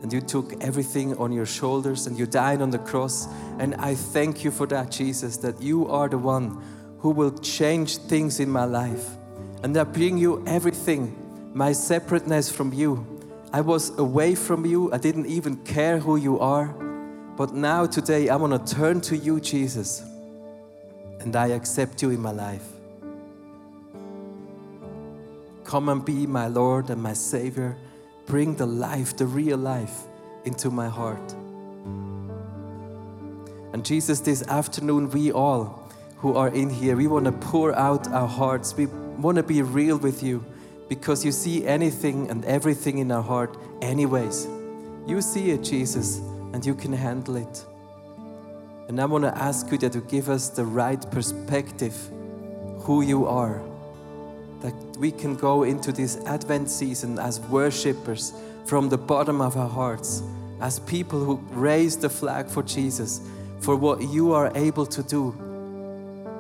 And 0.03 0.13
you 0.13 0.21
took 0.21 0.61
everything 0.61 1.17
on 1.17 1.31
your 1.31 1.45
shoulders 1.45 2.07
and 2.07 2.19
you 2.19 2.25
died 2.25 2.61
on 2.61 2.69
the 2.71 2.77
cross. 2.77 3.25
And 3.57 3.73
I 3.75 3.95
thank 3.95 4.43
you 4.43 4.51
for 4.51 4.67
that, 4.67 4.91
Jesus, 4.91 5.37
that 5.37 5.61
you 5.61 5.87
are 5.87 6.09
the 6.09 6.17
one 6.17 6.61
who 6.99 7.09
will 7.09 7.31
change 7.39 7.97
things 7.97 8.41
in 8.41 8.49
my 8.49 8.65
life. 8.65 9.11
And 9.63 9.75
I 9.77 9.85
bring 9.85 10.17
you 10.17 10.43
everything, 10.45 11.15
my 11.53 11.71
separateness 11.71 12.51
from 12.51 12.73
you. 12.73 13.12
I 13.53 13.61
was 13.61 13.95
away 13.99 14.33
from 14.33 14.65
you, 14.65 14.91
I 14.91 14.97
didn't 14.97 15.27
even 15.27 15.57
care 15.57 15.99
who 15.99 16.15
you 16.15 16.39
are. 16.39 16.65
But 17.37 17.53
now, 17.53 17.85
today, 17.85 18.29
I 18.29 18.35
want 18.35 18.67
to 18.67 18.75
turn 18.75 18.99
to 19.01 19.15
you, 19.15 19.39
Jesus, 19.39 20.03
and 21.19 21.35
I 21.35 21.47
accept 21.49 22.01
you 22.01 22.09
in 22.09 22.19
my 22.19 22.31
life. 22.31 22.65
Come 25.63 25.87
and 25.89 26.03
be 26.03 26.25
my 26.25 26.47
Lord 26.47 26.89
and 26.89 27.01
my 27.01 27.13
Savior. 27.13 27.77
Bring 28.25 28.55
the 28.55 28.65
life, 28.65 29.15
the 29.17 29.27
real 29.27 29.59
life, 29.59 30.01
into 30.45 30.71
my 30.71 30.89
heart. 30.89 31.33
And 33.73 33.85
Jesus, 33.85 34.19
this 34.19 34.41
afternoon, 34.47 35.11
we 35.11 35.31
all 35.31 35.91
who 36.17 36.35
are 36.35 36.49
in 36.49 36.71
here, 36.71 36.95
we 36.95 37.05
want 37.05 37.25
to 37.25 37.31
pour 37.31 37.75
out 37.75 38.07
our 38.07 38.27
hearts. 38.27 38.75
We 38.75 38.87
want 38.87 39.37
to 39.37 39.43
be 39.43 39.61
real 39.61 39.97
with 39.97 40.23
you 40.23 40.43
because 40.95 41.25
you 41.25 41.31
see 41.31 41.65
anything 41.65 42.29
and 42.29 42.45
everything 42.45 42.99
in 42.99 43.11
our 43.11 43.23
heart, 43.23 43.57
anyways. 43.81 44.47
You 45.07 45.21
see 45.21 45.51
it, 45.51 45.63
Jesus, 45.63 46.17
and 46.53 46.63
you 46.65 46.75
can 46.75 46.93
handle 46.93 47.35
it. 47.35 47.65
And 48.87 49.01
I 49.01 49.05
want 49.05 49.23
to 49.23 49.35
ask 49.35 49.71
you 49.71 49.77
that 49.79 49.95
you 49.95 50.01
give 50.01 50.29
us 50.29 50.49
the 50.49 50.65
right 50.65 51.01
perspective, 51.09 51.95
who 52.85 53.01
you 53.01 53.25
are 53.25 53.61
that 54.63 54.73
we 54.97 55.11
can 55.11 55.35
go 55.35 55.63
into 55.63 55.91
this 55.91 56.17
Advent 56.25 56.69
season 56.69 57.19
as 57.19 57.41
worshippers 57.41 58.33
from 58.65 58.87
the 58.87 58.97
bottom 58.97 59.41
of 59.41 59.57
our 59.57 59.67
hearts, 59.67 60.23
as 60.61 60.79
people 60.79 61.19
who 61.23 61.35
raise 61.51 61.97
the 61.97 62.09
flag 62.09 62.47
for 62.47 62.63
Jesus, 62.63 63.19
for 63.59 63.75
what 63.75 64.01
you 64.01 64.31
are 64.31 64.51
able 64.55 64.85
to 64.85 65.03
do. 65.03 65.35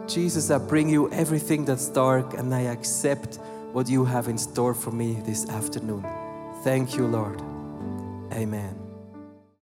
Jesus, 0.07 0.49
I 0.51 0.57
bring 0.57 0.89
you 0.89 1.11
everything 1.11 1.65
that's 1.65 1.89
dark 1.89 2.33
and 2.35 2.55
I 2.55 2.61
accept 2.61 3.39
what 3.73 3.89
you 3.89 4.05
have 4.05 4.27
in 4.27 4.37
store 4.37 4.73
for 4.73 4.91
me 4.91 5.19
this 5.25 5.49
afternoon. 5.49 6.05
Thank 6.63 6.95
you, 6.95 7.07
Lord. 7.07 7.41
Amen. 8.31 8.82